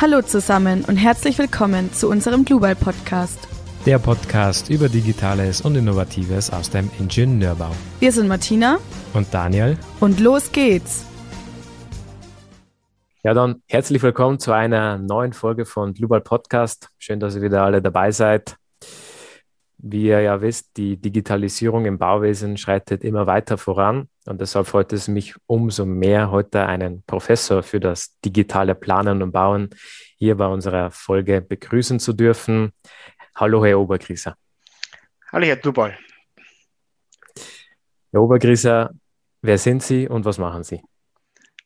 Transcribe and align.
Hallo 0.00 0.22
zusammen 0.22 0.82
und 0.86 0.96
herzlich 0.96 1.38
willkommen 1.38 1.92
zu 1.92 2.08
unserem 2.08 2.46
Global 2.46 2.74
Podcast. 2.74 3.46
Der 3.84 3.98
Podcast 3.98 4.70
über 4.70 4.88
Digitales 4.88 5.60
und 5.60 5.76
Innovatives 5.76 6.48
aus 6.50 6.70
dem 6.70 6.90
Ingenieurbau. 6.98 7.72
Wir 7.98 8.10
sind 8.10 8.26
Martina 8.26 8.78
und 9.12 9.26
Daniel 9.30 9.76
und 10.00 10.18
los 10.18 10.52
geht's. 10.52 11.04
Ja, 13.22 13.34
dann 13.34 13.62
herzlich 13.68 14.02
willkommen 14.02 14.38
zu 14.38 14.52
einer 14.52 14.96
neuen 14.96 15.34
Folge 15.34 15.66
von 15.66 15.92
Global 15.92 16.22
Podcast. 16.22 16.88
Schön, 16.96 17.20
dass 17.20 17.36
ihr 17.36 17.42
wieder 17.42 17.62
alle 17.62 17.82
dabei 17.82 18.10
seid. 18.10 18.56
Wie 19.82 20.08
ihr 20.08 20.20
ja 20.20 20.42
wisst, 20.42 20.76
die 20.76 20.98
Digitalisierung 20.98 21.86
im 21.86 21.96
Bauwesen 21.96 22.58
schreitet 22.58 23.02
immer 23.02 23.26
weiter 23.26 23.56
voran 23.56 24.08
und 24.26 24.38
deshalb 24.40 24.66
freut 24.66 24.92
es 24.92 25.08
mich 25.08 25.34
umso 25.46 25.86
mehr, 25.86 26.30
heute 26.30 26.66
einen 26.66 27.02
Professor 27.04 27.62
für 27.62 27.80
das 27.80 28.18
digitale 28.20 28.74
Planen 28.74 29.22
und 29.22 29.32
Bauen 29.32 29.70
hier 30.16 30.36
bei 30.36 30.46
unserer 30.46 30.90
Folge 30.90 31.40
begrüßen 31.40 31.98
zu 31.98 32.12
dürfen. 32.12 32.72
Hallo, 33.34 33.64
Herr 33.64 33.80
Obergrieser. 33.80 34.36
Hallo, 35.32 35.46
Herr 35.46 35.56
Dubal. 35.56 35.96
Herr 38.12 38.20
Obergrieser, 38.20 38.90
wer 39.40 39.56
sind 39.56 39.82
Sie 39.82 40.06
und 40.06 40.26
was 40.26 40.36
machen 40.36 40.62
Sie? 40.62 40.82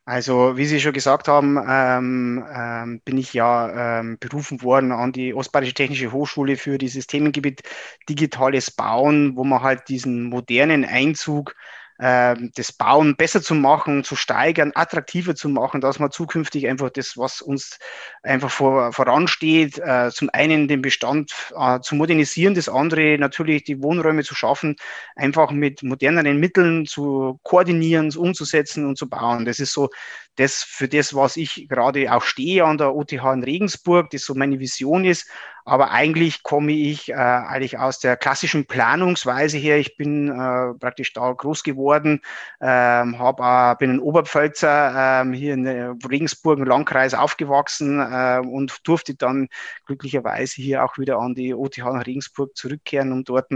Also, 0.07 0.59
wie 0.59 0.67
Sie 0.67 0.81
schon 0.81 0.93
gesagt 0.93 1.29
haben, 1.29 1.59
ähm, 1.67 2.45
ähm, 2.55 3.01
bin 3.07 3.17
ich 3.17 3.33
ja 3.33 4.01
ähm, 4.01 4.19
berufen 4.21 4.61
worden 4.63 4.93
an 4.93 5.13
die 5.13 5.33
Ostbayerische 5.33 5.73
Technische 5.75 6.13
Hochschule 6.13 6.57
für 6.59 6.77
dieses 6.77 7.07
Themengebiet 7.07 7.63
Digitales 8.09 8.71
Bauen, 8.71 9.35
wo 9.35 9.45
man 9.45 9.63
halt 9.63 9.89
diesen 9.89 10.25
modernen 10.25 10.85
Einzug 10.85 11.55
das 11.97 12.73
Bauen 12.73 13.15
besser 13.15 13.41
zu 13.41 13.55
machen, 13.55 14.03
zu 14.03 14.17
steigern, 14.17 14.73
attraktiver 14.75 15.37
zu 15.37 15.49
machen, 15.49 15.81
dass 15.81 16.01
man 16.01 16.11
zukünftig 16.11 16.67
einfach 16.67 16.91
das, 16.91 17.17
was 17.17 17.41
uns 17.41 17.79
einfach 18.23 18.51
vor, 18.51 18.93
voransteht, 18.93 19.79
äh, 19.79 20.11
zum 20.13 20.29
einen 20.33 20.67
den 20.67 20.83
Bestand 20.83 21.33
äh, 21.57 21.79
zu 21.81 21.95
modernisieren, 21.95 22.55
das 22.55 22.69
andere 22.69 23.17
natürlich 23.19 23.63
die 23.63 23.81
Wohnräume 23.81 24.25
zu 24.25 24.35
schaffen, 24.35 24.77
einfach 25.15 25.53
mit 25.53 25.85
moderneren 25.85 26.39
Mitteln 26.39 26.85
zu 26.87 27.39
koordinieren, 27.45 28.15
umzusetzen 28.17 28.87
und 28.87 28.99
zu 28.99 29.09
bauen. 29.09 29.45
Das 29.45 29.61
ist 29.61 29.73
so 29.73 29.91
das 30.37 30.65
für 30.65 30.89
das, 30.89 31.15
was 31.15 31.37
ich 31.37 31.69
gerade 31.69 32.13
auch 32.13 32.23
stehe 32.23 32.65
an 32.65 32.79
der 32.79 32.95
OTH 32.95 33.13
in 33.13 33.45
Regensburg, 33.45 34.11
das 34.11 34.23
so 34.23 34.35
meine 34.35 34.59
Vision 34.59 35.05
ist. 35.05 35.29
Aber 35.67 35.93
eigentlich 35.93 36.43
komme 36.43 36.73
ich 36.73 37.09
äh, 37.09 37.15
eigentlich 37.15 37.79
aus 37.79 37.99
der 37.99 38.19
klassischen 38.19 38.67
Planungsweise 38.67 39.57
her. 39.57 39.79
Ich 39.79 39.97
bin 39.97 40.29
äh, 40.29 40.75
praktisch 40.75 41.15
da 41.15 41.33
groß 41.33 41.63
geworden, 41.63 42.21
ähm, 42.61 43.19
hab, 43.19 43.41
äh, 43.41 43.75
bin 43.79 43.93
ein 43.93 43.99
Oberpfälzer 43.99 45.23
ähm, 45.23 45.33
hier 45.33 45.55
in 45.55 45.67
Regensburg 45.67 46.59
im 46.59 46.67
Landkreis 46.67 47.15
aufgewachsen 47.15 47.99
äh, 47.99 48.43
und 48.45 48.87
durfte 48.87 49.15
dann 49.15 49.49
glücklicherweise 49.87 50.61
hier 50.61 50.85
auch 50.85 50.99
wieder 50.99 51.19
an 51.19 51.35
die 51.35 51.55
OTH 51.55 51.79
nach 51.79 52.07
Regensburg 52.07 52.55
zurückkehren, 52.55 53.13
um 53.13 53.25
dort 53.25 53.51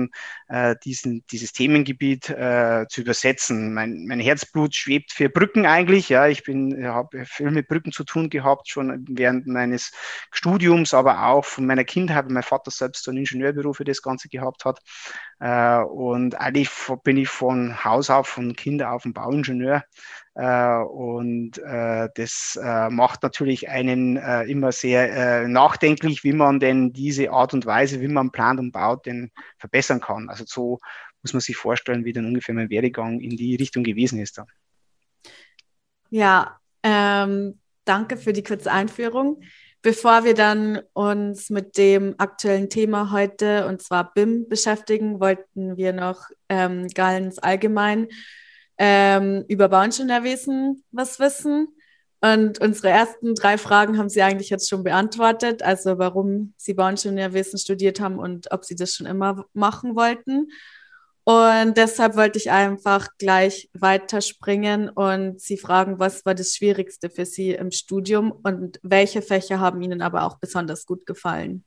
äh, 0.48 0.76
diesen, 0.82 1.24
dieses 1.30 1.52
Themengebiet 1.52 2.30
äh, 2.30 2.86
zu 2.88 3.02
übersetzen. 3.02 3.74
Mein, 3.74 4.06
mein 4.06 4.20
Herzblut 4.20 4.74
schwebt 4.74 5.12
für 5.12 5.28
Brücken 5.28 5.66
eigentlich. 5.66 6.08
Ja, 6.08 6.26
ich 6.26 6.42
habe 6.48 7.26
viel 7.26 7.50
mit 7.50 7.68
Brücken 7.68 7.92
zu 7.92 8.04
tun 8.04 8.30
gehabt, 8.30 8.68
schon 8.70 9.04
während 9.10 9.46
meines 9.46 9.92
Studiums, 10.30 10.94
aber 10.94 11.26
auch 11.26 11.44
von 11.44 11.66
meiner 11.66 11.84
Kindheit 11.84 11.97
Kindheit, 11.98 12.26
weil 12.26 12.32
mein 12.32 12.42
Vater 12.42 12.70
selbst 12.70 13.04
so 13.04 13.10
ein 13.10 13.16
Ingenieurbüro 13.16 13.72
für 13.72 13.84
das 13.84 14.02
Ganze 14.02 14.28
gehabt 14.28 14.64
hat. 14.64 14.80
Äh, 15.40 15.82
und 15.82 16.34
eigentlich 16.40 16.70
bin 17.02 17.16
ich 17.16 17.28
von 17.28 17.84
Haus 17.84 18.10
auf, 18.10 18.28
von 18.28 18.54
Kinder 18.54 18.92
auf 18.92 19.04
ein 19.04 19.12
Bauingenieur. 19.12 19.82
Äh, 20.34 20.76
und 20.76 21.58
äh, 21.58 22.08
das 22.14 22.58
macht 22.90 23.22
natürlich 23.22 23.68
einen 23.68 24.16
immer 24.16 24.72
sehr 24.72 25.48
nachdenklich, 25.48 26.24
wie 26.24 26.32
man 26.32 26.60
denn 26.60 26.92
diese 26.92 27.30
Art 27.30 27.54
und 27.54 27.66
Weise, 27.66 28.00
wie 28.00 28.08
man 28.08 28.30
plant 28.30 28.60
und 28.60 28.72
baut, 28.72 29.06
denn 29.06 29.30
verbessern 29.58 30.00
kann. 30.00 30.28
Also 30.28 30.44
so 30.46 30.78
muss 31.22 31.32
man 31.32 31.40
sich 31.40 31.56
vorstellen, 31.56 32.04
wie 32.04 32.12
dann 32.12 32.26
ungefähr 32.26 32.54
mein 32.54 32.70
Werdegang 32.70 33.20
in 33.20 33.36
die 33.36 33.56
Richtung 33.56 33.82
gewesen 33.82 34.20
ist. 34.20 34.38
Dann. 34.38 34.46
Ja, 36.10 36.60
ähm, 36.82 37.58
danke 37.84 38.16
für 38.16 38.32
die 38.32 38.44
kurze 38.44 38.70
Einführung. 38.70 39.42
Bevor 39.80 40.24
wir 40.24 40.34
dann 40.34 40.80
uns 40.92 41.50
mit 41.50 41.78
dem 41.78 42.16
aktuellen 42.18 42.68
Thema 42.68 43.12
heute, 43.12 43.66
und 43.66 43.80
zwar 43.80 44.12
BIM, 44.12 44.48
beschäftigen, 44.48 45.20
wollten 45.20 45.76
wir 45.76 45.92
noch 45.92 46.28
ähm, 46.48 46.88
ganz 46.88 47.38
allgemein 47.40 48.08
ähm, 48.76 49.44
über 49.46 49.68
Bauingenieurwesen 49.68 50.84
was 50.90 51.20
wissen. 51.20 51.68
Und 52.20 52.60
unsere 52.60 52.88
ersten 52.88 53.36
drei 53.36 53.56
Fragen 53.56 53.98
haben 53.98 54.08
Sie 54.08 54.22
eigentlich 54.22 54.50
jetzt 54.50 54.68
schon 54.68 54.82
beantwortet, 54.82 55.62
also 55.62 55.98
warum 55.98 56.54
Sie 56.56 56.74
Bauingenieurwesen 56.74 57.60
studiert 57.60 58.00
haben 58.00 58.18
und 58.18 58.50
ob 58.50 58.64
Sie 58.64 58.74
das 58.74 58.94
schon 58.94 59.06
immer 59.06 59.44
machen 59.52 59.94
wollten. 59.94 60.48
Und 61.28 61.76
deshalb 61.76 62.16
wollte 62.16 62.38
ich 62.38 62.50
einfach 62.50 63.08
gleich 63.18 63.68
weiterspringen 63.74 64.88
und 64.88 65.38
Sie 65.42 65.58
fragen, 65.58 65.98
was 65.98 66.24
war 66.24 66.34
das 66.34 66.54
Schwierigste 66.56 67.10
für 67.10 67.26
Sie 67.26 67.50
im 67.50 67.70
Studium 67.70 68.32
und 68.32 68.80
welche 68.82 69.20
Fächer 69.20 69.60
haben 69.60 69.82
Ihnen 69.82 70.00
aber 70.00 70.22
auch 70.24 70.38
besonders 70.38 70.86
gut 70.86 71.04
gefallen? 71.04 71.66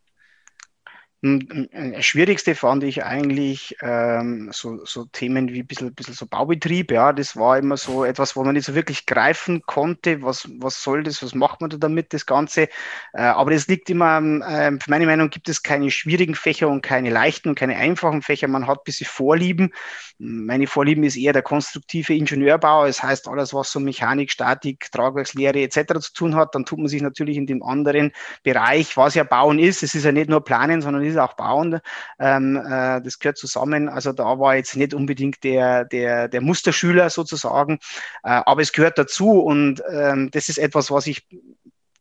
Hm, 1.23 1.69
hm, 1.71 1.93
das 1.93 2.03
Schwierigste 2.03 2.55
fand 2.55 2.83
ich 2.83 3.03
eigentlich 3.03 3.75
ähm, 3.83 4.49
so, 4.51 4.83
so 4.85 5.05
Themen 5.05 5.49
wie 5.53 5.59
ein 5.59 5.67
bisschen, 5.67 5.93
bisschen 5.93 6.15
so 6.15 6.25
Baubetrieb. 6.25 6.89
Ja, 6.91 7.13
das 7.13 7.35
war 7.35 7.59
immer 7.59 7.77
so 7.77 8.03
etwas, 8.03 8.35
wo 8.35 8.43
man 8.43 8.55
nicht 8.55 8.65
so 8.65 8.73
wirklich 8.73 9.05
greifen 9.05 9.61
konnte. 9.61 10.23
Was, 10.23 10.49
was 10.57 10.81
soll 10.81 11.03
das? 11.03 11.21
Was 11.21 11.35
macht 11.35 11.61
man 11.61 11.69
da 11.69 11.77
damit, 11.77 12.13
das 12.13 12.25
Ganze? 12.25 12.69
Äh, 13.13 13.21
aber 13.21 13.51
das 13.51 13.67
liegt 13.67 13.87
immer, 13.91 14.17
äh, 14.19 14.71
für 14.79 14.89
meine 14.89 15.05
Meinung 15.05 15.29
gibt 15.29 15.47
es 15.47 15.61
keine 15.61 15.91
schwierigen 15.91 16.33
Fächer 16.33 16.69
und 16.69 16.81
keine 16.81 17.11
leichten 17.11 17.49
und 17.49 17.55
keine 17.55 17.75
einfachen 17.75 18.23
Fächer. 18.23 18.47
Man 18.47 18.65
hat 18.65 18.83
bisschen 18.83 19.05
Vorlieben. 19.05 19.73
Meine 20.17 20.65
Vorlieben 20.65 21.03
ist 21.03 21.17
eher 21.17 21.33
der 21.33 21.43
konstruktive 21.43 22.15
Ingenieurbau. 22.15 22.87
Das 22.87 23.03
heißt, 23.03 23.27
alles, 23.27 23.53
was 23.53 23.71
so 23.71 23.79
Mechanik, 23.79 24.31
Statik, 24.31 24.89
Tragwerkslehre 24.91 25.61
etc. 25.61 25.99
zu 25.99 26.13
tun 26.13 26.35
hat, 26.35 26.55
dann 26.55 26.65
tut 26.65 26.79
man 26.79 26.87
sich 26.87 27.03
natürlich 27.03 27.37
in 27.37 27.45
dem 27.45 27.61
anderen 27.61 28.11
Bereich, 28.41 28.97
was 28.97 29.13
ja 29.13 29.23
Bauen 29.23 29.59
ist. 29.59 29.83
Es 29.83 29.93
ist 29.93 30.05
ja 30.05 30.11
nicht 30.11 30.29
nur 30.29 30.43
Planen, 30.43 30.81
sondern 30.81 31.10
ist 31.11 31.17
auch 31.17 31.33
bauen. 31.33 31.79
Ähm, 32.19 32.55
äh, 32.55 33.01
das 33.01 33.19
gehört 33.19 33.37
zusammen. 33.37 33.89
Also 33.89 34.13
da 34.13 34.39
war 34.39 34.55
jetzt 34.55 34.75
nicht 34.75 34.93
unbedingt 34.93 35.43
der, 35.43 35.85
der, 35.85 36.27
der 36.27 36.41
Musterschüler 36.41 37.09
sozusagen, 37.09 37.79
äh, 38.23 38.41
aber 38.45 38.61
es 38.61 38.71
gehört 38.71 38.97
dazu 38.97 39.39
und 39.41 39.83
ähm, 39.91 40.31
das 40.31 40.49
ist 40.49 40.57
etwas, 40.57 40.91
was 40.91 41.07
ich 41.07 41.27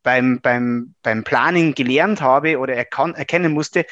beim, 0.03 0.41
beim, 0.41 0.95
beim 1.03 1.25
Planning 1.25 1.75
gelernt 1.75 2.21
habe 2.21 2.59
oder 2.59 2.75
erkan 2.75 3.15
erkennen 3.15 3.53
musste, 3.53 3.85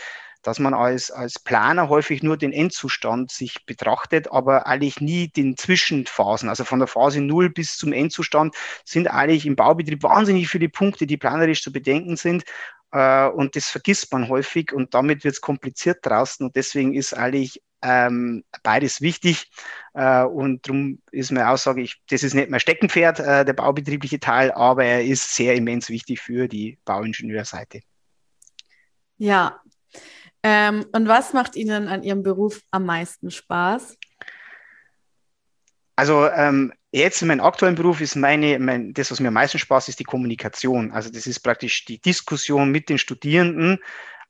dass 0.42 0.58
man 0.58 0.72
als, 0.72 1.10
als 1.10 1.38
Planer 1.38 1.88
häufig 1.88 2.22
nur 2.22 2.36
den 2.36 2.52
Endzustand 2.52 3.30
sich 3.30 3.66
betrachtet, 3.66 4.30
aber 4.32 4.66
eigentlich 4.66 5.00
nie 5.00 5.28
den 5.28 5.56
Zwischenphasen. 5.56 6.48
Also 6.48 6.64
von 6.64 6.78
der 6.78 6.88
Phase 6.88 7.20
0 7.20 7.50
bis 7.50 7.76
zum 7.76 7.92
Endzustand 7.92 8.54
sind 8.84 9.08
eigentlich 9.08 9.46
im 9.46 9.56
Baubetrieb 9.56 10.02
wahnsinnig 10.02 10.48
viele 10.48 10.68
Punkte, 10.68 11.06
die 11.06 11.16
planerisch 11.16 11.62
zu 11.62 11.72
bedenken 11.72 12.16
sind. 12.16 12.44
Äh, 12.92 13.28
und 13.28 13.56
das 13.56 13.68
vergisst 13.68 14.12
man 14.12 14.28
häufig 14.28 14.72
und 14.72 14.94
damit 14.94 15.24
wird 15.24 15.34
es 15.34 15.40
kompliziert 15.40 15.98
draußen. 16.02 16.46
Und 16.46 16.56
deswegen 16.56 16.94
ist 16.94 17.12
eigentlich 17.14 17.62
ähm, 17.82 18.44
beides 18.62 19.00
wichtig. 19.00 19.50
Äh, 19.94 20.24
und 20.24 20.66
darum 20.66 21.00
ist 21.10 21.30
meine 21.30 21.48
Aussage, 21.48 21.82
ich, 21.82 22.00
das 22.08 22.22
ist 22.22 22.34
nicht 22.34 22.50
mein 22.50 22.60
Steckenpferd, 22.60 23.20
äh, 23.20 23.44
der 23.44 23.52
baubetriebliche 23.52 24.20
Teil, 24.20 24.52
aber 24.52 24.84
er 24.84 25.04
ist 25.04 25.34
sehr 25.34 25.54
immens 25.54 25.88
wichtig 25.88 26.20
für 26.20 26.48
die 26.48 26.78
Bauingenieurseite. 26.84 27.80
Ja. 29.18 29.60
Ähm, 30.42 30.86
und 30.92 31.08
was 31.08 31.32
macht 31.32 31.56
Ihnen 31.56 31.88
an 31.88 32.02
Ihrem 32.02 32.22
Beruf 32.22 32.62
am 32.70 32.86
meisten 32.86 33.30
Spaß? 33.30 33.96
Also 35.96 36.28
ähm, 36.28 36.72
jetzt 36.92 37.22
in 37.22 37.28
meinem 37.28 37.40
aktuellen 37.40 37.74
Beruf 37.74 38.00
ist 38.00 38.16
meine, 38.16 38.58
mein, 38.58 38.94
das, 38.94 39.10
was 39.10 39.20
mir 39.20 39.28
am 39.28 39.34
meisten 39.34 39.58
Spaß 39.58 39.88
ist, 39.88 40.00
die 40.00 40.04
Kommunikation. 40.04 40.92
Also 40.92 41.10
das 41.10 41.26
ist 41.26 41.40
praktisch 41.40 41.84
die 41.84 42.00
Diskussion 42.00 42.70
mit 42.70 42.88
den 42.88 42.98
Studierenden, 42.98 43.78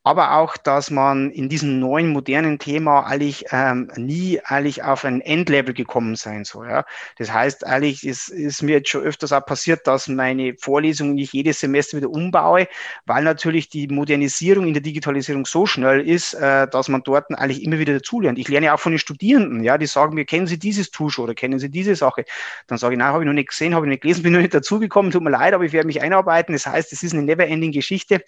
aber 0.03 0.35
auch, 0.37 0.55
dass 0.55 0.91
man 0.91 1.29
in 1.29 1.49
diesem 1.49 1.79
neuen 1.79 2.09
modernen 2.09 2.57
Thema 2.57 3.01
eigentlich 3.05 3.45
ähm, 3.51 3.91
nie 3.97 4.39
eigentlich 4.45 4.81
auf 4.81 5.03
ein 5.03 5.19
Endlevel 5.19 5.73
gekommen 5.73 6.15
sein 6.15 6.45
soll. 6.45 6.69
Ja. 6.69 6.85
Das 7.17 7.33
heißt, 7.33 7.67
eigentlich 7.67 8.05
ist, 8.07 8.29
ist 8.29 8.63
mir 8.63 8.77
jetzt 8.77 8.89
schon 8.89 9.03
öfters 9.03 9.33
auch 9.33 9.45
passiert, 9.45 9.85
dass 9.87 10.07
meine 10.07 10.55
Vorlesungen 10.57 11.15
nicht 11.15 11.33
jedes 11.33 11.59
Semester 11.59 11.97
wieder 11.97 12.09
umbaue, 12.09 12.67
weil 13.05 13.23
natürlich 13.23 13.67
die 13.67 13.87
Modernisierung 13.87 14.67
in 14.67 14.73
der 14.73 14.81
Digitalisierung 14.81 15.45
so 15.45 15.65
schnell 15.65 16.07
ist, 16.07 16.33
äh, 16.33 16.67
dass 16.69 16.87
man 16.87 17.03
dort 17.03 17.29
eigentlich 17.37 17.63
immer 17.63 17.77
wieder 17.77 17.93
dazulernt. 17.93 18.39
Ich 18.39 18.47
lerne 18.47 18.73
auch 18.73 18.79
von 18.79 18.93
den 18.93 18.99
Studierenden, 18.99 19.63
ja, 19.63 19.77
die 19.77 19.85
sagen 19.85 20.15
mir, 20.15 20.23
kennen 20.23 20.47
Sie 20.47 20.57
dieses 20.57 20.91
Tool 20.91 21.09
oder 21.17 21.33
kennen 21.33 21.59
Sie 21.59 21.69
diese 21.69 21.95
Sache? 21.95 22.23
Dann 22.67 22.77
sage 22.77 22.93
ich, 22.93 22.99
nein, 22.99 23.09
habe 23.09 23.23
ich 23.23 23.27
noch 23.27 23.33
nicht 23.33 23.49
gesehen, 23.49 23.75
habe 23.75 23.85
ich 23.85 23.89
nicht 23.89 24.01
gelesen, 24.01 24.23
bin 24.23 24.33
noch 24.33 24.39
nicht 24.39 24.53
dazugekommen, 24.53 25.11
tut 25.11 25.23
mir 25.23 25.31
leid, 25.31 25.53
aber 25.53 25.65
ich 25.65 25.73
werde 25.73 25.87
mich 25.87 26.01
einarbeiten. 26.01 26.53
Das 26.53 26.67
heißt, 26.67 26.93
es 26.93 27.03
ist 27.03 27.13
eine 27.13 27.23
never-ending 27.23 27.71
Geschichte 27.71 28.23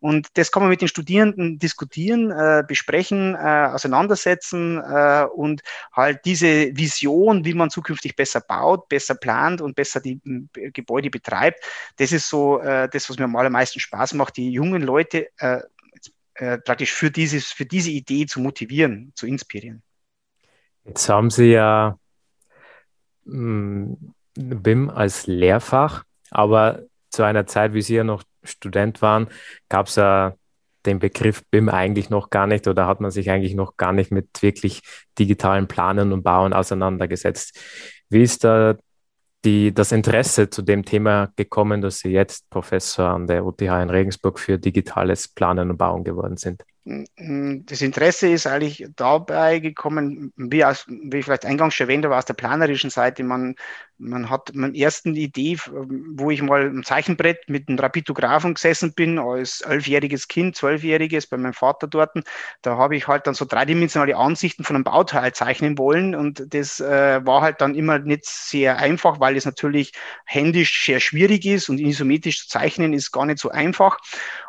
und 0.00 0.28
das 0.34 0.52
kann 0.52 0.62
man 0.62 0.70
mit 0.70 0.80
den 0.80 0.88
Studierenden 0.88 1.05
Studierenden 1.06 1.60
diskutieren, 1.60 2.32
äh, 2.32 2.64
besprechen, 2.66 3.36
äh, 3.36 3.68
auseinandersetzen 3.72 4.78
äh, 4.78 5.24
und 5.32 5.62
halt 5.92 6.24
diese 6.24 6.76
Vision, 6.76 7.44
wie 7.44 7.54
man 7.54 7.70
zukünftig 7.70 8.16
besser 8.16 8.40
baut, 8.40 8.88
besser 8.88 9.14
plant 9.14 9.60
und 9.60 9.76
besser 9.76 10.00
die 10.00 10.20
Gebäude 10.52 11.08
betreibt, 11.08 11.62
das 11.98 12.10
ist 12.10 12.28
so 12.28 12.58
äh, 12.58 12.88
das, 12.88 13.08
was 13.08 13.18
mir 13.18 13.24
am 13.26 13.36
allermeisten 13.36 13.78
Spaß 13.78 14.14
macht, 14.14 14.36
die 14.36 14.50
jungen 14.50 14.82
Leute 14.82 15.28
äh, 15.38 15.60
äh, 16.34 16.58
praktisch 16.58 16.92
für, 16.92 17.12
dieses, 17.12 17.52
für 17.52 17.66
diese 17.66 17.90
Idee 17.90 18.26
zu 18.26 18.40
motivieren, 18.40 19.12
zu 19.14 19.28
inspirieren. 19.28 19.84
Jetzt 20.84 21.08
haben 21.08 21.30
Sie 21.30 21.52
ja 21.52 22.00
hm, 23.26 24.12
BIM 24.34 24.90
als 24.90 25.28
Lehrfach, 25.28 26.02
aber 26.32 26.82
zu 27.10 27.22
einer 27.22 27.46
Zeit, 27.46 27.74
wie 27.74 27.82
Sie 27.82 27.94
ja 27.94 28.02
noch 28.02 28.24
Student 28.42 29.02
waren, 29.02 29.28
gab 29.68 29.86
es 29.86 29.94
ja 29.94 30.34
den 30.86 30.98
Begriff 30.98 31.42
BIM 31.50 31.68
eigentlich 31.68 32.10
noch 32.10 32.30
gar 32.30 32.46
nicht 32.46 32.68
oder 32.68 32.86
hat 32.86 33.00
man 33.00 33.10
sich 33.10 33.30
eigentlich 33.30 33.54
noch 33.54 33.76
gar 33.76 33.92
nicht 33.92 34.10
mit 34.12 34.42
wirklich 34.42 34.82
digitalen 35.18 35.66
Planen 35.66 36.12
und 36.12 36.22
Bauen 36.22 36.52
auseinandergesetzt. 36.52 37.58
Wie 38.08 38.22
ist 38.22 38.44
da 38.44 38.76
die, 39.44 39.72
das 39.72 39.92
Interesse 39.92 40.50
zu 40.50 40.62
dem 40.62 40.84
Thema 40.84 41.32
gekommen, 41.36 41.80
dass 41.80 42.00
Sie 42.00 42.10
jetzt 42.10 42.48
Professor 42.50 43.10
an 43.10 43.26
der 43.26 43.44
UTH 43.44 43.62
in 43.62 43.90
Regensburg 43.90 44.38
für 44.38 44.58
digitales 44.58 45.28
Planen 45.28 45.70
und 45.70 45.76
Bauen 45.76 46.04
geworden 46.04 46.36
sind? 46.36 46.64
Das 46.88 47.80
Interesse 47.80 48.28
ist 48.28 48.46
eigentlich 48.46 48.86
dabei 48.94 49.58
gekommen, 49.58 50.32
wie, 50.36 50.64
aus, 50.64 50.86
wie 50.86 51.16
ich 51.16 51.24
vielleicht 51.24 51.44
eingangs 51.44 51.74
schon 51.74 51.88
erwähnt 51.88 52.04
habe, 52.04 52.16
aus 52.16 52.26
der 52.26 52.34
planerischen 52.34 52.90
Seite. 52.90 53.24
Man, 53.24 53.56
man 53.98 54.30
hat 54.30 54.54
meine 54.54 54.78
ersten 54.78 55.16
Idee, 55.16 55.58
wo 55.66 56.30
ich 56.30 56.42
mal 56.42 56.62
im 56.62 56.84
Zeichenbrett 56.84 57.48
mit 57.48 57.68
einem 57.68 57.80
Rapidographen 57.80 58.54
gesessen 58.54 58.94
bin, 58.94 59.18
als 59.18 59.62
elfjähriges 59.62 60.28
Kind, 60.28 60.54
zwölfjähriges 60.54 61.26
bei 61.26 61.36
meinem 61.36 61.54
Vater 61.54 61.88
dort. 61.88 62.12
Da 62.62 62.76
habe 62.76 62.94
ich 62.94 63.08
halt 63.08 63.26
dann 63.26 63.34
so 63.34 63.46
dreidimensionale 63.46 64.16
Ansichten 64.16 64.62
von 64.62 64.76
einem 64.76 64.84
Bauteil 64.84 65.32
zeichnen 65.32 65.78
wollen 65.78 66.14
und 66.14 66.54
das 66.54 66.78
äh, 66.78 67.26
war 67.26 67.42
halt 67.42 67.60
dann 67.60 67.74
immer 67.74 67.98
nicht 67.98 68.26
sehr 68.26 68.76
einfach, 68.78 69.18
weil 69.18 69.36
es 69.36 69.44
natürlich 69.44 69.90
händisch 70.24 70.84
sehr 70.86 71.00
schwierig 71.00 71.46
ist 71.46 71.68
und 71.68 71.80
isometrisch 71.80 72.42
zu 72.42 72.48
zeichnen 72.48 72.92
ist 72.92 73.10
gar 73.10 73.26
nicht 73.26 73.40
so 73.40 73.50
einfach. 73.50 73.98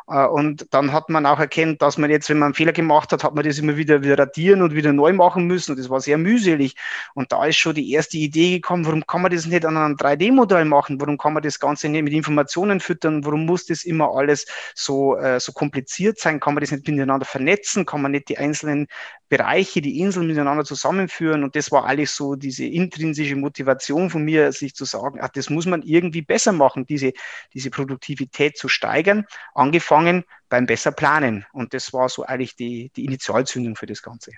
Äh, 0.08 0.26
und 0.26 0.66
dann 0.70 0.92
hat 0.92 1.08
man 1.08 1.26
auch 1.26 1.38
erkannt, 1.38 1.82
dass 1.82 1.98
man 1.98 2.10
jetzt, 2.10 2.28
wenn 2.30 2.38
man 2.38 2.46
einen 2.46 2.54
Fehler 2.54 2.72
gemacht 2.72 3.12
hat, 3.12 3.24
hat 3.24 3.34
man 3.34 3.44
das 3.44 3.58
immer 3.58 3.76
wieder, 3.76 4.02
wieder 4.02 4.18
radieren 4.18 4.62
und 4.62 4.74
wieder 4.74 4.92
neu 4.92 5.12
machen 5.12 5.46
müssen. 5.46 5.72
Und 5.72 5.78
das 5.78 5.90
war 5.90 6.00
sehr 6.00 6.18
mühselig. 6.18 6.74
Und 7.14 7.32
da 7.32 7.44
ist 7.44 7.56
schon 7.56 7.74
die 7.74 7.92
erste 7.92 8.16
Idee 8.16 8.56
gekommen, 8.56 8.86
warum 8.86 9.06
kann 9.06 9.22
man 9.22 9.32
das 9.32 9.46
nicht 9.46 9.64
an 9.64 9.76
einem 9.76 9.96
3D-Modell 9.96 10.64
machen? 10.64 11.00
Warum 11.00 11.18
kann 11.18 11.34
man 11.34 11.42
das 11.42 11.58
Ganze 11.58 11.88
nicht 11.88 12.02
mit 12.02 12.12
Informationen 12.12 12.80
füttern? 12.80 13.24
Warum 13.24 13.46
muss 13.46 13.66
das 13.66 13.84
immer 13.84 14.14
alles 14.14 14.46
so, 14.74 15.16
äh, 15.16 15.38
so 15.40 15.52
kompliziert 15.52 16.18
sein? 16.18 16.40
Kann 16.40 16.54
man 16.54 16.62
das 16.62 16.70
nicht 16.70 16.88
miteinander 16.88 17.26
vernetzen? 17.26 17.84
Kann 17.84 18.02
man 18.02 18.12
nicht 18.12 18.28
die 18.28 18.38
einzelnen 18.38 18.86
Bereiche, 19.28 19.82
die 19.82 20.00
Inseln 20.00 20.26
miteinander 20.26 20.64
zusammenführen? 20.64 21.44
Und 21.44 21.54
das 21.54 21.70
war 21.70 21.84
alles 21.84 22.16
so 22.16 22.34
diese 22.34 22.64
intrinsische 22.64 23.36
Motivation 23.36 24.08
von 24.08 24.24
mir, 24.24 24.52
sich 24.52 24.74
zu 24.74 24.84
sagen, 24.84 25.18
ach, 25.20 25.28
das 25.28 25.50
muss 25.50 25.66
man 25.66 25.82
irgendwie 25.82 26.22
besser 26.22 26.52
machen, 26.52 26.86
diese, 26.86 27.12
diese 27.52 27.70
Produktivität 27.70 28.56
zu 28.56 28.68
steigern. 28.68 29.26
Angefangen 29.54 29.97
angefangen 29.98 30.24
beim 30.48 30.66
besser 30.66 30.92
planen. 30.92 31.44
Und 31.52 31.74
das 31.74 31.92
war 31.92 32.08
so 32.08 32.24
eigentlich 32.24 32.56
die, 32.56 32.90
die 32.96 33.04
Initialzündung 33.04 33.76
für 33.76 33.86
das 33.86 34.02
Ganze. 34.02 34.32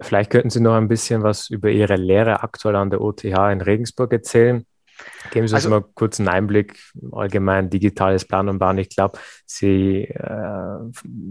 Vielleicht 0.00 0.30
könnten 0.30 0.50
Sie 0.50 0.60
noch 0.60 0.74
ein 0.74 0.88
bisschen 0.88 1.22
was 1.22 1.50
über 1.50 1.68
Ihre 1.68 1.96
Lehre 1.96 2.42
aktuell 2.42 2.76
an 2.76 2.90
der 2.90 3.00
OTH 3.02 3.24
in 3.24 3.60
Regensburg 3.60 4.12
erzählen. 4.12 4.66
Geben 5.30 5.48
Sie 5.48 5.54
uns 5.54 5.66
also, 5.66 5.70
mal 5.70 5.84
kurz 5.94 6.18
einen 6.18 6.28
Einblick, 6.28 6.78
allgemein 7.12 7.68
digitales 7.68 8.24
Plan 8.24 8.48
und 8.48 8.58
Bauen. 8.58 8.78
Ich 8.78 8.88
glaube, 8.88 9.18
Sie 9.44 10.04
äh, 10.04 10.78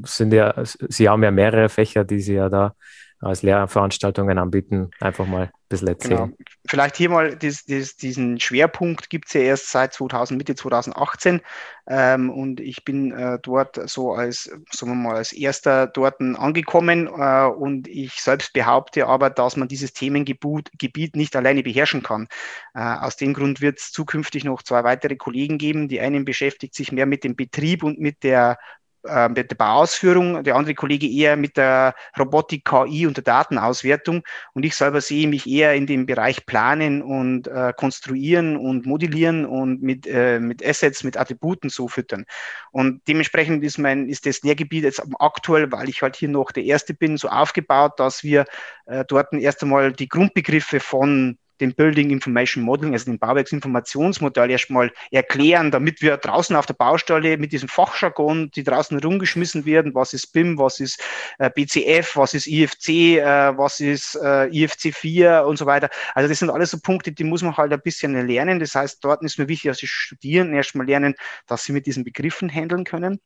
sind 0.05 0.33
ja, 0.33 0.53
Sie 0.63 1.09
haben 1.09 1.23
ja 1.23 1.31
mehrere 1.31 1.69
Fächer, 1.69 2.03
die 2.03 2.19
Sie 2.19 2.35
ja 2.35 2.49
da 2.49 2.75
als 3.19 3.41
Lehrveranstaltungen 3.41 4.37
anbieten. 4.37 4.91
Einfach 4.99 5.25
mal 5.25 5.51
bisschen 5.69 5.87
erzählen. 5.87 6.25
Genau. 6.25 6.37
Vielleicht 6.67 6.97
hier 6.97 7.09
mal 7.09 7.35
dies, 7.35 7.65
dies, 7.65 7.95
diesen 7.95 8.39
Schwerpunkt 8.39 9.09
gibt 9.09 9.27
es 9.27 9.33
ja 9.33 9.41
erst 9.41 9.69
seit 9.69 9.93
2000, 9.93 10.37
Mitte 10.37 10.55
2018 10.55 11.41
ähm, 11.87 12.29
und 12.29 12.59
ich 12.59 12.83
bin 12.83 13.11
äh, 13.11 13.39
dort 13.41 13.89
so 13.89 14.13
als, 14.13 14.43
sagen 14.71 14.91
wir 14.91 14.95
mal, 14.95 15.15
als 15.15 15.31
erster 15.31 15.87
dort 15.87 16.19
angekommen 16.19 17.07
äh, 17.07 17.45
und 17.45 17.87
ich 17.87 18.13
selbst 18.21 18.53
behaupte 18.53 19.07
aber, 19.07 19.29
dass 19.29 19.55
man 19.55 19.67
dieses 19.67 19.93
Themengebiet 19.93 20.71
Gebiet 20.77 21.15
nicht 21.15 21.35
alleine 21.35 21.63
beherrschen 21.63 22.03
kann. 22.03 22.27
Äh, 22.73 22.79
aus 22.81 23.15
dem 23.15 23.33
Grund 23.33 23.61
wird 23.61 23.79
es 23.79 23.91
zukünftig 23.91 24.43
noch 24.43 24.63
zwei 24.63 24.83
weitere 24.83 25.15
Kollegen 25.15 25.57
geben. 25.57 25.87
Die 25.87 25.99
einen 25.99 26.25
beschäftigt 26.25 26.75
sich 26.75 26.91
mehr 26.91 27.05
mit 27.05 27.23
dem 27.23 27.35
Betrieb 27.35 27.83
und 27.83 27.99
mit 27.99 28.23
der 28.23 28.57
äh, 29.05 29.29
mit 29.29 29.49
der 29.49 29.55
Bauausführung, 29.55 30.43
der 30.43 30.55
andere 30.55 30.75
Kollege 30.75 31.07
eher 31.07 31.37
mit 31.37 31.57
der 31.57 31.95
Robotik, 32.17 32.65
KI 32.65 33.07
und 33.07 33.17
der 33.17 33.23
Datenauswertung. 33.23 34.23
Und 34.53 34.65
ich 34.65 34.75
selber 34.75 35.01
sehe 35.01 35.27
mich 35.27 35.47
eher 35.47 35.73
in 35.73 35.87
dem 35.87 36.05
Bereich 36.05 36.45
Planen 36.45 37.01
und 37.01 37.47
äh, 37.47 37.73
Konstruieren 37.75 38.57
und 38.57 38.85
Modellieren 38.85 39.45
und 39.45 39.81
mit, 39.81 40.05
äh, 40.07 40.39
mit 40.39 40.65
Assets, 40.65 41.03
mit 41.03 41.17
Attributen 41.17 41.69
so 41.69 41.87
füttern. 41.87 42.25
Und 42.71 43.01
dementsprechend 43.07 43.63
ist 43.63 43.77
mein, 43.77 44.09
ist 44.09 44.25
das 44.25 44.41
Lehrgebiet 44.41 44.83
jetzt 44.83 45.01
aktuell, 45.19 45.71
weil 45.71 45.89
ich 45.89 46.01
halt 46.01 46.15
hier 46.15 46.29
noch 46.29 46.51
der 46.51 46.63
Erste 46.63 46.93
bin, 46.93 47.17
so 47.17 47.29
aufgebaut, 47.29 47.99
dass 47.99 48.23
wir 48.23 48.45
äh, 48.85 49.05
dort 49.07 49.33
erst 49.33 49.63
einmal 49.63 49.93
die 49.93 50.09
Grundbegriffe 50.09 50.79
von 50.79 51.37
den 51.61 51.73
Building 51.75 52.09
Information 52.09 52.63
Modeling, 52.63 52.93
also 52.93 53.05
den 53.05 53.19
Bauwerksinformationsmodell 53.19 54.51
erstmal 54.51 54.91
erklären, 55.11 55.71
damit 55.71 56.01
wir 56.01 56.17
draußen 56.17 56.55
auf 56.55 56.65
der 56.65 56.73
Baustelle 56.73 57.37
mit 57.37 57.51
diesem 57.51 57.69
Fachjargon, 57.69 58.51
die 58.51 58.63
draußen 58.63 58.97
rumgeschmissen 58.99 59.65
werden, 59.65 59.93
was 59.95 60.13
ist 60.13 60.33
BIM, 60.33 60.57
was 60.57 60.79
ist 60.79 61.01
äh, 61.37 61.49
BCF, 61.49 62.15
was 62.15 62.33
ist 62.33 62.47
IFC, 62.47 62.89
äh, 62.89 63.57
was 63.57 63.79
ist 63.79 64.15
äh, 64.15 64.47
IFC 64.47 64.93
4 64.93 65.45
und 65.45 65.57
so 65.57 65.65
weiter. 65.65 65.89
Also 66.15 66.29
das 66.29 66.39
sind 66.39 66.49
alles 66.49 66.71
so 66.71 66.79
Punkte, 66.79 67.11
die 67.11 67.23
muss 67.23 67.41
man 67.41 67.55
halt 67.57 67.73
ein 67.73 67.81
bisschen 67.81 68.27
lernen. 68.27 68.59
Das 68.59 68.75
heißt, 68.75 69.03
dort 69.03 69.23
ist 69.23 69.39
mir 69.39 69.47
wichtig, 69.47 69.69
dass 69.69 69.79
die 69.79 69.87
Studierenden 69.87 70.55
erstmal 70.55 70.87
lernen, 70.87 71.15
dass 71.47 71.63
sie 71.63 71.73
mit 71.73 71.85
diesen 71.85 72.03
Begriffen 72.03 72.49
handeln 72.49 72.83
können. 72.83 73.19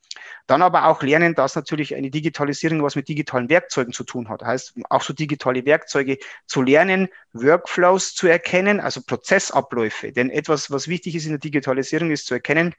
Dann 0.48 0.62
aber 0.62 0.88
auch 0.88 1.02
lernen, 1.04 1.36
dass 1.36 1.56
natürlich 1.56 1.96
eine 1.96 2.10
Digitalisierung 2.10 2.84
was 2.84 2.96
mit 2.96 3.08
digitalen 3.08 3.50
Werkzeugen 3.50 3.94
zu 3.94 4.04
tun 4.04 4.30
hat. 4.30 4.42
Das 4.42 4.48
heißt, 4.48 4.74
auch 4.90 5.02
so 5.02 5.14
digitale 5.14 5.66
Werkzeuge 5.66 6.18
zu 6.46 6.62
lernen, 6.62 7.10
Workflows 7.34 8.14
zu 8.14 8.23
zu 8.24 8.30
erkennen, 8.30 8.80
also 8.80 9.02
Prozessabläufe. 9.06 10.14
Denn 10.14 10.30
etwas, 10.30 10.72
was 10.72 10.88
wichtig 10.88 11.14
ist 11.16 11.26
in 11.26 11.32
der 11.32 11.40
Digitalisierung, 11.40 12.10
ist 12.10 12.26
zu 12.26 12.34
erkennen, 12.34 12.74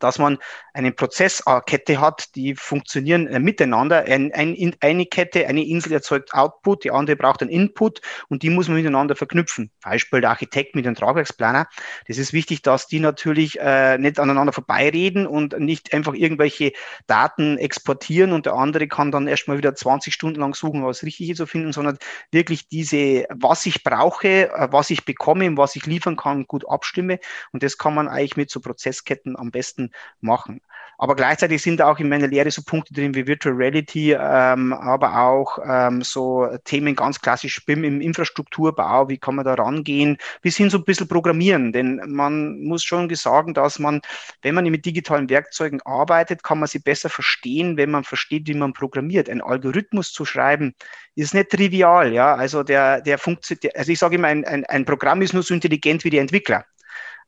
dass 0.00 0.18
man 0.18 0.38
eine 0.74 0.92
Prozesskette 0.92 2.00
hat, 2.00 2.34
die 2.34 2.54
funktionieren 2.54 3.26
äh, 3.26 3.38
miteinander. 3.38 4.04
Ein, 4.04 4.32
ein, 4.32 4.74
eine 4.80 5.06
Kette, 5.06 5.46
eine 5.46 5.64
Insel 5.64 5.92
erzeugt 5.92 6.32
Output, 6.34 6.84
die 6.84 6.90
andere 6.90 7.16
braucht 7.16 7.42
einen 7.42 7.50
Input 7.50 8.00
und 8.28 8.42
die 8.42 8.50
muss 8.50 8.68
man 8.68 8.78
miteinander 8.78 9.16
verknüpfen. 9.16 9.70
Beispiel 9.82 10.20
der 10.20 10.30
Architekt 10.30 10.74
mit 10.74 10.84
dem 10.84 10.94
Tragwerksplaner. 10.94 11.66
Das 12.08 12.18
ist 12.18 12.32
wichtig, 12.32 12.62
dass 12.62 12.86
die 12.86 13.00
natürlich 13.00 13.60
äh, 13.60 13.98
nicht 13.98 14.18
aneinander 14.18 14.52
vorbeireden 14.52 15.26
und 15.26 15.58
nicht 15.58 15.92
einfach 15.92 16.14
irgendwelche 16.14 16.72
Daten 17.06 17.58
exportieren 17.58 18.32
und 18.32 18.46
der 18.46 18.54
andere 18.54 18.88
kann 18.88 19.10
dann 19.10 19.26
erstmal 19.26 19.58
wieder 19.58 19.74
20 19.74 20.12
Stunden 20.14 20.40
lang 20.40 20.54
suchen, 20.54 20.84
was 20.84 21.02
Richtige 21.02 21.34
zu 21.34 21.46
finden, 21.46 21.72
sondern 21.72 21.98
wirklich 22.30 22.68
diese, 22.68 23.26
was 23.30 23.66
ich 23.66 23.82
brauche, 23.82 24.50
äh, 24.50 24.68
was 24.70 24.90
ich 24.90 25.04
bekomme, 25.04 25.56
was 25.56 25.76
ich 25.76 25.86
liefern 25.86 26.16
kann, 26.16 26.46
gut 26.46 26.68
abstimme. 26.68 27.18
Und 27.52 27.62
das 27.62 27.78
kann 27.78 27.94
man 27.94 28.08
eigentlich 28.08 28.36
mit 28.36 28.50
so 28.50 28.60
Prozessketten 28.60 29.36
am 29.36 29.50
besten 29.50 29.81
machen. 30.20 30.60
Aber 31.02 31.16
gleichzeitig 31.16 31.60
sind 31.60 31.82
auch 31.82 31.98
in 31.98 32.08
meiner 32.08 32.28
Lehre 32.28 32.52
so 32.52 32.62
Punkte 32.62 32.94
drin 32.94 33.12
wie 33.16 33.26
Virtual 33.26 33.56
Reality, 33.56 34.12
ähm, 34.12 34.72
aber 34.72 35.20
auch 35.20 35.58
ähm, 35.68 36.02
so 36.02 36.46
Themen 36.62 36.94
ganz 36.94 37.20
klassisch 37.20 37.66
BIM 37.66 37.82
im 37.82 38.00
Infrastrukturbau, 38.00 39.08
wie 39.08 39.18
kann 39.18 39.34
man 39.34 39.44
da 39.44 39.54
rangehen, 39.54 40.16
bis 40.42 40.56
hin 40.56 40.70
so 40.70 40.78
ein 40.78 40.84
bisschen 40.84 41.08
Programmieren. 41.08 41.72
Denn 41.72 42.00
man 42.06 42.60
muss 42.62 42.84
schon 42.84 43.12
sagen, 43.16 43.52
dass 43.52 43.80
man, 43.80 44.00
wenn 44.42 44.54
man 44.54 44.64
mit 44.66 44.86
digitalen 44.86 45.28
Werkzeugen 45.28 45.82
arbeitet, 45.82 46.44
kann 46.44 46.60
man 46.60 46.68
sie 46.68 46.78
besser 46.78 47.08
verstehen, 47.08 47.76
wenn 47.76 47.90
man 47.90 48.04
versteht, 48.04 48.46
wie 48.46 48.54
man 48.54 48.72
programmiert. 48.72 49.28
Ein 49.28 49.42
Algorithmus 49.42 50.12
zu 50.12 50.24
schreiben, 50.24 50.72
ist 51.16 51.34
nicht 51.34 51.50
trivial, 51.50 52.12
ja. 52.12 52.34
Also 52.36 52.62
der, 52.62 53.00
der 53.00 53.18
funktioniert, 53.18 53.76
also 53.76 53.90
ich 53.90 53.98
sage 53.98 54.14
immer, 54.14 54.28
ein, 54.28 54.44
ein, 54.44 54.64
ein 54.66 54.84
Programm 54.84 55.20
ist 55.22 55.34
nur 55.34 55.42
so 55.42 55.52
intelligent 55.52 56.04
wie 56.04 56.10
die 56.10 56.18
Entwickler. 56.18 56.64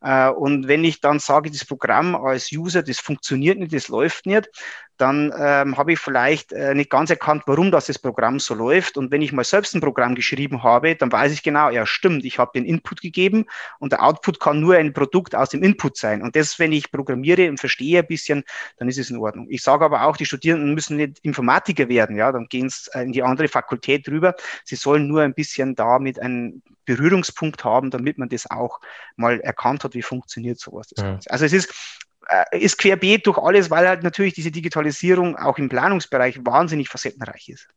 Äh, 0.04 0.28
und 0.28 0.68
wenn 0.68 0.84
ich 0.84 1.00
dann 1.00 1.18
sage, 1.18 1.50
das 1.50 1.64
Programm 1.64 2.14
als 2.14 2.52
User, 2.52 2.82
das 2.82 3.00
funktioniert 3.00 3.58
nicht, 3.58 3.72
das 3.72 3.88
läuft 3.88 4.26
nicht, 4.26 4.50
dann 4.96 5.32
ähm, 5.36 5.76
habe 5.76 5.92
ich 5.92 5.98
vielleicht 5.98 6.52
äh, 6.52 6.74
nicht 6.74 6.90
ganz 6.90 7.10
erkannt, 7.10 7.42
warum 7.46 7.70
das, 7.70 7.86
das 7.86 7.98
Programm 7.98 8.38
so 8.38 8.54
läuft. 8.54 8.96
Und 8.96 9.10
wenn 9.10 9.22
ich 9.22 9.32
mal 9.32 9.44
selbst 9.44 9.74
ein 9.74 9.80
Programm 9.80 10.14
geschrieben 10.14 10.62
habe, 10.62 10.94
dann 10.94 11.10
weiß 11.10 11.32
ich 11.32 11.42
genau, 11.42 11.70
ja 11.70 11.84
stimmt, 11.84 12.24
ich 12.24 12.38
habe 12.38 12.52
den 12.54 12.64
Input 12.64 13.00
gegeben 13.00 13.46
und 13.80 13.92
der 13.92 14.02
Output 14.04 14.38
kann 14.38 14.60
nur 14.60 14.76
ein 14.76 14.92
Produkt 14.92 15.34
aus 15.34 15.50
dem 15.50 15.62
Input 15.62 15.96
sein. 15.96 16.22
Und 16.22 16.36
das, 16.36 16.58
wenn 16.58 16.72
ich 16.72 16.92
programmiere 16.92 17.48
und 17.48 17.58
verstehe 17.58 18.00
ein 18.00 18.06
bisschen, 18.06 18.44
dann 18.76 18.88
ist 18.88 18.98
es 18.98 19.10
in 19.10 19.18
Ordnung. 19.18 19.46
Ich 19.50 19.62
sage 19.62 19.84
aber 19.84 20.04
auch, 20.04 20.16
die 20.16 20.26
Studierenden 20.26 20.74
müssen 20.74 20.96
nicht 20.96 21.18
Informatiker 21.22 21.88
werden, 21.88 22.16
ja, 22.16 22.30
dann 22.30 22.46
gehen 22.46 22.68
sie 22.68 22.90
in 22.94 23.12
die 23.12 23.22
andere 23.22 23.48
Fakultät 23.48 24.08
rüber. 24.08 24.34
Sie 24.64 24.76
sollen 24.76 25.08
nur 25.08 25.22
ein 25.22 25.34
bisschen 25.34 25.74
damit 25.74 26.20
einen 26.20 26.62
Berührungspunkt 26.84 27.64
haben, 27.64 27.90
damit 27.90 28.18
man 28.18 28.28
das 28.28 28.50
auch 28.50 28.80
mal 29.16 29.40
erkannt 29.40 29.84
hat, 29.84 29.94
wie 29.94 30.02
funktioniert 30.02 30.60
sowas. 30.60 30.92
Ja. 30.96 31.18
Also 31.28 31.44
es 31.44 31.52
ist 31.52 31.70
äh, 31.70 32.03
ist 32.52 32.78
querbeet 32.78 33.26
durch 33.26 33.38
alles, 33.38 33.70
weil 33.70 33.88
halt 33.88 34.02
natürlich 34.02 34.34
diese 34.34 34.50
Digitalisierung 34.50 35.36
auch 35.36 35.58
im 35.58 35.68
Planungsbereich 35.68 36.44
wahnsinnig 36.44 36.88
facettenreich 36.88 37.48
ist. 37.48 37.68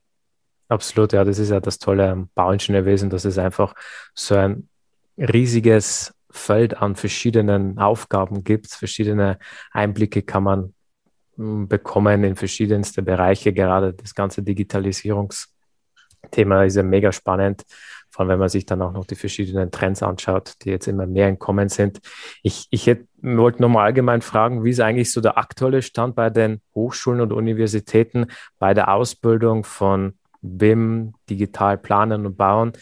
Absolut, 0.69 1.13
ja, 1.13 1.23
das 1.23 1.39
ist 1.39 1.49
ja 1.49 1.59
das 1.59 1.79
Tolle 1.79 2.09
am 2.09 2.29
Bauingenieurwesen, 2.35 3.09
dass 3.09 3.25
es 3.25 3.37
einfach 3.37 3.73
so 4.13 4.35
ein 4.35 4.69
riesiges 5.17 6.13
Feld 6.29 6.77
an 6.77 6.95
verschiedenen 6.95 7.79
Aufgaben 7.79 8.43
gibt. 8.43 8.67
Verschiedene 8.67 9.39
Einblicke 9.71 10.21
kann 10.23 10.43
man 10.43 10.73
hm, 11.35 11.67
bekommen 11.67 12.23
in 12.23 12.35
verschiedenste 12.35 13.01
Bereiche. 13.01 13.53
Gerade 13.53 13.93
das 13.93 14.13
ganze 14.13 14.43
Digitalisierungsthema 14.43 16.65
ist 16.65 16.75
ja 16.75 16.83
mega 16.83 17.13
spannend, 17.13 17.63
vor 18.17 18.23
allem 18.23 18.29
wenn 18.29 18.39
man 18.39 18.49
sich 18.49 18.65
dann 18.65 18.81
auch 18.81 18.93
noch 18.93 19.05
die 19.05 19.13
verschiedenen 19.13 19.69
Trends 19.69 20.01
anschaut, 20.01 20.55
die 20.63 20.71
jetzt 20.71 20.87
immer 20.87 21.05
mehr 21.05 21.29
in 21.29 21.37
Kommen 21.37 21.69
sind. 21.69 21.99
Ich, 22.41 22.65
ich 22.71 22.87
hätte, 22.87 23.05
wollte 23.21 23.61
nochmal 23.61 23.85
allgemein 23.85 24.23
fragen, 24.23 24.63
wie 24.63 24.71
ist 24.71 24.79
eigentlich 24.79 25.11
so 25.11 25.21
der 25.21 25.37
aktuelle 25.37 25.83
Stand 25.83 26.15
bei 26.15 26.31
den 26.31 26.61
Hochschulen 26.73 27.21
und 27.21 27.31
Universitäten 27.31 28.25
bei 28.57 28.73
der 28.73 28.91
Ausbildung 28.91 29.63
von 29.63 30.17
BIM, 30.41 31.13
digital 31.29 31.77
planen 31.77 32.25
und 32.25 32.37
bauen? 32.37 32.73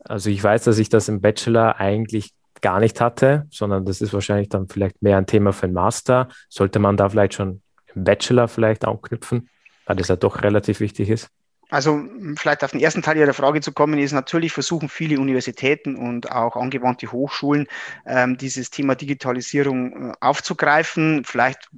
Also 0.00 0.28
ich 0.28 0.44
weiß, 0.44 0.64
dass 0.64 0.76
ich 0.76 0.90
das 0.90 1.08
im 1.08 1.22
Bachelor 1.22 1.80
eigentlich 1.80 2.34
gar 2.60 2.78
nicht 2.78 3.00
hatte, 3.00 3.46
sondern 3.50 3.86
das 3.86 4.02
ist 4.02 4.12
wahrscheinlich 4.12 4.50
dann 4.50 4.68
vielleicht 4.68 5.00
mehr 5.00 5.16
ein 5.16 5.26
Thema 5.26 5.54
für 5.54 5.64
einen 5.64 5.72
Master. 5.72 6.28
Sollte 6.50 6.80
man 6.80 6.98
da 6.98 7.08
vielleicht 7.08 7.32
schon 7.32 7.62
im 7.94 8.04
Bachelor 8.04 8.46
vielleicht 8.46 8.84
anknüpfen, 8.84 9.48
weil 9.86 9.96
das 9.96 10.08
ja 10.08 10.16
doch 10.16 10.42
relativ 10.42 10.80
wichtig 10.80 11.08
ist? 11.08 11.30
Also 11.68 12.04
vielleicht 12.36 12.62
auf 12.62 12.70
den 12.70 12.80
ersten 12.80 13.02
Teil 13.02 13.16
Ihrer 13.16 13.34
Frage 13.34 13.60
zu 13.60 13.72
kommen, 13.72 13.98
ist 13.98 14.12
natürlich 14.12 14.52
versuchen 14.52 14.88
viele 14.88 15.18
Universitäten 15.18 15.96
und 15.96 16.30
auch 16.30 16.54
angewandte 16.54 17.10
Hochschulen 17.10 17.66
ähm, 18.06 18.36
dieses 18.36 18.70
Thema 18.70 18.94
Digitalisierung 18.94 20.10
äh, 20.10 20.12
aufzugreifen. 20.20 21.24
Vielleicht 21.24 21.68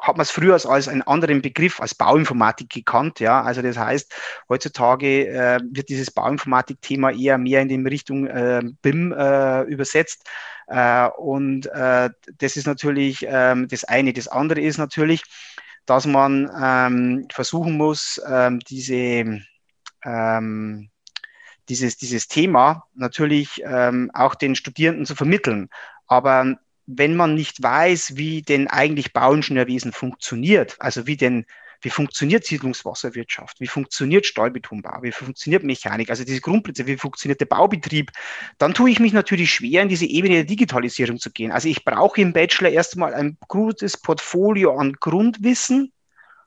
hat 0.00 0.16
man 0.16 0.22
es 0.22 0.32
früher 0.32 0.54
als, 0.54 0.66
als 0.66 0.88
einen 0.88 1.02
anderen 1.02 1.40
Begriff 1.40 1.80
als 1.80 1.94
Bauinformatik 1.94 2.68
gekannt. 2.70 3.20
Ja, 3.20 3.42
also 3.42 3.62
das 3.62 3.78
heißt, 3.78 4.12
heutzutage 4.48 5.28
äh, 5.28 5.60
wird 5.70 5.88
dieses 5.88 6.10
Bauinformatik-Thema 6.10 7.12
eher 7.12 7.38
mehr 7.38 7.62
in 7.62 7.68
die 7.68 7.76
Richtung 7.76 8.26
äh, 8.26 8.62
BIM 8.82 9.12
äh, 9.12 9.62
übersetzt. 9.62 10.28
Äh, 10.66 11.08
und 11.18 11.66
äh, 11.66 12.10
das 12.38 12.56
ist 12.56 12.66
natürlich 12.66 13.24
ähm, 13.28 13.68
das 13.68 13.84
eine. 13.84 14.12
Das 14.12 14.26
andere 14.26 14.60
ist 14.60 14.78
natürlich, 14.78 15.22
dass 15.86 16.06
man 16.06 16.50
ähm, 16.60 17.26
versuchen 17.30 17.76
muss, 17.76 18.20
ähm, 18.28 18.60
diese, 18.60 19.40
ähm, 20.04 20.90
dieses, 21.68 21.96
dieses 21.96 22.28
Thema 22.28 22.86
natürlich 22.94 23.62
ähm, 23.64 24.10
auch 24.14 24.34
den 24.34 24.54
Studierenden 24.54 25.06
zu 25.06 25.14
vermitteln. 25.14 25.68
Aber 26.06 26.56
wenn 26.86 27.16
man 27.16 27.34
nicht 27.34 27.62
weiß, 27.62 28.16
wie 28.16 28.42
denn 28.42 28.68
eigentlich 28.68 29.12
Bauingenieurwesen 29.12 29.92
funktioniert, 29.92 30.76
also 30.78 31.06
wie 31.06 31.16
denn 31.16 31.46
wie 31.82 31.90
funktioniert 31.90 32.44
Siedlungswasserwirtschaft? 32.44 33.60
Wie 33.60 33.66
funktioniert 33.66 34.26
Stahlbetonbau? 34.26 35.02
Wie 35.02 35.12
funktioniert 35.12 35.64
Mechanik? 35.64 36.10
Also 36.10 36.24
diese 36.24 36.40
Grundplätze, 36.40 36.86
wie 36.86 36.96
funktioniert 36.96 37.40
der 37.40 37.46
Baubetrieb? 37.46 38.10
Dann 38.58 38.74
tue 38.74 38.90
ich 38.90 39.00
mich 39.00 39.12
natürlich 39.12 39.52
schwer, 39.52 39.82
in 39.82 39.88
diese 39.88 40.06
Ebene 40.06 40.36
der 40.36 40.44
Digitalisierung 40.44 41.18
zu 41.18 41.30
gehen. 41.30 41.52
Also 41.52 41.68
ich 41.68 41.84
brauche 41.84 42.20
im 42.20 42.32
Bachelor 42.32 42.70
erstmal 42.70 43.14
ein 43.14 43.36
gutes 43.48 43.96
Portfolio 43.96 44.76
an 44.76 44.94
Grundwissen, 44.94 45.92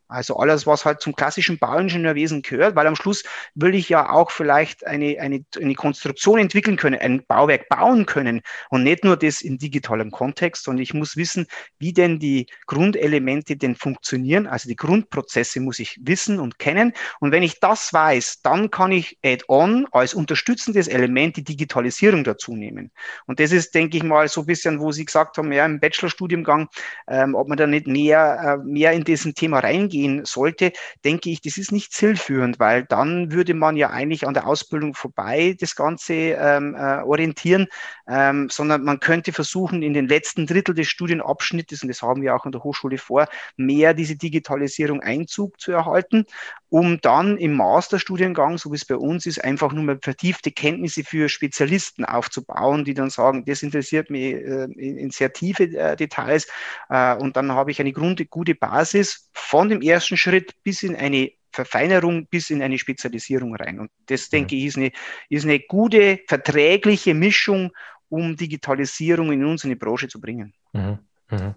also 0.08 0.38
alles, 0.38 0.68
was 0.68 0.86
halt 0.86 1.02
zum 1.02 1.16
klassischen 1.16 1.58
Bauingenieurwesen 1.58 2.42
gehört, 2.44 2.76
weil 2.76 2.86
am 2.86 2.96
Schluss 2.96 3.24
will 3.56 3.74
ich 3.74 3.90
ja 3.90 4.10
auch 4.10 4.30
vielleicht 4.30 4.86
eine, 4.86 5.20
eine, 5.20 5.44
eine 5.60 5.74
Konstruktion 5.74 6.38
entwickeln 6.38 6.78
können, 6.78 7.00
ein 7.00 7.26
Bauwerk 7.26 7.70
bauen 7.70 8.06
können 8.06 8.42
und 8.70 8.84
nicht 8.84 9.04
nur 9.04 9.18
das 9.18 9.42
in 9.42 9.58
digitalem 9.58 10.12
Kontext, 10.12 10.64
sondern 10.64 10.84
ich 10.84 10.94
muss 10.94 11.18
wissen, 11.18 11.48
wie 11.80 11.92
denn 11.92 12.20
die 12.20 12.46
Grundelemente 12.68 13.58
denn 13.58 13.76
funktionieren. 13.76 14.46
Also 14.46 14.70
die 14.70 14.76
Grundprozesse 14.76 15.60
muss 15.60 15.80
ich 15.80 16.00
wissen 16.04 16.40
und 16.40 16.60
kennen. 16.60 16.94
Und 17.20 17.32
wenn 17.32 17.44
ich 17.44 17.60
das 17.60 17.92
weiß, 17.92 18.42
dann 18.44 18.70
kann 18.70 18.92
ich 18.92 19.18
add-on 19.26 19.88
als 19.92 20.14
unterstützendes 20.14 20.88
Element 20.88 21.38
die 21.38 21.44
Digitalisierung 21.44 22.24
dazu 22.24 22.56
nehmen. 22.56 22.92
Und 23.26 23.40
das 23.40 23.52
ist, 23.52 23.74
denke 23.74 23.98
ich 23.98 24.04
mal, 24.04 24.28
so 24.28 24.42
ein 24.42 24.48
bisschen, 24.48 24.80
wo 24.80 24.92
Sie 24.92 25.06
gesagt 25.06 25.38
haben, 25.38 25.52
ja, 25.52 25.66
im 25.66 25.80
Bachelorstudiengang, 25.80 26.68
ähm, 27.08 27.34
ob 27.34 27.48
man 27.48 27.58
da 27.58 27.66
nicht 27.66 27.88
mehr, 27.88 28.60
äh, 28.62 28.66
mehr 28.66 28.92
in 28.92 29.04
diesem 29.04 29.34
Thema 29.34 29.60
reingeht 29.60 29.95
gehen 29.96 30.26
sollte, 30.26 30.74
denke 31.06 31.30
ich, 31.30 31.40
das 31.40 31.58
ist 31.58 31.72
nicht 31.72 31.94
zielführend, 31.94 32.60
weil 32.60 32.84
dann 32.84 33.32
würde 33.32 33.54
man 33.54 33.78
ja 33.78 33.92
eigentlich 33.92 34.28
an 34.28 34.34
der 34.34 34.46
Ausbildung 34.46 34.94
vorbei 34.94 35.56
das 35.58 35.76
Ganze 35.76 36.14
ähm, 36.14 36.76
äh, 36.76 37.02
orientieren, 37.02 37.68
ähm, 38.08 38.50
sondern 38.50 38.84
man 38.84 39.00
könnte 39.00 39.32
versuchen, 39.32 39.82
in 39.82 39.94
den 39.94 40.10
letzten 40.10 40.48
Drittel 40.48 40.76
des 40.76 40.90
Studienabschnittes, 40.90 41.82
und 41.82 41.88
das 41.88 42.02
haben 42.02 42.22
wir 42.22 42.36
auch 42.36 42.46
an 42.46 42.52
der 42.52 42.64
Hochschule 42.64 42.98
vor, 42.98 43.28
mehr 43.56 43.94
diese 43.94 44.18
Digitalisierung 44.18 45.00
Einzug 45.00 45.62
zu 45.62 45.72
erhalten, 45.72 46.26
um 46.70 47.00
dann 47.00 47.38
im 47.38 47.54
Masterstudiengang, 47.54 48.58
so 48.58 48.70
wie 48.72 48.76
es 48.76 48.84
bei 48.84 48.98
uns 48.98 49.26
ist, 49.26 49.42
einfach 49.42 49.72
nur 49.72 49.86
mal 49.86 50.00
vertiefte 50.02 50.52
Kenntnisse 50.52 51.06
für 51.06 51.30
Spezialisten 51.30 52.04
aufzubauen, 52.04 52.84
die 52.84 52.94
dann 52.94 53.10
sagen, 53.10 53.46
das 53.46 53.64
interessiert 53.64 54.10
mich 54.10 54.34
äh, 54.34 54.68
in 54.76 55.10
sehr 55.12 55.32
tiefe 55.32 55.64
äh, 55.64 55.96
Details. 55.96 56.48
Äh, 56.90 57.16
und 57.16 57.38
dann 57.38 57.54
habe 57.54 57.72
ich 57.72 57.80
eine 57.80 57.94
Grund, 57.94 58.30
gute 58.30 58.56
Basis 58.56 59.30
von 59.32 59.70
dem 59.70 59.82
ersten 59.88 60.18
Schritt 60.18 60.54
bis 60.64 60.84
in 60.84 60.96
eine 60.96 61.32
Verfeinerung 61.52 62.28
bis 62.28 62.50
in 62.50 62.62
eine 62.62 62.78
Spezialisierung 62.78 63.56
rein. 63.56 63.80
Und 63.80 63.90
das, 64.08 64.28
mhm. 64.28 64.38
denke 64.38 64.56
ich, 64.56 64.66
ist 64.66 64.78
eine, 64.78 64.92
ist 65.30 65.46
eine 65.46 65.60
gute, 65.60 66.20
verträgliche 66.28 67.14
Mischung, 67.14 67.72
um 68.10 68.36
Digitalisierung 68.36 69.32
in 69.32 69.46
unsere 69.46 69.76
Branche 69.76 70.08
zu 70.08 70.20
bringen. 70.20 70.54
Mhm. 70.74 71.00
Mhm. 71.32 71.56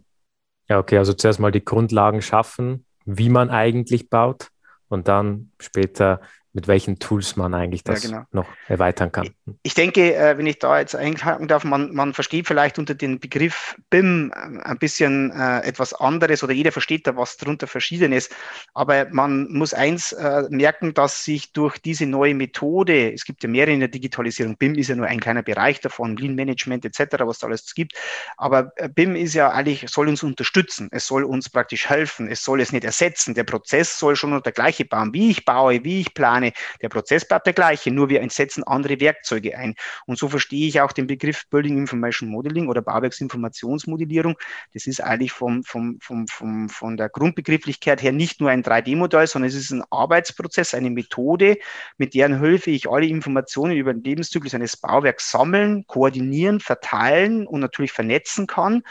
Ja, 0.68 0.78
okay, 0.78 0.98
also 0.98 1.12
zuerst 1.14 1.40
mal 1.40 1.50
die 1.50 1.64
Grundlagen 1.64 2.22
schaffen, 2.22 2.84
wie 3.04 3.28
man 3.28 3.50
eigentlich 3.50 4.08
baut 4.08 4.50
und 4.88 5.08
dann 5.08 5.50
später 5.58 6.20
mit 6.58 6.66
welchen 6.66 6.98
Tools 6.98 7.36
man 7.36 7.54
eigentlich 7.54 7.84
das 7.84 8.02
ja, 8.02 8.10
genau. 8.10 8.24
noch 8.32 8.48
erweitern 8.66 9.12
kann. 9.12 9.30
Ich 9.62 9.74
denke, 9.74 10.16
äh, 10.16 10.36
wenn 10.38 10.46
ich 10.46 10.58
da 10.58 10.80
jetzt 10.80 10.96
einhaken 10.96 11.46
darf, 11.46 11.62
man, 11.62 11.94
man 11.94 12.14
versteht 12.14 12.48
vielleicht 12.48 12.80
unter 12.80 12.96
dem 12.96 13.20
Begriff 13.20 13.76
BIM 13.90 14.32
äh, 14.34 14.60
ein 14.64 14.78
bisschen 14.78 15.30
äh, 15.30 15.60
etwas 15.60 15.94
anderes 15.94 16.42
oder 16.42 16.52
jeder 16.52 16.72
versteht 16.72 17.06
da 17.06 17.16
was 17.16 17.36
darunter 17.36 17.68
Verschiedenes. 17.68 18.28
Aber 18.74 19.06
man 19.12 19.52
muss 19.52 19.72
eins 19.72 20.16
merken, 20.50 20.94
dass 20.94 21.24
sich 21.24 21.52
durch 21.52 21.78
diese 21.78 22.06
neue 22.06 22.34
Methode, 22.34 23.12
es 23.12 23.24
gibt 23.24 23.42
ja 23.42 23.48
mehrere 23.48 23.72
in 23.72 23.80
der 23.80 23.88
Digitalisierung, 23.88 24.56
BIM 24.56 24.74
ist 24.74 24.88
ja 24.88 24.96
nur 24.96 25.06
ein 25.06 25.20
kleiner 25.20 25.42
Bereich 25.42 25.80
davon, 25.80 26.16
Lean 26.16 26.34
Management 26.34 26.84
etc., 26.84 27.18
was 27.20 27.38
da 27.38 27.46
alles 27.46 27.72
gibt. 27.74 27.92
Aber 28.36 28.72
BIM 28.94 29.14
ist 29.14 29.34
ja 29.34 29.50
eigentlich, 29.50 29.88
soll 29.88 30.08
uns 30.08 30.22
unterstützen, 30.22 30.88
es 30.90 31.06
soll 31.06 31.24
uns 31.24 31.50
praktisch 31.50 31.88
helfen, 31.88 32.28
es 32.28 32.42
soll 32.42 32.60
es 32.60 32.72
nicht 32.72 32.84
ersetzen. 32.84 33.34
Der 33.34 33.44
Prozess 33.44 33.98
soll 33.98 34.16
schon 34.16 34.42
der 34.42 34.52
gleiche 34.52 34.84
bauen, 34.84 35.12
wie 35.12 35.30
ich 35.30 35.44
baue, 35.44 35.84
wie 35.84 36.00
ich 36.00 36.14
plane 36.14 36.47
plane. 36.48 36.52
Der 36.82 36.88
Prozess 36.88 37.26
bleibt 37.26 37.46
der 37.46 37.52
gleiche, 37.52 37.90
nur 37.90 38.08
wir 38.08 38.26
setzen 38.30 38.64
andere 38.64 39.00
Werkzeuge 39.00 39.56
ein. 39.56 39.74
Und 40.06 40.18
so 40.18 40.28
verstehe 40.28 40.68
ich 40.68 40.80
auch 40.80 40.92
den 40.92 41.06
Begriff 41.06 41.48
Building 41.50 41.78
Information 41.78 42.28
Modeling 42.28 42.68
oder 42.68 42.82
Bauwerksinformationsmodellierung. 42.82 44.36
Das 44.74 44.86
ist 44.86 45.02
eigentlich 45.02 45.32
vom, 45.32 45.62
vom, 45.64 45.98
vom, 46.00 46.26
vom, 46.26 46.68
von 46.68 46.96
der 46.96 47.08
Grundbegrifflichkeit 47.08 48.02
her 48.02 48.12
nicht 48.12 48.40
nur 48.40 48.50
ein 48.50 48.62
3D-Modell, 48.62 49.26
sondern 49.26 49.48
es 49.48 49.54
ist 49.54 49.70
ein 49.70 49.84
Arbeitsprozess, 49.90 50.74
eine 50.74 50.90
Methode, 50.90 51.58
mit 51.96 52.14
deren 52.14 52.40
Hilfe 52.40 52.70
ich 52.70 52.88
alle 52.88 53.06
Informationen 53.06 53.76
über 53.76 53.92
den 53.92 54.02
Lebenszyklus 54.02 54.54
eines 54.54 54.76
Bauwerks 54.76 55.30
sammeln, 55.30 55.86
koordinieren, 55.86 56.60
verteilen 56.60 57.46
und 57.46 57.60
natürlich 57.60 57.92
vernetzen 57.92 58.46
kann. 58.46 58.82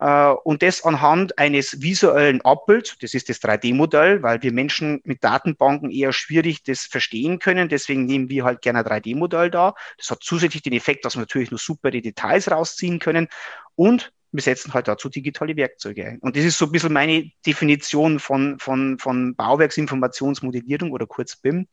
Äh, 0.00 0.30
und 0.44 0.62
das 0.62 0.84
anhand 0.84 1.38
eines 1.38 1.82
visuellen 1.82 2.40
Abbilds, 2.42 2.96
das 3.00 3.14
ist 3.14 3.28
das 3.28 3.40
3D-Modell, 3.42 4.22
weil 4.22 4.42
wir 4.42 4.52
Menschen 4.52 5.00
mit 5.04 5.22
Datenbanken 5.22 5.90
eher 5.90 6.12
schwierig 6.12 6.62
das 6.62 6.86
verstehen 6.96 7.38
können. 7.38 7.68
Deswegen 7.68 8.06
nehmen 8.06 8.30
wir 8.30 8.44
halt 8.44 8.62
gerne 8.62 8.78
ein 8.78 8.84
3D-Modell 8.86 9.50
da. 9.50 9.74
Das 9.98 10.10
hat 10.10 10.22
zusätzlich 10.22 10.62
den 10.62 10.72
Effekt, 10.72 11.04
dass 11.04 11.16
wir 11.16 11.20
natürlich 11.20 11.50
nur 11.50 11.60
super 11.60 11.90
die 11.90 12.00
Details 12.00 12.50
rausziehen 12.50 12.98
können. 12.98 13.28
Und 13.74 14.12
wir 14.36 14.42
setzen 14.42 14.74
halt 14.74 14.86
dazu 14.86 15.08
digitale 15.08 15.56
Werkzeuge 15.56 16.06
ein. 16.06 16.18
Und 16.20 16.36
das 16.36 16.44
ist 16.44 16.58
so 16.58 16.66
ein 16.66 16.72
bisschen 16.72 16.92
meine 16.92 17.30
Definition 17.44 18.18
von, 18.20 18.58
von, 18.58 18.98
von 18.98 19.34
Bauwerksinformationsmodellierung 19.34 20.92
oder 20.92 21.06
kurz 21.06 21.36
BIM, 21.36 21.66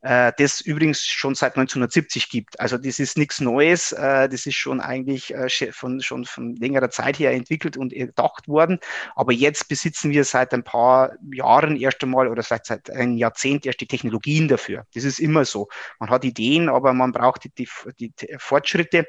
äh, 0.00 0.32
das 0.38 0.60
übrigens 0.60 1.04
schon 1.04 1.34
seit 1.34 1.52
1970 1.52 2.28
gibt. 2.30 2.58
Also 2.58 2.78
das 2.78 2.98
ist 2.98 3.18
nichts 3.18 3.40
Neues, 3.40 3.92
äh, 3.92 4.28
das 4.28 4.46
ist 4.46 4.56
schon 4.56 4.80
eigentlich 4.80 5.34
äh, 5.34 5.48
von, 5.72 6.00
schon 6.00 6.24
von 6.24 6.56
längerer 6.56 6.90
Zeit 6.90 7.18
her 7.18 7.32
entwickelt 7.32 7.76
und 7.76 7.92
erdacht 7.92 8.48
worden. 8.48 8.78
Aber 9.14 9.32
jetzt 9.32 9.68
besitzen 9.68 10.10
wir 10.10 10.24
seit 10.24 10.54
ein 10.54 10.64
paar 10.64 11.12
Jahren 11.32 11.76
erst 11.76 12.02
einmal 12.02 12.28
oder 12.28 12.42
seit, 12.42 12.66
seit 12.66 12.90
einem 12.90 13.16
Jahrzehnt 13.16 13.66
erst 13.66 13.80
die 13.80 13.86
Technologien 13.86 14.48
dafür. 14.48 14.86
Das 14.94 15.04
ist 15.04 15.18
immer 15.18 15.44
so. 15.44 15.68
Man 16.00 16.10
hat 16.10 16.24
Ideen, 16.24 16.68
aber 16.68 16.94
man 16.94 17.12
braucht 17.12 17.44
die, 17.44 17.50
die, 17.98 18.10
die 18.10 18.36
Fortschritte. 18.38 19.06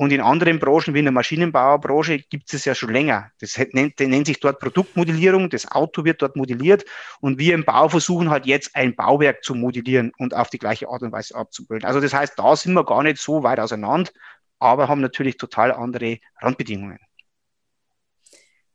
Und 0.00 0.12
in 0.12 0.20
anderen 0.20 0.60
Branchen, 0.60 0.94
wie 0.94 1.00
in 1.00 1.06
der 1.06 1.12
Maschinenbauerbranche, 1.12 2.20
gibt 2.20 2.54
es 2.54 2.64
ja 2.64 2.76
schon 2.76 2.92
länger. 2.92 3.32
Das 3.40 3.58
nennt, 3.72 3.98
nennt, 3.98 4.26
sich 4.28 4.38
dort 4.38 4.60
Produktmodellierung. 4.60 5.50
Das 5.50 5.68
Auto 5.68 6.04
wird 6.04 6.22
dort 6.22 6.36
modelliert. 6.36 6.84
Und 7.20 7.40
wir 7.40 7.52
im 7.52 7.64
Bau 7.64 7.88
versuchen 7.88 8.30
halt 8.30 8.46
jetzt 8.46 8.76
ein 8.76 8.94
Bauwerk 8.94 9.42
zu 9.42 9.56
modellieren 9.56 10.12
und 10.16 10.34
auf 10.34 10.50
die 10.50 10.58
gleiche 10.58 10.88
Art 10.88 11.02
und 11.02 11.10
Weise 11.10 11.34
abzubilden. 11.34 11.84
Also 11.84 11.98
das 11.98 12.14
heißt, 12.14 12.38
da 12.38 12.54
sind 12.54 12.74
wir 12.74 12.84
gar 12.84 13.02
nicht 13.02 13.18
so 13.18 13.42
weit 13.42 13.58
auseinander, 13.58 14.12
aber 14.60 14.86
haben 14.86 15.00
natürlich 15.00 15.36
total 15.36 15.72
andere 15.72 16.18
Randbedingungen. 16.40 17.00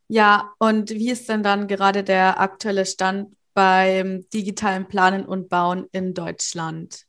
Ja, 0.09 0.51
und 0.59 0.89
wie 0.89 1.09
ist 1.09 1.29
denn 1.29 1.41
dann 1.41 1.69
gerade 1.69 2.03
der 2.03 2.41
aktuelle 2.41 2.85
Stand 2.85 3.33
beim 3.53 4.27
digitalen 4.33 4.89
Planen 4.89 5.25
und 5.25 5.47
Bauen 5.47 5.87
in 5.93 6.13
Deutschland? 6.13 7.05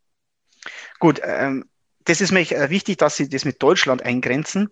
Gut, 1.00 1.20
ähm, 1.24 1.64
das 2.04 2.20
ist 2.20 2.32
mir 2.32 2.50
äh, 2.50 2.70
wichtig, 2.70 2.98
dass 2.98 3.16
Sie 3.16 3.28
das 3.28 3.44
mit 3.44 3.62
Deutschland 3.62 4.02
eingrenzen, 4.02 4.68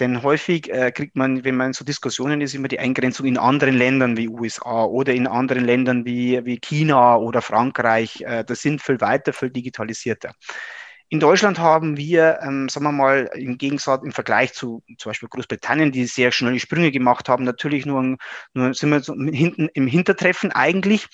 denn 0.00 0.22
häufig 0.22 0.70
äh, 0.70 0.92
kriegt 0.92 1.16
man, 1.16 1.44
wenn 1.44 1.56
man 1.56 1.68
in 1.68 1.72
so 1.72 1.84
Diskussionen 1.84 2.40
ist, 2.40 2.54
immer 2.54 2.68
die 2.68 2.78
Eingrenzung 2.78 3.26
in 3.26 3.38
anderen 3.38 3.76
Ländern 3.76 4.16
wie 4.16 4.28
USA 4.28 4.84
oder 4.84 5.14
in 5.14 5.26
anderen 5.26 5.64
Ländern 5.64 6.04
wie, 6.04 6.44
wie 6.44 6.58
China 6.58 7.16
oder 7.16 7.42
Frankreich. 7.42 8.20
Äh, 8.22 8.44
das 8.44 8.60
sind 8.62 8.82
viel 8.82 9.00
weiter, 9.00 9.32
viel 9.32 9.50
digitalisierter. 9.50 10.32
In 11.10 11.20
Deutschland 11.20 11.58
haben 11.58 11.96
wir, 11.96 12.40
ähm, 12.42 12.68
sagen 12.68 12.86
wir 12.86 12.92
mal, 12.92 13.30
im 13.34 13.58
Gegensatz 13.58 14.02
im 14.02 14.12
Vergleich 14.12 14.52
zu 14.52 14.82
zum 14.98 15.10
Beispiel 15.10 15.28
Großbritannien, 15.28 15.92
die 15.92 16.06
sehr 16.06 16.32
schnelle 16.32 16.58
Sprünge 16.58 16.90
gemacht 16.90 17.28
haben, 17.28 17.44
natürlich 17.44 17.86
nur, 17.86 18.16
nur 18.54 18.74
sind 18.74 18.90
wir 18.90 19.00
so 19.00 19.14
hinten 19.14 19.68
im 19.74 19.86
Hintertreffen 19.86 20.50
eigentlich. 20.50 21.06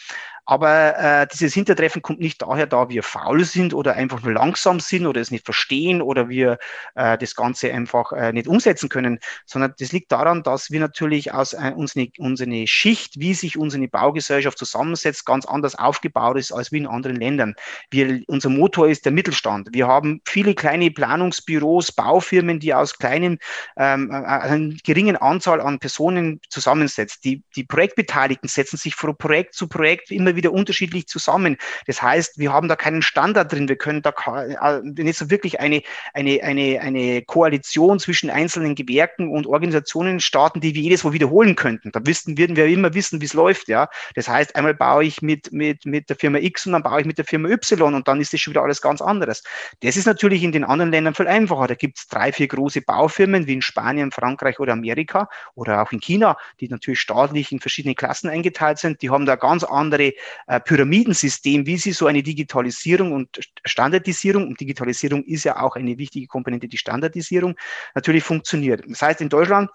Aber 0.50 0.98
äh, 0.98 1.28
dieses 1.28 1.54
Hintertreffen 1.54 2.02
kommt 2.02 2.18
nicht 2.18 2.42
daher, 2.42 2.66
da 2.66 2.88
wir 2.88 3.04
faul 3.04 3.44
sind 3.44 3.72
oder 3.72 3.94
einfach 3.94 4.20
nur 4.22 4.32
langsam 4.32 4.80
sind 4.80 5.06
oder 5.06 5.20
es 5.20 5.30
nicht 5.30 5.44
verstehen 5.44 6.02
oder 6.02 6.28
wir 6.28 6.58
äh, 6.96 7.16
das 7.16 7.36
Ganze 7.36 7.72
einfach 7.72 8.10
äh, 8.10 8.32
nicht 8.32 8.48
umsetzen 8.48 8.88
können, 8.88 9.20
sondern 9.46 9.74
das 9.78 9.92
liegt 9.92 10.10
daran, 10.10 10.42
dass 10.42 10.72
wir 10.72 10.80
natürlich 10.80 11.32
aus 11.32 11.52
äh, 11.52 11.72
unsere, 11.76 12.08
unsere 12.18 12.66
Schicht, 12.66 13.20
wie 13.20 13.32
sich 13.34 13.58
unsere 13.58 13.86
Baugesellschaft 13.86 14.58
zusammensetzt, 14.58 15.24
ganz 15.24 15.46
anders 15.46 15.76
aufgebaut 15.76 16.36
ist 16.36 16.50
als 16.50 16.72
wie 16.72 16.78
in 16.78 16.88
anderen 16.88 17.14
Ländern. 17.14 17.54
Wir, 17.92 18.20
unser 18.26 18.48
Motor 18.48 18.88
ist 18.88 19.04
der 19.04 19.12
Mittelstand. 19.12 19.68
Wir 19.70 19.86
haben 19.86 20.20
viele 20.26 20.56
kleine 20.56 20.90
Planungsbüros, 20.90 21.92
Baufirmen, 21.92 22.58
die 22.58 22.74
aus 22.74 22.98
kleinen, 22.98 23.38
ähm, 23.76 24.10
äh, 24.10 24.14
einer 24.14 24.74
geringen 24.82 25.16
Anzahl 25.16 25.60
an 25.60 25.78
Personen 25.78 26.40
zusammensetzt. 26.48 27.24
Die, 27.24 27.44
die 27.54 27.62
Projektbeteiligten 27.62 28.48
setzen 28.48 28.78
sich 28.78 28.96
von 28.96 29.16
Projekt 29.16 29.54
zu 29.54 29.68
Projekt 29.68 30.10
immer 30.10 30.34
wieder 30.34 30.39
wieder 30.40 30.52
unterschiedlich 30.52 31.06
zusammen. 31.06 31.56
Das 31.86 32.02
heißt, 32.02 32.38
wir 32.38 32.52
haben 32.52 32.68
da 32.68 32.76
keinen 32.76 33.02
Standard 33.02 33.52
drin. 33.52 33.68
Wir 33.68 33.76
können 33.76 34.02
da 34.02 34.12
äh, 34.12 34.80
nicht 34.82 35.18
so 35.18 35.30
wirklich 35.30 35.60
eine, 35.60 35.82
eine, 36.14 36.42
eine, 36.42 36.80
eine 36.80 37.22
Koalition 37.22 37.98
zwischen 37.98 38.30
einzelnen 38.30 38.74
Gewerken 38.74 39.30
und 39.30 39.46
Organisationen 39.46 40.20
starten, 40.20 40.60
die 40.60 40.74
wir 40.74 40.82
jedes 40.82 41.04
Mal 41.04 41.12
wiederholen 41.12 41.56
könnten. 41.56 41.92
Da 41.92 42.00
wüssten, 42.04 42.38
würden 42.38 42.56
wir 42.56 42.66
immer 42.66 42.94
wissen, 42.94 43.20
wie 43.20 43.26
es 43.26 43.34
läuft. 43.34 43.68
Ja? 43.68 43.88
Das 44.14 44.28
heißt, 44.28 44.56
einmal 44.56 44.74
baue 44.74 45.04
ich 45.04 45.22
mit, 45.22 45.52
mit, 45.52 45.84
mit 45.84 46.08
der 46.08 46.16
Firma 46.16 46.38
X 46.38 46.66
und 46.66 46.72
dann 46.72 46.82
baue 46.82 47.00
ich 47.00 47.06
mit 47.06 47.18
der 47.18 47.24
Firma 47.24 47.48
Y 47.48 47.94
und 47.94 48.08
dann 48.08 48.20
ist 48.20 48.32
das 48.32 48.40
schon 48.40 48.52
wieder 48.52 48.62
alles 48.62 48.80
ganz 48.80 49.02
anderes. 49.02 49.42
Das 49.82 49.96
ist 49.96 50.06
natürlich 50.06 50.42
in 50.42 50.52
den 50.52 50.64
anderen 50.64 50.90
Ländern 50.90 51.14
viel 51.14 51.28
einfacher. 51.28 51.66
Da 51.66 51.74
gibt 51.74 51.98
es 51.98 52.08
drei, 52.08 52.32
vier 52.32 52.48
große 52.48 52.82
Baufirmen 52.82 53.46
wie 53.46 53.54
in 53.54 53.62
Spanien, 53.62 54.10
Frankreich 54.10 54.58
oder 54.58 54.72
Amerika 54.72 55.28
oder 55.54 55.82
auch 55.82 55.92
in 55.92 56.00
China, 56.00 56.36
die 56.60 56.68
natürlich 56.68 57.00
staatlich 57.00 57.52
in 57.52 57.60
verschiedene 57.60 57.94
Klassen 57.94 58.28
eingeteilt 58.28 58.78
sind. 58.78 59.02
Die 59.02 59.10
haben 59.10 59.26
da 59.26 59.36
ganz 59.36 59.64
andere 59.64 60.12
äh, 60.46 60.60
Pyramidensystem, 60.60 61.66
wie 61.66 61.76
sie 61.76 61.92
so 61.92 62.06
eine 62.06 62.22
Digitalisierung 62.22 63.12
und 63.12 63.28
Standardisierung, 63.64 64.48
und 64.48 64.60
Digitalisierung 64.60 65.24
ist 65.24 65.44
ja 65.44 65.60
auch 65.60 65.76
eine 65.76 65.98
wichtige 65.98 66.26
Komponente, 66.26 66.68
die 66.68 66.78
Standardisierung, 66.78 67.56
natürlich 67.94 68.24
funktioniert. 68.24 68.82
Das 68.86 69.02
heißt, 69.02 69.20
in 69.20 69.28
Deutschland, 69.28 69.70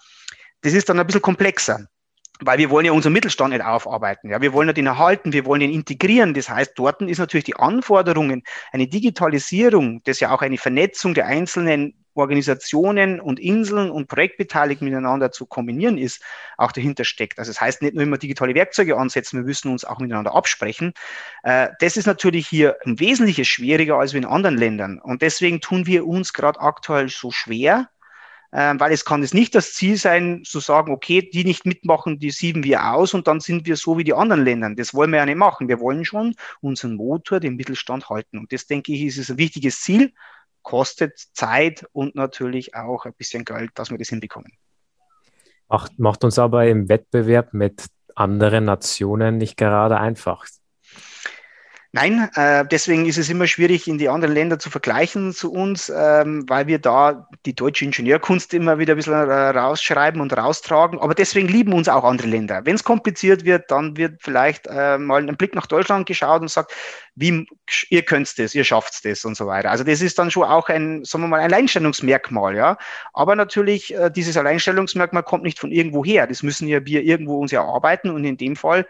das 0.62 0.74
ist 0.74 0.90
dann 0.90 1.00
ein 1.00 1.06
bisschen 1.06 1.22
komplexer 1.22 1.88
weil 2.42 2.58
wir 2.58 2.70
wollen 2.70 2.86
ja 2.86 2.92
unseren 2.92 3.14
Mittelstand 3.14 3.54
nicht 3.54 3.64
aufarbeiten. 3.64 4.30
Ja, 4.30 4.42
wir 4.42 4.54
wollen 4.54 4.68
ja 4.68 4.74
den 4.74 4.88
erhalten, 4.88 5.32
wir 5.32 5.46
wollen 5.46 5.62
ihn 5.62 5.72
integrieren. 5.72 6.34
Das 6.34 6.50
heißt, 6.50 6.74
dort 6.75 7.02
ist 7.02 7.20
natürlich 7.20 7.46
die 7.46 7.56
Anforderungen, 7.56 8.44
eine 8.72 8.88
Digitalisierung, 8.88 10.02
das 10.04 10.20
ja 10.20 10.32
auch 10.32 10.42
eine 10.42 10.58
Vernetzung 10.58 11.14
der 11.14 11.28
einzelnen 11.28 12.05
Organisationen 12.15 13.19
und 13.19 13.39
Inseln 13.39 13.91
und 13.91 14.07
Projektbeteiligten 14.07 14.88
miteinander 14.88 15.31
zu 15.31 15.45
kombinieren 15.45 15.98
ist, 15.98 16.24
auch 16.57 16.72
dahinter 16.72 17.03
steckt. 17.03 17.39
Also 17.39 17.51
das 17.51 17.62
heißt 17.62 17.81
nicht 17.81 17.93
nur 17.93 18.03
immer 18.03 18.17
digitale 18.17 18.55
Werkzeuge 18.55 18.98
ansetzen, 18.98 19.38
wir 19.38 19.45
müssen 19.45 19.72
uns 19.72 19.86
auch 19.86 20.00
miteinander 20.00 20.34
absprechen. 20.34 20.93
Äh, 21.43 21.69
das 21.79 21.98
ist 21.98 22.05
natürlich 22.05 22.48
hier 22.48 22.77
ein 22.86 23.00
wesentliches 23.00 23.48
schwieriger 23.48 23.98
als 23.98 24.13
in 24.13 24.25
anderen 24.25 24.57
Ländern. 24.57 25.00
Und 25.00 25.22
deswegen 25.22 25.62
tun 25.62 25.86
wir 25.86 26.07
uns 26.07 26.34
gerade 26.34 26.60
aktuell 26.60 27.10
so 27.10 27.31
schwer, 27.31 27.89
ähm, 28.53 28.79
weil 28.79 28.93
es 28.93 29.03
kann 29.03 29.22
es 29.22 29.34
nicht 29.34 29.53
das 29.53 29.74
Ziel 29.74 29.98
sein, 29.98 30.43
zu 30.45 30.62
sagen, 30.62 30.93
okay, 30.93 31.21
die 31.21 31.43
nicht 31.43 31.65
mitmachen, 31.65 32.19
die 32.19 32.32
sieben 32.32 32.63
wir 32.63 32.93
aus 32.93 33.13
und 33.13 33.28
dann 33.28 33.41
sind 33.41 33.65
wir 33.65 33.75
so 33.75 33.97
wie 33.97 34.06
die 34.06 34.13
anderen 34.13 34.45
Länder. 34.45 34.73
Das 34.75 34.93
wollen 34.93 35.12
wir 35.12 35.17
ja 35.17 35.25
nicht 35.25 35.36
machen. 35.36 35.67
Wir 35.67 35.82
wollen 35.82 36.06
schon 36.06 36.36
unseren 36.62 36.95
Motor, 36.95 37.41
den 37.41 37.58
Mittelstand 37.58 38.10
halten. 38.10 38.38
Und 38.38 38.54
das, 38.54 38.65
denke 38.65 38.93
ich, 38.93 39.04
ist 39.04 39.30
ein 39.30 39.38
wichtiges 39.38 39.82
Ziel 39.82 40.13
kostet 40.65 41.17
Zeit 41.34 41.86
und 41.93 42.15
natürlich 42.15 42.75
auch 42.75 43.06
ein 43.06 43.13
bisschen 43.13 43.45
Geld, 43.45 43.71
dass 43.75 43.91
wir 43.91 43.97
das 43.97 44.10
hinbekommen. 44.10 44.51
Macht, 45.69 45.97
macht 45.97 46.23
uns 46.23 46.38
aber 46.38 46.65
im 46.67 46.89
Wettbewerb 46.89 47.54
mit 47.54 47.86
anderen 48.15 48.65
Nationen 48.65 49.38
nicht 49.38 49.58
gerade 49.58 49.97
einfach. 49.97 50.45
Nein, 51.95 52.29
äh, 52.36 52.65
deswegen 52.69 53.05
ist 53.05 53.17
es 53.17 53.29
immer 53.29 53.47
schwierig, 53.47 53.88
in 53.88 53.97
die 53.97 54.10
anderen 54.10 54.34
Länder 54.34 54.60
zu 54.60 54.69
vergleichen 54.69 55.31
zu 55.31 55.53
uns, 55.53 55.89
ähm, 55.89 56.43
weil 56.49 56.67
wir 56.67 56.77
da 56.77 57.29
die 57.45 57.55
deutsche 57.55 57.86
Ingenieurkunst 57.86 58.53
immer 58.53 58.77
wieder 58.77 58.95
ein 58.95 58.97
bisschen 58.97 59.13
äh, 59.13 59.49
rausschreiben 59.51 60.19
und 60.19 60.36
raustragen. 60.36 60.99
Aber 60.99 61.15
deswegen 61.15 61.47
lieben 61.47 61.71
uns 61.71 61.88
auch 61.88 62.03
andere 62.03 62.27
Länder. 62.27 62.65
Wenn 62.65 62.75
es 62.75 62.84
kompliziert 62.84 63.45
wird, 63.45 63.71
dann 63.71 63.95
wird 63.95 64.21
vielleicht 64.21 64.67
äh, 64.67 64.97
mal 64.97 65.25
ein 65.25 65.38
Blick 65.38 65.55
nach 65.55 65.67
Deutschland 65.67 66.05
geschaut 66.05 66.41
und 66.41 66.49
sagt, 66.49 66.73
wie 67.15 67.47
ihr 67.89 68.01
könnt 68.01 68.38
das, 68.39 68.53
ihr 68.53 68.65
schafft 68.65 69.05
das 69.05 69.23
und 69.23 69.38
so 69.38 69.47
weiter. 69.47 69.71
Also 69.71 69.86
das 69.86 70.01
ist 70.01 70.19
dann 70.19 70.31
schon 70.31 70.43
auch 70.43 70.67
ein, 70.67 71.05
sagen 71.05 71.23
wir 71.23 71.29
mal, 71.29 71.39
ein 71.39 71.45
Alleinstellungsmerkmal, 71.53 72.58
ja. 72.58 72.77
Aber 73.13 73.38
natürlich, 73.38 73.95
äh, 73.95 74.12
dieses 74.12 74.36
Alleinstellungsmerkmal 74.36 75.23
kommt 75.23 75.43
nicht 75.43 75.60
von 75.60 75.71
irgendwo 75.71 76.03
her. 76.03 76.27
Das 76.27 76.43
müssen 76.43 76.67
ja 76.67 76.86
wir 76.86 77.03
irgendwo 77.03 77.39
uns 77.39 77.53
erarbeiten 77.53 78.10
und 78.10 78.25
in 78.25 78.36
dem 78.36 78.58
Fall 78.58 78.86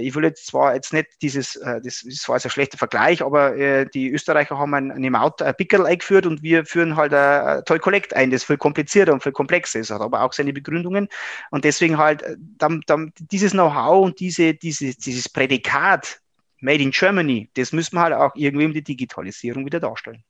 ich 0.00 0.14
will 0.14 0.24
jetzt 0.24 0.46
zwar 0.46 0.74
jetzt 0.74 0.92
nicht 0.92 1.08
dieses, 1.22 1.56
äh, 1.56 1.80
das 1.82 2.02
ist 2.02 2.22
zwar 2.22 2.36
ein 2.36 2.50
schlechter 2.50 2.78
Vergleich, 2.78 3.22
aber 3.22 3.56
äh, 3.56 3.86
die 3.92 4.10
Österreicher 4.10 4.58
haben 4.58 4.74
ein, 4.74 4.90
eine 4.90 5.10
Maut 5.10 5.42
ein 5.42 5.54
Pickel 5.54 5.86
eingeführt 5.86 6.26
und 6.26 6.42
wir 6.42 6.64
führen 6.64 6.96
halt 6.96 7.12
ein 7.12 7.64
Toy 7.64 7.78
Collect 7.78 8.14
ein, 8.14 8.30
das 8.30 8.44
viel 8.44 8.58
komplizierter 8.58 9.12
und 9.12 9.22
viel 9.22 9.32
komplexer 9.32 9.80
ist, 9.80 9.90
hat 9.90 10.00
aber 10.00 10.22
auch 10.22 10.32
seine 10.32 10.52
Begründungen 10.52 11.08
und 11.50 11.64
deswegen 11.64 11.98
halt 11.98 12.24
dann, 12.38 12.82
dann 12.86 13.12
dieses 13.18 13.52
Know-how 13.52 14.04
und 14.04 14.20
diese, 14.20 14.54
diese, 14.54 14.94
dieses 14.94 15.28
Prädikat 15.28 16.20
Made 16.60 16.82
in 16.82 16.92
Germany, 16.92 17.50
das 17.54 17.72
müssen 17.72 17.96
wir 17.96 18.02
halt 18.02 18.14
auch 18.14 18.36
irgendwie 18.36 18.66
um 18.66 18.72
die 18.72 18.84
Digitalisierung 18.84 19.66
wieder 19.66 19.80
darstellen. 19.80 20.22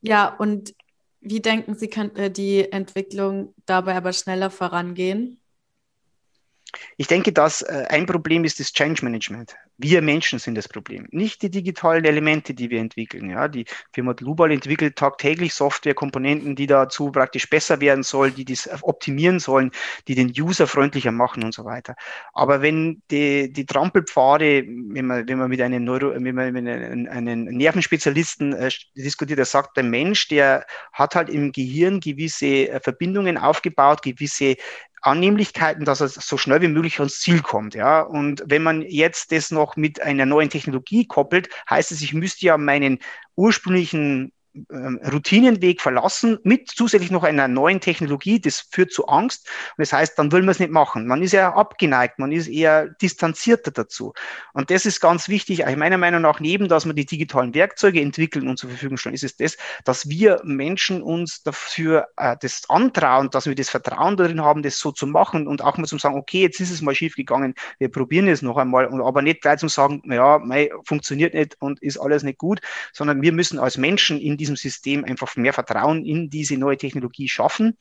Ja, 0.00 0.34
und 0.34 0.74
wie 1.20 1.40
denken 1.40 1.74
Sie, 1.74 1.88
könnte 1.88 2.30
die 2.30 2.70
Entwicklung 2.70 3.54
dabei 3.64 3.94
aber 3.94 4.12
schneller 4.12 4.50
vorangehen? 4.50 5.40
Ich 6.96 7.06
denke, 7.06 7.32
dass 7.32 7.62
äh, 7.62 7.86
ein 7.88 8.06
Problem 8.06 8.44
ist 8.44 8.60
das 8.60 8.72
Change 8.72 9.04
Management. 9.04 9.54
Wir 9.76 10.02
Menschen 10.02 10.38
sind 10.38 10.54
das 10.54 10.68
Problem, 10.68 11.08
nicht 11.10 11.42
die 11.42 11.50
digitalen 11.50 12.04
Elemente, 12.04 12.54
die 12.54 12.70
wir 12.70 12.80
entwickeln. 12.80 13.30
Ja, 13.30 13.48
die 13.48 13.64
Firma 13.92 14.14
Lubal 14.20 14.52
entwickelt 14.52 14.96
tagtäglich 14.96 15.52
Softwarekomponenten, 15.52 16.54
die 16.54 16.68
dazu 16.68 17.10
praktisch 17.10 17.50
besser 17.50 17.80
werden 17.80 18.04
sollen, 18.04 18.34
die 18.36 18.44
das 18.44 18.68
optimieren 18.82 19.40
sollen, 19.40 19.72
die 20.06 20.14
den 20.14 20.32
User 20.38 20.68
freundlicher 20.68 21.10
machen 21.10 21.42
und 21.42 21.54
so 21.54 21.64
weiter. 21.64 21.96
Aber 22.32 22.62
wenn 22.62 23.02
die, 23.10 23.52
die 23.52 23.66
Trampelpfade, 23.66 24.64
wenn 24.64 25.06
man, 25.06 25.28
wenn 25.28 25.38
man 25.38 25.50
mit 25.50 25.60
einem, 25.60 25.82
Neuro, 25.82 26.14
wenn 26.14 26.34
man 26.34 26.52
mit 26.52 26.68
einem, 26.68 27.08
einem 27.08 27.44
Nervenspezialisten 27.44 28.52
äh, 28.52 28.70
diskutiert, 28.94 29.38
der 29.38 29.46
sagt, 29.46 29.76
der 29.76 29.84
Mensch, 29.84 30.28
der 30.28 30.66
hat 30.92 31.16
halt 31.16 31.28
im 31.28 31.50
Gehirn 31.50 31.98
gewisse 31.98 32.68
äh, 32.68 32.80
Verbindungen 32.80 33.36
aufgebaut, 33.36 34.02
gewisse 34.02 34.56
Annehmlichkeiten, 35.04 35.84
dass 35.84 36.00
er 36.00 36.08
so 36.08 36.38
schnell 36.38 36.62
wie 36.62 36.68
möglich 36.68 36.98
ans 36.98 37.20
Ziel 37.20 37.42
kommt. 37.42 37.74
Ja? 37.74 38.00
Und 38.00 38.42
wenn 38.46 38.62
man 38.62 38.82
jetzt 38.82 39.32
das 39.32 39.50
noch 39.50 39.63
mit 39.76 40.02
einer 40.02 40.26
neuen 40.26 40.50
Technologie 40.50 41.06
koppelt, 41.06 41.48
heißt 41.68 41.92
es, 41.92 42.02
ich 42.02 42.14
müsste 42.14 42.46
ja 42.46 42.56
meinen 42.58 42.98
ursprünglichen 43.36 44.32
Routinenweg 44.70 45.80
verlassen 45.80 46.38
mit 46.44 46.68
zusätzlich 46.68 47.10
noch 47.10 47.24
einer 47.24 47.48
neuen 47.48 47.80
Technologie. 47.80 48.40
Das 48.40 48.60
führt 48.70 48.92
zu 48.92 49.06
Angst. 49.08 49.48
Und 49.76 49.82
das 49.82 49.92
heißt, 49.92 50.18
dann 50.18 50.30
will 50.30 50.42
man 50.42 50.50
es 50.50 50.60
nicht 50.60 50.70
machen. 50.70 51.06
Man 51.06 51.22
ist 51.22 51.32
ja 51.32 51.54
abgeneigt, 51.54 52.18
man 52.18 52.30
ist 52.30 52.46
eher 52.46 52.88
distanzierter 52.88 53.72
dazu. 53.72 54.12
Und 54.52 54.70
das 54.70 54.86
ist 54.86 55.00
ganz 55.00 55.28
wichtig. 55.28 55.66
Also 55.66 55.76
meiner 55.76 55.98
Meinung 55.98 56.22
nach, 56.22 56.38
neben, 56.38 56.68
dass 56.68 56.86
wir 56.86 56.94
die 56.94 57.06
digitalen 57.06 57.54
Werkzeuge 57.54 58.00
entwickeln 58.00 58.48
und 58.48 58.58
zur 58.58 58.70
Verfügung 58.70 58.96
stellen, 58.96 59.14
ist 59.14 59.24
es 59.24 59.36
das, 59.36 59.56
dass 59.84 60.08
wir 60.08 60.40
Menschen 60.44 61.02
uns 61.02 61.42
dafür 61.42 62.06
äh, 62.16 62.36
das 62.40 62.62
antrauen, 62.68 63.30
dass 63.30 63.46
wir 63.46 63.56
das 63.56 63.70
Vertrauen 63.70 64.16
darin 64.16 64.40
haben, 64.40 64.62
das 64.62 64.78
so 64.78 64.92
zu 64.92 65.06
machen 65.06 65.48
und 65.48 65.62
auch 65.62 65.76
mal 65.78 65.86
zu 65.86 65.98
sagen, 65.98 66.16
okay, 66.16 66.42
jetzt 66.42 66.60
ist 66.60 66.70
es 66.70 66.80
mal 66.80 66.94
schief 66.94 67.16
gegangen, 67.16 67.54
wir 67.78 67.90
probieren 67.90 68.28
es 68.28 68.42
noch 68.42 68.56
einmal 68.56 68.86
und 68.86 69.00
aber 69.00 69.22
nicht 69.22 69.42
gleich 69.42 69.58
zu 69.58 69.68
sagen, 69.68 70.02
ja, 70.06 70.38
mei, 70.38 70.70
funktioniert 70.84 71.34
nicht 71.34 71.56
und 71.60 71.82
ist 71.82 71.98
alles 71.98 72.22
nicht 72.22 72.38
gut, 72.38 72.60
sondern 72.92 73.20
wir 73.20 73.32
müssen 73.32 73.58
als 73.58 73.78
Menschen 73.78 74.20
in 74.20 74.36
die 74.36 74.43
diesem 74.44 74.56
System 74.56 75.04
einfach 75.04 75.34
mehr 75.36 75.52
Vertrauen 75.52 76.04
in 76.04 76.28
diese 76.30 76.56
neue 76.56 76.76
Technologie 76.76 77.28
schaffen. 77.28 77.76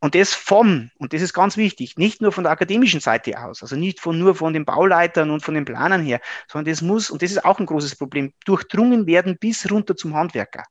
Und 0.00 0.14
das 0.14 0.32
vom, 0.32 0.90
und 0.98 1.12
das 1.12 1.22
ist 1.22 1.32
ganz 1.32 1.56
wichtig, 1.56 1.96
nicht 1.96 2.22
nur 2.22 2.30
von 2.30 2.44
der 2.44 2.52
akademischen 2.52 3.00
Seite 3.00 3.42
aus, 3.42 3.62
also 3.62 3.74
nicht 3.74 4.00
von, 4.00 4.16
nur 4.16 4.36
von 4.36 4.52
den 4.52 4.64
Bauleitern 4.64 5.30
und 5.30 5.42
von 5.42 5.54
den 5.54 5.64
Planern 5.64 6.02
her, 6.02 6.20
sondern 6.46 6.70
das 6.70 6.82
muss, 6.82 7.10
und 7.10 7.20
das 7.22 7.32
ist 7.32 7.44
auch 7.44 7.58
ein 7.58 7.66
großes 7.66 7.96
Problem, 7.96 8.32
durchdrungen 8.44 9.06
werden 9.06 9.38
bis 9.38 9.68
runter 9.70 9.96
zum 9.96 10.14
Handwerker. 10.14 10.62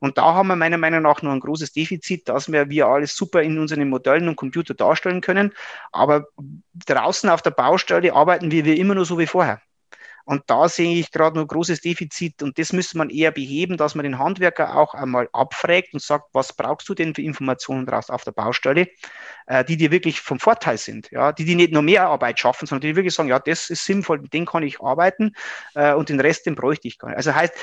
Und 0.00 0.18
da 0.18 0.34
haben 0.34 0.48
wir 0.48 0.56
meiner 0.56 0.78
Meinung 0.78 1.02
nach 1.02 1.22
noch 1.22 1.32
ein 1.32 1.40
großes 1.40 1.72
Defizit, 1.72 2.28
dass 2.28 2.50
wir, 2.50 2.68
wir 2.68 2.86
alles 2.86 3.16
super 3.16 3.42
in 3.42 3.58
unseren 3.58 3.88
Modellen 3.88 4.28
und 4.28 4.36
Computer 4.36 4.74
darstellen 4.74 5.20
können. 5.20 5.52
Aber 5.92 6.26
draußen 6.86 7.28
auf 7.30 7.42
der 7.42 7.50
Baustelle 7.50 8.12
arbeiten 8.12 8.50
wir, 8.50 8.64
wir 8.64 8.76
immer 8.76 8.94
nur 8.94 9.04
so 9.04 9.18
wie 9.18 9.26
vorher. 9.26 9.60
Und 10.24 10.42
da 10.46 10.68
sehe 10.68 10.98
ich 10.98 11.10
gerade 11.10 11.38
ein 11.38 11.46
großes 11.46 11.80
Defizit 11.80 12.42
und 12.42 12.58
das 12.58 12.72
müsste 12.72 12.96
man 12.96 13.10
eher 13.10 13.30
beheben, 13.30 13.76
dass 13.76 13.94
man 13.94 14.04
den 14.04 14.18
Handwerker 14.18 14.76
auch 14.76 14.94
einmal 14.94 15.28
abfragt 15.32 15.92
und 15.92 16.00
sagt, 16.00 16.26
was 16.32 16.54
brauchst 16.54 16.88
du 16.88 16.94
denn 16.94 17.14
für 17.14 17.22
Informationen 17.22 17.84
draus 17.84 18.08
auf 18.08 18.24
der 18.24 18.32
Baustelle, 18.32 18.88
äh, 19.46 19.64
die 19.64 19.76
dir 19.76 19.90
wirklich 19.90 20.20
vom 20.20 20.40
Vorteil 20.40 20.78
sind, 20.78 21.10
ja, 21.10 21.32
die 21.32 21.44
dir 21.44 21.56
nicht 21.56 21.72
nur 21.72 21.82
mehr 21.82 22.06
Arbeit 22.06 22.40
schaffen, 22.40 22.66
sondern 22.66 22.88
die 22.88 22.96
wirklich 22.96 23.14
sagen, 23.14 23.28
ja, 23.28 23.38
das 23.38 23.68
ist 23.68 23.84
sinnvoll, 23.84 24.20
mit 24.20 24.32
dem 24.32 24.46
kann 24.46 24.62
ich 24.62 24.80
arbeiten 24.80 25.34
äh, 25.74 25.92
und 25.92 26.08
den 26.08 26.20
Rest, 26.20 26.46
den 26.46 26.54
bräuchte 26.54 26.88
ich 26.88 26.98
gar 26.98 27.08
nicht. 27.08 27.18
Also 27.18 27.34
heißt, 27.34 27.54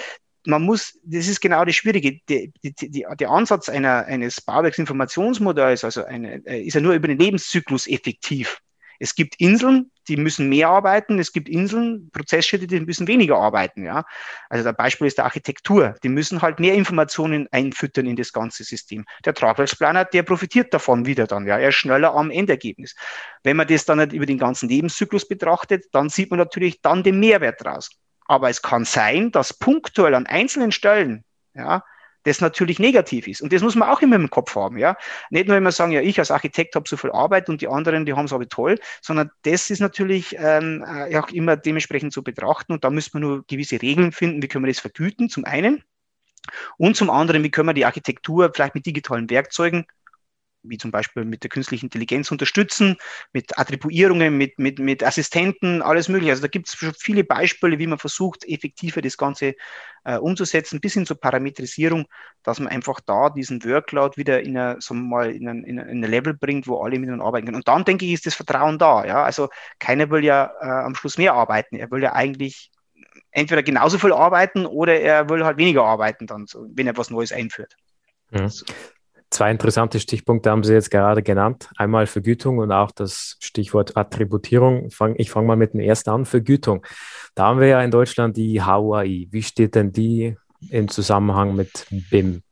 man 0.46 0.64
muss, 0.64 1.00
das 1.04 1.28
ist 1.28 1.40
genau 1.40 1.66
das 1.66 1.76
Schwierige. 1.76 2.20
Die, 2.30 2.52
die, 2.64 2.74
die, 2.74 3.06
der 3.20 3.30
Ansatz 3.30 3.70
einer, 3.70 4.06
eines 4.06 4.42
Bauwerksinformationsmodells, 4.42 5.84
also 5.84 6.04
eine, 6.04 6.46
äh, 6.46 6.62
ist 6.62 6.74
ja 6.74 6.82
nur 6.82 6.94
über 6.94 7.08
den 7.08 7.20
Lebenszyklus 7.20 7.88
effektiv. 7.88 8.60
Es 9.02 9.16
gibt 9.16 9.36
Inseln, 9.40 9.90
die 10.08 10.16
müssen 10.16 10.48
mehr 10.48 10.70
arbeiten. 10.70 11.18
Es 11.18 11.34
gibt 11.34 11.50
Inseln, 11.50 12.12
Prozessschritte, 12.12 12.68
die 12.68 12.80
müssen 12.82 13.08
weniger 13.08 13.38
arbeiten. 13.38 13.84
Ja? 13.84 14.06
Also 14.48 14.64
der 14.64 14.74
Beispiel 14.74 15.08
ist 15.08 15.18
der 15.18 15.26
Architektur. 15.26 15.96
Die 16.04 16.10
müssen 16.10 16.44
halt 16.44 16.60
mehr 16.60 16.76
Informationen 16.76 17.48
einfüttern 17.52 18.06
in 18.06 18.16
das 18.16 18.32
ganze 18.32 18.64
System. 18.64 19.06
Der 19.26 19.34
Tragwerksplaner, 19.34 20.06
der 20.06 20.22
profitiert 20.22 20.72
davon 20.72 21.08
wieder 21.08 21.26
dann. 21.26 21.48
Ja? 21.48 21.58
Er 21.58 21.70
ist 21.70 21.76
schneller 21.76 22.14
am 22.14 22.30
Endergebnis. 22.30 22.96
Wenn 23.42 23.58
man 23.58 23.66
das 23.66 23.86
dann 23.86 23.98
nicht 23.98 24.14
über 24.14 24.28
den 24.28 24.38
ganzen 24.38 24.70
Lebenszyklus 24.70 25.28
betrachtet, 25.28 25.86
dann 25.94 26.10
sieht 26.10 26.30
man 26.30 26.38
natürlich 26.38 26.82
dann 26.82 27.02
den 27.02 27.20
Mehrwert 27.20 27.64
draus. 27.64 27.90
Aber 28.28 28.52
es 28.52 28.62
kann 28.62 28.86
sein, 28.86 29.32
dass 29.32 29.52
punktuell 29.52 30.14
an 30.14 30.28
einzelnen 30.28 30.72
Stellen 30.72 31.24
ja, 31.56 31.84
das 32.24 32.42
natürlich 32.42 32.80
negativ 32.80 33.28
ist. 33.28 33.42
Und 33.42 33.54
das 33.54 33.62
muss 33.62 33.76
man 33.76 33.90
auch 33.90 34.02
immer 34.02 34.16
im 34.16 34.30
Kopf 34.30 34.56
haben. 34.56 34.78
Ja? 34.78 34.98
Nicht 35.30 35.48
nur 35.48 35.58
immer 35.58 35.72
sagen, 35.72 35.92
ja, 35.92 36.02
ich 36.02 36.20
als 36.20 36.32
Architekt 36.32 36.76
habe 36.76 36.88
so 36.88 36.98
viel 36.98 37.12
Arbeit 37.12 37.50
und 37.50 37.62
die 37.62 37.68
anderen, 37.68 38.06
die 38.06 38.14
haben 38.14 38.26
es 38.26 38.34
aber 38.34 38.48
toll, 38.48 38.78
sondern 39.02 39.32
das 39.44 39.70
ist 39.70 39.80
natürlich 39.80 40.36
ähm, 40.38 40.86
äh, 40.88 41.18
auch 41.18 41.30
immer 41.30 41.58
dementsprechend 41.58 42.14
zu 42.14 42.24
betrachten. 42.24 42.74
Und 42.74 42.84
da 42.84 42.90
müssen 42.90 43.14
wir 43.14 43.20
nur 43.20 43.44
gewisse 43.48 43.82
Regeln 43.82 44.12
finden, 44.12 44.42
wie 44.42 44.48
können 44.48 44.66
wir 44.66 44.72
das 44.72 44.80
vergüten, 44.80 45.30
zum 45.30 45.46
einen. 45.46 45.84
Und 46.78 46.96
zum 46.96 47.10
anderen, 47.10 47.44
wie 47.44 47.52
können 47.52 47.70
wir 47.70 47.74
die 47.74 47.86
Architektur 47.86 48.52
vielleicht 48.54 48.76
mit 48.76 48.86
digitalen 48.86 49.30
Werkzeugen 49.30 49.86
wie 50.64 50.78
zum 50.78 50.92
Beispiel 50.92 51.26
mit 51.26 51.44
der 51.44 51.50
künstlichen 51.50 51.86
Intelligenz 51.86 52.32
unterstützen, 52.32 52.98
mit 53.34 53.58
Attribuierungen, 53.58 54.38
mit, 54.38 54.60
mit, 54.60 54.80
mit 54.80 55.04
Assistenten, 55.04 55.82
alles 55.82 56.10
mögliche. 56.10 56.32
Also 56.32 56.44
da 56.44 56.48
gibt 56.48 56.68
es 56.68 56.76
schon 56.76 56.94
viele 56.98 57.24
Beispiele, 57.24 57.80
wie 57.80 57.88
man 57.88 58.00
versucht, 58.00 58.46
effektiver 58.46 59.02
das 59.02 59.18
Ganze 59.18 59.56
äh, 60.04 60.18
umzusetzen, 60.18 60.80
bis 60.80 60.94
hin 60.94 61.06
zur 61.06 61.20
Parametrisierung, 61.20 62.06
dass 62.44 62.60
man 62.60 62.70
einfach 62.70 63.00
da 63.00 63.30
diesen 63.30 63.64
Workload 63.64 64.18
wieder 64.18 64.42
in 64.42 64.58
ein, 64.58 64.82
sagen 64.82 65.02
wir 65.02 65.18
mal, 65.18 65.32
in 65.32 65.48
ein, 65.48 65.64
in 65.64 65.80
ein 65.80 66.02
Level 66.02 66.34
bringt, 66.34 66.68
wo 66.68 66.82
alle 66.82 67.00
miteinander 67.00 67.26
arbeiten 67.26 67.46
können. 67.48 67.58
Und 67.58 67.68
dann, 67.68 67.84
denke 67.84 68.06
ich, 68.06 68.14
ist 68.14 68.26
das 68.26 68.36
Vertrauen 68.36 68.78
da. 68.78 69.06
Ja? 69.06 69.24
Also 69.24 69.50
keiner 69.80 70.10
will 70.10 70.24
ja 70.24 70.52
äh, 70.62 70.66
am 70.66 70.96
Schluss 70.96 71.18
mehr 71.18 71.34
arbeiten. 71.34 71.76
Er 71.76 71.92
will 71.92 72.02
ja 72.02 72.14
eigentlich 72.14 72.72
entweder 73.32 73.64
genauso 73.64 73.98
viel 73.98 74.14
arbeiten 74.14 74.66
oder 74.66 75.00
er 75.00 75.30
will 75.30 75.46
halt 75.46 75.58
weniger 75.58 75.84
arbeiten, 75.84 76.28
dann, 76.28 76.46
wenn 76.74 76.88
er 76.88 76.98
was 76.98 77.10
Neues 77.10 77.32
einführt. 77.32 77.76
Mhm. 78.32 78.52
Zwei 79.32 79.50
interessante 79.50 80.02
Stichpunkte 80.02 80.52
haben 80.52 80.64
Sie 80.66 80.74
jetzt 80.74 80.92
gerade 80.92 81.24
genannt. 81.24 81.70
Einmal 81.78 82.06
Vergütung 82.06 82.58
und 82.58 82.74
auch 82.74 82.92
das 82.92 83.38
Stichwort 83.40 83.96
Attributierung. 83.96 84.90
Ich 85.16 85.32
fange 85.32 85.48
mal 85.48 85.56
mit 85.56 85.74
dem 85.74 85.80
ersten 85.80 86.10
an, 86.10 86.26
Vergütung. 86.26 86.86
Da 87.34 87.46
haben 87.46 87.62
wir 87.62 87.68
ja 87.68 87.82
in 87.82 87.92
Deutschland 87.92 88.36
die 88.36 88.62
HUAI. 88.62 89.28
Wie 89.32 89.42
steht 89.42 89.76
denn 89.76 89.94
die 89.94 90.36
im 90.70 90.90
Zusammenhang 90.90 91.56
mit 91.56 91.88
BIM? 91.90 92.44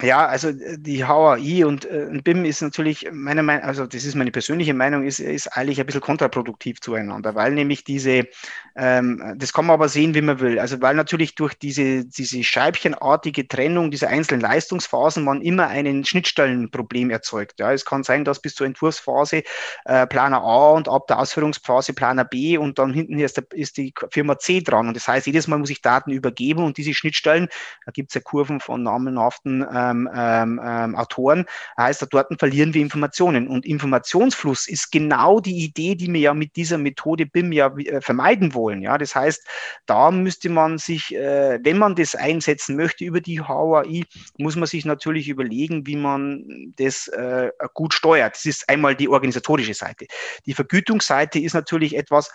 Ja, 0.00 0.26
also 0.26 0.50
äh, 0.50 0.78
die 0.78 1.04
HAI 1.04 1.64
und 1.66 1.84
äh, 1.84 2.06
BIM 2.22 2.44
ist 2.44 2.62
natürlich 2.62 3.08
meiner 3.10 3.42
Meinung, 3.42 3.64
also 3.64 3.84
das 3.84 4.04
ist 4.04 4.14
meine 4.14 4.30
persönliche 4.30 4.72
Meinung, 4.72 5.04
ist, 5.04 5.18
ist 5.18 5.48
eigentlich 5.48 5.80
ein 5.80 5.86
bisschen 5.86 6.00
kontraproduktiv 6.00 6.80
zueinander, 6.80 7.34
weil 7.34 7.52
nämlich 7.52 7.82
diese, 7.82 8.28
ähm, 8.76 9.34
das 9.36 9.52
kann 9.52 9.66
man 9.66 9.74
aber 9.74 9.88
sehen, 9.88 10.14
wie 10.14 10.20
man 10.20 10.38
will. 10.38 10.60
Also 10.60 10.80
weil 10.80 10.94
natürlich 10.94 11.34
durch 11.34 11.54
diese, 11.54 12.04
diese 12.04 12.44
scheibchenartige 12.44 13.48
Trennung 13.48 13.90
dieser 13.90 14.08
einzelnen 14.08 14.40
Leistungsphasen 14.40 15.24
man 15.24 15.42
immer 15.42 15.66
einen 15.66 16.04
Schnittstellenproblem 16.04 17.10
erzeugt. 17.10 17.58
Ja, 17.58 17.72
es 17.72 17.84
kann 17.84 18.04
sein, 18.04 18.24
dass 18.24 18.40
bis 18.40 18.54
zur 18.54 18.68
Entwurfsphase 18.68 19.42
äh, 19.84 20.06
Planer 20.06 20.42
A 20.42 20.70
und 20.70 20.88
ab 20.88 21.08
der 21.08 21.18
Ausführungsphase 21.18 21.92
Planer 21.92 22.24
B 22.24 22.56
und 22.56 22.78
dann 22.78 22.92
hinten 22.92 23.18
ist, 23.18 23.36
der, 23.36 23.46
ist 23.50 23.76
die 23.76 23.92
Firma 24.10 24.38
C 24.38 24.60
dran. 24.60 24.86
Und 24.86 24.94
das 24.94 25.08
heißt, 25.08 25.26
jedes 25.26 25.48
Mal 25.48 25.58
muss 25.58 25.70
ich 25.70 25.82
Daten 25.82 26.12
übergeben 26.12 26.62
und 26.62 26.76
diese 26.76 26.94
Schnittstellen, 26.94 27.48
da 27.84 27.90
gibt 27.90 28.10
es 28.10 28.14
ja 28.14 28.20
Kurven 28.20 28.60
von 28.60 28.84
namenhaften 28.84 29.62
äh, 29.62 29.87
ähm, 29.90 30.08
ähm, 30.14 30.60
ähm, 30.64 30.94
Autoren, 30.96 31.44
heißt, 31.76 32.06
dort 32.10 32.28
verlieren 32.38 32.74
wir 32.74 32.82
Informationen. 32.82 33.48
Und 33.48 33.66
Informationsfluss 33.66 34.68
ist 34.68 34.90
genau 34.90 35.40
die 35.40 35.64
Idee, 35.64 35.94
die 35.94 36.12
wir 36.12 36.20
ja 36.20 36.34
mit 36.34 36.56
dieser 36.56 36.78
Methode 36.78 37.26
BIM 37.26 37.52
ja 37.52 37.68
äh, 37.76 38.00
vermeiden 38.00 38.54
wollen. 38.54 38.82
Ja, 38.82 38.98
das 38.98 39.14
heißt, 39.14 39.46
da 39.86 40.10
müsste 40.10 40.50
man 40.50 40.78
sich, 40.78 41.14
äh, 41.14 41.58
wenn 41.62 41.78
man 41.78 41.94
das 41.94 42.14
einsetzen 42.14 42.76
möchte 42.76 43.04
über 43.04 43.20
die 43.20 43.40
HAI, 43.40 44.04
muss 44.38 44.56
man 44.56 44.66
sich 44.66 44.84
natürlich 44.84 45.28
überlegen, 45.28 45.86
wie 45.86 45.96
man 45.96 46.72
das 46.76 47.08
äh, 47.08 47.50
gut 47.74 47.94
steuert. 47.94 48.34
Das 48.34 48.44
ist 48.44 48.68
einmal 48.68 48.94
die 48.94 49.08
organisatorische 49.08 49.74
Seite. 49.74 50.06
Die 50.46 50.54
Vergütungsseite 50.54 51.38
ist 51.38 51.54
natürlich 51.54 51.96
etwas, 51.96 52.30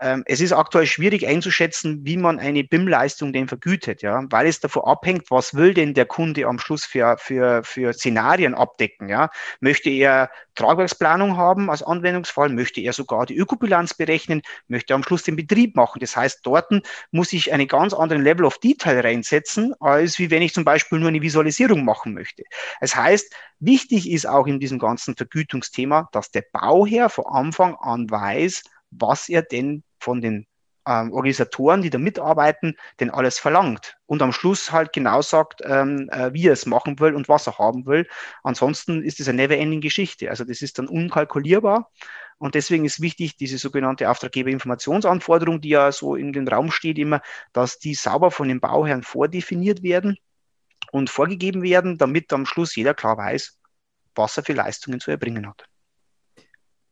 es 0.00 0.40
ist 0.40 0.52
aktuell 0.52 0.86
schwierig 0.86 1.26
einzuschätzen, 1.26 2.04
wie 2.04 2.16
man 2.16 2.38
eine 2.38 2.62
BIM-Leistung 2.62 3.32
denn 3.32 3.48
vergütet, 3.48 4.00
ja, 4.02 4.22
weil 4.30 4.46
es 4.46 4.60
davon 4.60 4.84
abhängt, 4.84 5.28
was 5.30 5.54
will 5.54 5.74
denn 5.74 5.92
der 5.92 6.06
Kunde 6.06 6.46
am 6.46 6.60
Schluss 6.60 6.84
für, 6.84 7.16
für, 7.18 7.64
für 7.64 7.92
Szenarien 7.92 8.54
abdecken, 8.54 9.08
ja. 9.08 9.28
Möchte 9.60 9.90
er 9.90 10.30
Tragwerksplanung 10.54 11.36
haben 11.36 11.68
als 11.68 11.82
Anwendungsfall, 11.82 12.48
möchte 12.48 12.80
er 12.80 12.92
sogar 12.92 13.26
die 13.26 13.36
Ökobilanz 13.36 13.94
berechnen, 13.94 14.42
möchte 14.68 14.92
er 14.92 14.96
am 14.96 15.02
Schluss 15.02 15.24
den 15.24 15.34
Betrieb 15.34 15.74
machen. 15.74 15.98
Das 15.98 16.16
heißt, 16.16 16.40
dort 16.44 16.70
muss 17.10 17.32
ich 17.32 17.52
einen 17.52 17.66
ganz 17.66 17.92
anderen 17.92 18.22
Level 18.22 18.44
of 18.44 18.58
Detail 18.58 19.00
reinsetzen, 19.00 19.74
als 19.80 20.18
wie 20.20 20.30
wenn 20.30 20.42
ich 20.42 20.54
zum 20.54 20.64
Beispiel 20.64 21.00
nur 21.00 21.08
eine 21.08 21.22
Visualisierung 21.22 21.84
machen 21.84 22.14
möchte. 22.14 22.44
Das 22.80 22.94
heißt, 22.94 23.34
wichtig 23.58 24.10
ist 24.10 24.28
auch 24.28 24.46
in 24.46 24.60
diesem 24.60 24.78
ganzen 24.78 25.16
Vergütungsthema, 25.16 26.08
dass 26.12 26.30
der 26.30 26.44
Bauherr 26.52 27.08
von 27.08 27.26
Anfang 27.26 27.74
an 27.76 28.08
weiß, 28.08 28.62
was 28.90 29.28
er 29.28 29.42
denn 29.42 29.82
von 29.98 30.20
den 30.20 30.46
ähm, 30.86 31.12
Organisatoren, 31.12 31.82
die 31.82 31.90
da 31.90 31.98
mitarbeiten, 31.98 32.76
denn 32.98 33.10
alles 33.10 33.38
verlangt. 33.38 33.96
Und 34.06 34.22
am 34.22 34.32
Schluss 34.32 34.72
halt 34.72 34.92
genau 34.92 35.20
sagt, 35.22 35.60
ähm, 35.64 36.08
äh, 36.10 36.32
wie 36.32 36.46
er 36.46 36.54
es 36.54 36.66
machen 36.66 36.98
will 36.98 37.14
und 37.14 37.28
was 37.28 37.46
er 37.46 37.58
haben 37.58 37.86
will. 37.86 38.08
Ansonsten 38.42 39.02
ist 39.02 39.20
es 39.20 39.28
eine 39.28 39.36
never-ending 39.36 39.80
Geschichte. 39.80 40.30
Also 40.30 40.44
das 40.44 40.62
ist 40.62 40.78
dann 40.78 40.88
unkalkulierbar. 40.88 41.90
Und 42.38 42.54
deswegen 42.54 42.84
ist 42.84 43.00
wichtig, 43.00 43.36
diese 43.36 43.58
sogenannte 43.58 44.08
Auftraggeberinformationsanforderung, 44.08 45.60
die 45.60 45.70
ja 45.70 45.92
so 45.92 46.14
in 46.14 46.32
den 46.32 46.48
Raum 46.48 46.70
steht 46.70 46.98
immer, 46.98 47.20
dass 47.52 47.78
die 47.78 47.94
sauber 47.94 48.30
von 48.30 48.48
den 48.48 48.60
Bauherren 48.60 49.02
vordefiniert 49.02 49.82
werden 49.82 50.16
und 50.92 51.10
vorgegeben 51.10 51.62
werden, 51.62 51.98
damit 51.98 52.32
am 52.32 52.46
Schluss 52.46 52.76
jeder 52.76 52.94
klar 52.94 53.18
weiß, 53.18 53.58
was 54.14 54.36
er 54.36 54.44
für 54.44 54.52
Leistungen 54.52 55.00
zu 55.00 55.10
erbringen 55.10 55.48
hat. 55.48 55.64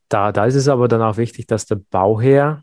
Da, 0.09 0.33
da 0.33 0.47
ist 0.47 0.55
es 0.55 0.69
aber 0.69 0.89
dann 0.89 1.03
auch 1.03 1.17
wichtig, 1.17 1.47
dass 1.47 1.67
der 1.67 1.77
Bauherr, 1.77 2.63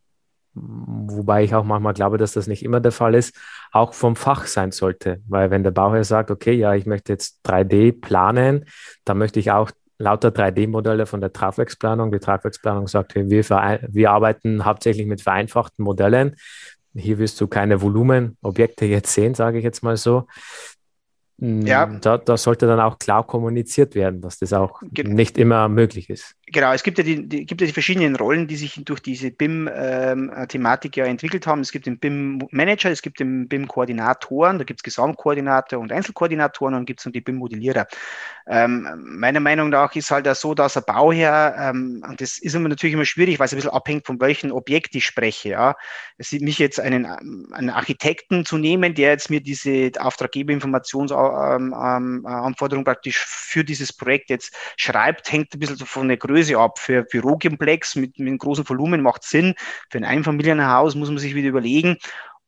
wobei 0.53 1.43
ich 1.43 1.55
auch 1.55 1.63
manchmal 1.63 1.93
glaube, 1.93 2.17
dass 2.17 2.33
das 2.33 2.47
nicht 2.47 2.63
immer 2.63 2.79
der 2.79 2.91
Fall 2.91 3.15
ist, 3.15 3.35
auch 3.71 3.93
vom 3.93 4.15
Fach 4.15 4.45
sein 4.45 4.71
sollte. 4.71 5.21
Weil 5.27 5.51
wenn 5.51 5.63
der 5.63 5.71
Bauherr 5.71 6.03
sagt, 6.03 6.31
okay, 6.31 6.53
ja, 6.53 6.73
ich 6.73 6.85
möchte 6.85 7.11
jetzt 7.11 7.39
3D 7.45 7.99
planen, 7.99 8.65
dann 9.05 9.17
möchte 9.17 9.39
ich 9.39 9.51
auch 9.51 9.71
lauter 9.97 10.29
3D-Modelle 10.29 11.05
von 11.05 11.21
der 11.21 11.33
Tragwerksplanung. 11.33 12.11
Die 12.11 12.19
Tragwerksplanung 12.19 12.87
sagt, 12.87 13.15
wir, 13.15 13.27
wir 13.29 14.11
arbeiten 14.11 14.65
hauptsächlich 14.65 15.07
mit 15.07 15.21
vereinfachten 15.21 15.83
Modellen. 15.83 16.35
Hier 16.95 17.17
wirst 17.17 17.41
du 17.41 17.47
keine 17.47 17.81
Volumenobjekte 17.81 18.85
jetzt 18.85 19.13
sehen, 19.13 19.33
sage 19.33 19.57
ich 19.57 19.63
jetzt 19.63 19.81
mal 19.81 19.97
so. 19.97 20.27
Ja. 21.39 21.87
Da, 21.87 22.17
da, 22.19 22.37
sollte 22.37 22.67
dann 22.67 22.79
auch 22.79 22.99
klar 22.99 23.25
kommuniziert 23.25 23.95
werden, 23.95 24.21
dass 24.21 24.37
das 24.37 24.53
auch 24.53 24.81
genau. 24.81 25.15
nicht 25.15 25.37
immer 25.37 25.67
möglich 25.67 26.09
ist. 26.09 26.35
Genau, 26.53 26.71
es 26.71 26.83
gibt 26.83 26.99
ja 26.99 27.03
die, 27.03 27.27
die, 27.27 27.47
gibt 27.47 27.61
ja 27.61 27.67
die 27.67 27.73
verschiedenen 27.73 28.15
Rollen, 28.15 28.47
die 28.47 28.57
sich 28.57 28.79
durch 28.85 28.99
diese 28.99 29.31
BIM-Thematik 29.31 30.95
ähm, 30.95 31.03
ja 31.03 31.09
entwickelt 31.09 31.47
haben. 31.47 31.61
Es 31.61 31.71
gibt 31.71 31.87
den 31.87 31.97
BIM-Manager, 31.97 32.91
es 32.91 33.01
gibt 33.01 33.19
den 33.19 33.47
BIM-Koordinatoren, 33.47 34.59
da 34.59 34.63
gibt 34.63 34.81
es 34.81 34.83
Gesamtkoordinator 34.83 35.79
und 35.79 35.91
Einzelkoordinatoren 35.91 36.75
und 36.75 36.85
gibt 36.85 36.99
es 36.99 37.07
noch 37.07 37.11
die 37.11 37.21
BIM-Modellierer. 37.21 37.87
Ähm, 38.45 38.87
meiner 39.03 39.39
Meinung 39.39 39.69
nach 39.69 39.95
ist 39.95 40.11
halt 40.11 40.27
auch 40.27 40.35
so, 40.35 40.53
dass 40.53 40.77
ein 40.77 40.83
Bauherr, 40.85 41.55
ähm, 41.57 42.05
und 42.07 42.21
das 42.21 42.37
ist 42.37 42.53
immer 42.53 42.69
natürlich 42.69 42.93
immer 42.93 43.05
schwierig, 43.05 43.39
weil 43.39 43.45
es 43.45 43.53
ein 43.53 43.55
bisschen 43.55 43.71
abhängt, 43.71 44.05
von 44.05 44.21
welchem 44.21 44.51
Objekt 44.51 44.93
ich 44.93 45.05
spreche. 45.05 45.49
Ja. 45.49 45.75
Es 46.19 46.33
ist 46.33 46.43
mich 46.43 46.59
jetzt 46.59 46.79
einen, 46.79 47.07
einen 47.51 47.71
Architekten 47.71 48.45
zu 48.45 48.59
nehmen, 48.59 48.93
der 48.93 49.09
jetzt 49.09 49.31
mir 49.31 49.41
diese 49.41 49.89
Auftraggeberinformationsanforderung 49.97 52.23
ähm, 52.23 52.71
ähm, 52.71 52.83
praktisch 52.83 53.25
für 53.25 53.63
dieses 53.63 53.91
Projekt 53.91 54.29
jetzt 54.29 54.55
schreibt, 54.77 55.31
hängt 55.31 55.55
ein 55.55 55.59
bisschen 55.59 55.77
von 55.77 56.09
der 56.09 56.17
Größe 56.17 56.42
Größe 56.43 56.57
ab. 56.57 56.79
Für 56.79 57.03
Bürokomplex 57.03 57.95
mit, 57.95 58.19
mit 58.19 58.27
einem 58.27 58.37
großen 58.37 58.67
Volumen 58.67 59.01
macht 59.01 59.23
Sinn. 59.23 59.55
Für 59.89 59.97
ein 59.97 60.05
Einfamilienhaus 60.05 60.95
muss 60.95 61.09
man 61.09 61.17
sich 61.17 61.35
wieder 61.35 61.49
überlegen. 61.49 61.97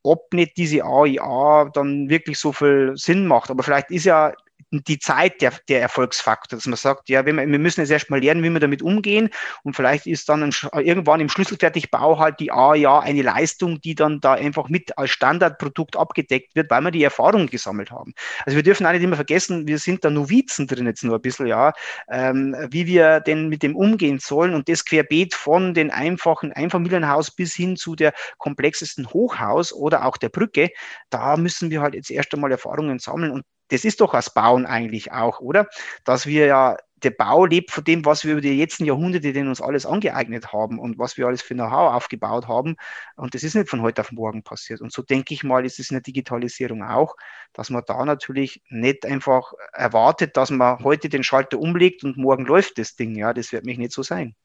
ob 0.03 0.31
nicht 0.33 0.57
diese 0.57 0.83
AIA 0.83 1.69
dann 1.73 2.09
wirklich 2.09 2.37
so 2.37 2.51
viel 2.53 2.93
Sinn 2.95 3.25
macht. 3.25 3.49
Aber 3.49 3.63
vielleicht 3.63 3.89
ist 3.89 4.05
ja 4.05 4.33
die 4.83 4.99
Zeit 4.99 5.41
der, 5.41 5.53
der 5.69 5.81
Erfolgsfaktor, 5.81 6.57
dass 6.57 6.65
man 6.65 6.77
sagt, 6.77 7.09
ja, 7.09 7.25
wir, 7.25 7.35
wir 7.35 7.59
müssen 7.59 7.81
jetzt 7.81 7.91
erstmal 7.91 8.19
lernen, 8.19 8.43
wie 8.43 8.49
wir 8.49 8.59
damit 8.59 8.81
umgehen 8.81 9.29
und 9.63 9.75
vielleicht 9.75 10.07
ist 10.07 10.29
dann 10.29 10.43
ein, 10.43 10.51
irgendwann 10.73 11.19
im 11.19 11.29
Schlüsselfertigbau 11.29 12.19
halt 12.19 12.39
die 12.39 12.51
A 12.51 12.75
ja 12.75 12.99
eine 12.99 13.21
Leistung, 13.21 13.79
die 13.81 13.95
dann 13.95 14.19
da 14.19 14.33
einfach 14.33 14.69
mit 14.69 14.97
als 14.97 15.11
Standardprodukt 15.11 15.95
abgedeckt 15.95 16.55
wird, 16.55 16.69
weil 16.69 16.81
wir 16.81 16.91
die 16.91 17.03
Erfahrung 17.03 17.47
gesammelt 17.47 17.91
haben. 17.91 18.13
Also 18.45 18.55
wir 18.55 18.63
dürfen 18.63 18.85
auch 18.85 18.91
nicht 18.91 19.03
immer 19.03 19.15
vergessen, 19.15 19.67
wir 19.67 19.79
sind 19.79 20.03
da 20.03 20.09
Novizen 20.09 20.67
drin 20.67 20.85
jetzt 20.85 21.03
nur 21.03 21.15
ein 21.15 21.21
bisschen, 21.21 21.47
ja, 21.47 21.73
ähm, 22.09 22.55
wie 22.71 22.85
wir 22.87 23.19
denn 23.19 23.49
mit 23.49 23.63
dem 23.63 23.75
umgehen 23.75 24.19
sollen 24.19 24.53
und 24.53 24.69
das 24.69 24.85
querbeet 24.85 25.33
von 25.33 25.73
den 25.73 25.91
einfachen 25.91 26.51
Einfamilienhaus 26.51 27.31
bis 27.31 27.53
hin 27.53 27.75
zu 27.75 27.95
der 27.95 28.13
komplexesten 28.37 29.09
Hochhaus 29.11 29.73
oder 29.73 30.05
auch 30.05 30.17
der 30.17 30.29
Brücke, 30.29 30.69
da 31.09 31.37
müssen 31.37 31.69
wir 31.69 31.81
halt 31.81 31.95
jetzt 31.95 32.11
erst 32.11 32.33
einmal 32.33 32.51
Erfahrungen 32.51 32.99
sammeln 32.99 33.31
und 33.31 33.43
das 33.69 33.85
ist 33.85 34.01
doch 34.01 34.11
das 34.13 34.33
Bauen 34.33 34.65
eigentlich 34.65 35.11
auch, 35.11 35.39
oder? 35.39 35.67
Dass 36.03 36.25
wir 36.25 36.45
ja, 36.45 36.77
der 37.03 37.11
Bau 37.11 37.45
lebt 37.45 37.71
von 37.71 37.83
dem, 37.83 38.05
was 38.05 38.23
wir 38.25 38.33
über 38.33 38.41
die 38.41 38.57
letzten 38.57 38.85
Jahrhunderte 38.85 39.33
denn 39.33 39.47
uns 39.47 39.61
alles 39.61 39.85
angeeignet 39.85 40.53
haben 40.53 40.79
und 40.79 40.97
was 40.97 41.17
wir 41.17 41.27
alles 41.27 41.41
für 41.41 41.53
Know-how 41.53 41.93
aufgebaut 41.93 42.47
haben. 42.47 42.75
Und 43.15 43.35
das 43.35 43.43
ist 43.43 43.55
nicht 43.55 43.69
von 43.69 43.81
heute 43.81 44.01
auf 44.01 44.11
morgen 44.11 44.43
passiert. 44.43 44.81
Und 44.81 44.91
so 44.91 45.01
denke 45.01 45.33
ich 45.33 45.43
mal, 45.43 45.65
ist 45.65 45.79
es 45.79 45.91
in 45.91 45.95
der 45.95 46.01
Digitalisierung 46.01 46.83
auch, 46.83 47.15
dass 47.53 47.69
man 47.69 47.83
da 47.85 48.03
natürlich 48.05 48.63
nicht 48.69 49.05
einfach 49.05 49.53
erwartet, 49.73 50.37
dass 50.37 50.49
man 50.51 50.83
heute 50.83 51.09
den 51.09 51.23
Schalter 51.23 51.59
umlegt 51.59 52.03
und 52.03 52.17
morgen 52.17 52.45
läuft 52.45 52.77
das 52.77 52.95
Ding. 52.95 53.15
Ja, 53.15 53.33
das 53.33 53.51
wird 53.51 53.65
mich 53.65 53.77
nicht 53.77 53.91
so 53.91 54.03
sein. 54.03 54.35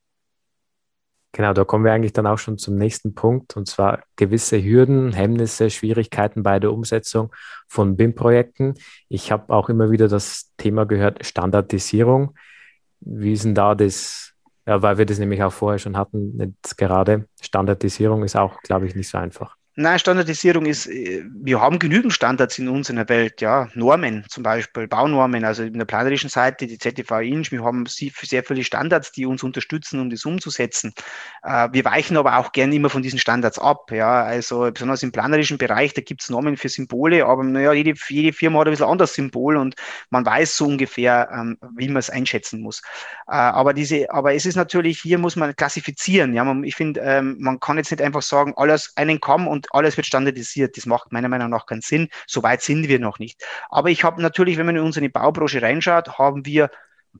Genau, 1.33 1.53
da 1.53 1.65
kommen 1.65 1.85
wir 1.85 1.93
eigentlich 1.93 2.13
dann 2.13 2.27
auch 2.27 2.39
schon 2.39 2.59
zum 2.59 2.75
nächsten 2.75 3.15
Punkt, 3.15 3.57
und 3.57 3.69
zwar 3.69 4.03
gewisse 4.17 4.61
Hürden, 4.63 5.13
Hemmnisse, 5.13 5.71
Schwierigkeiten 5.71 6.43
bei 6.43 6.59
der 6.59 6.73
Umsetzung 6.73 7.33
von 7.69 7.97
BIM-Projekten. 7.97 8.75
Ich 9.09 9.31
habe 9.31 9.55
auch 9.55 9.69
immer 9.69 9.93
wieder 9.93 10.09
das 10.09 10.51
Thema 10.57 10.87
gehört, 10.87 11.25
Standardisierung. 11.25 12.35
Wie 13.01 13.33
ist 13.33 13.45
denn 13.45 13.55
da 13.55 13.77
das, 13.77 14.33
ja, 14.67 14.83
weil 14.83 14.99
wir 14.99 15.07
das 15.07 15.21
nämlich 15.21 15.43
auch 15.43 15.53
vorher 15.53 15.79
schon 15.79 15.97
hatten, 15.97 16.37
jetzt 16.41 16.77
gerade 16.77 17.29
Standardisierung 17.41 18.25
ist 18.25 18.37
auch, 18.37 18.61
glaube 18.63 18.87
ich, 18.87 18.97
nicht 18.97 19.09
so 19.09 19.19
einfach. 19.19 19.57
Nein, 19.83 19.99
Standardisierung 19.99 20.67
ist, 20.67 20.89
äh, 20.89 21.25
wir 21.33 21.59
haben 21.59 21.79
genügend 21.79 22.13
Standards 22.13 22.59
in 22.59 22.69
unserer 22.69 23.09
Welt, 23.09 23.41
ja, 23.41 23.71
Normen 23.73 24.27
zum 24.29 24.43
Beispiel, 24.43 24.87
Baunormen, 24.87 25.43
also 25.43 25.63
in 25.63 25.79
der 25.79 25.87
planerischen 25.87 26.29
Seite, 26.29 26.67
die 26.67 26.77
ZTV 26.77 27.21
Inch, 27.21 27.51
wir 27.51 27.65
haben 27.65 27.87
sehr 27.87 28.45
viele 28.45 28.63
Standards, 28.63 29.11
die 29.13 29.25
uns 29.25 29.43
unterstützen, 29.43 29.99
um 29.99 30.11
das 30.11 30.27
umzusetzen. 30.27 30.93
Äh, 31.43 31.71
wir 31.73 31.83
weichen 31.87 32.19
aber 32.19 32.37
auch 32.37 32.53
gerne 32.53 32.75
immer 32.75 32.91
von 32.91 33.01
diesen 33.01 33.19
Standards 33.19 33.59
ab, 33.59 33.91
ja, 33.91 34.23
also 34.23 34.71
besonders 34.71 35.03
im 35.03 35.13
planerischen 35.13 35.57
Bereich, 35.57 35.95
da 35.95 36.03
gibt 36.03 36.21
es 36.21 36.29
Normen 36.29 36.59
für 36.59 36.69
Symbole, 36.69 37.25
aber 37.25 37.43
naja, 37.43 37.73
jede, 37.73 37.95
jede 38.11 38.35
Firma 38.35 38.61
hat 38.61 38.67
ein 38.67 38.73
bisschen 38.73 38.85
anderes 38.85 39.15
Symbol 39.15 39.57
und 39.57 39.77
man 40.11 40.27
weiß 40.27 40.59
so 40.59 40.67
ungefähr, 40.67 41.31
ähm, 41.33 41.57
wie 41.75 41.89
man 41.89 41.97
es 41.97 42.11
einschätzen 42.11 42.61
muss. 42.61 42.83
Äh, 43.29 43.33
aber 43.33 43.73
diese, 43.73 44.11
aber 44.11 44.35
es 44.35 44.45
ist 44.45 44.57
natürlich, 44.57 45.01
hier 45.01 45.17
muss 45.17 45.37
man 45.37 45.57
klassifizieren, 45.57 46.35
ja, 46.35 46.55
ich 46.65 46.77
finde, 46.77 47.01
ähm, 47.01 47.39
man 47.41 47.59
kann 47.61 47.79
jetzt 47.79 47.91
nicht 47.91 48.03
einfach 48.03 48.21
sagen, 48.21 48.53
alles 48.59 48.93
einen 48.97 49.23
Kamm 49.23 49.49
und 49.49 49.70
alles 49.71 49.97
wird 49.97 50.07
standardisiert. 50.07 50.77
Das 50.77 50.87
macht 50.87 51.13
meiner 51.13 51.29
Meinung 51.29 51.51
nach 51.51 51.67
keinen 51.67 51.83
Sinn. 51.83 52.09
So 52.27 52.43
weit 52.43 52.63
sind 52.63 52.89
wir 52.89 52.99
noch 52.99 53.19
nicht. 53.19 53.43
Aber 53.69 53.91
ich 53.91 54.05
habe 54.05 54.23
natürlich, 54.23 54.59
wenn 54.59 54.67
man 54.67 54.77
in 54.77 54.83
unsere 54.83 55.09
Baubranche 55.09 55.63
reinschaut, 55.63 56.19
haben 56.19 56.45
wir 56.47 56.71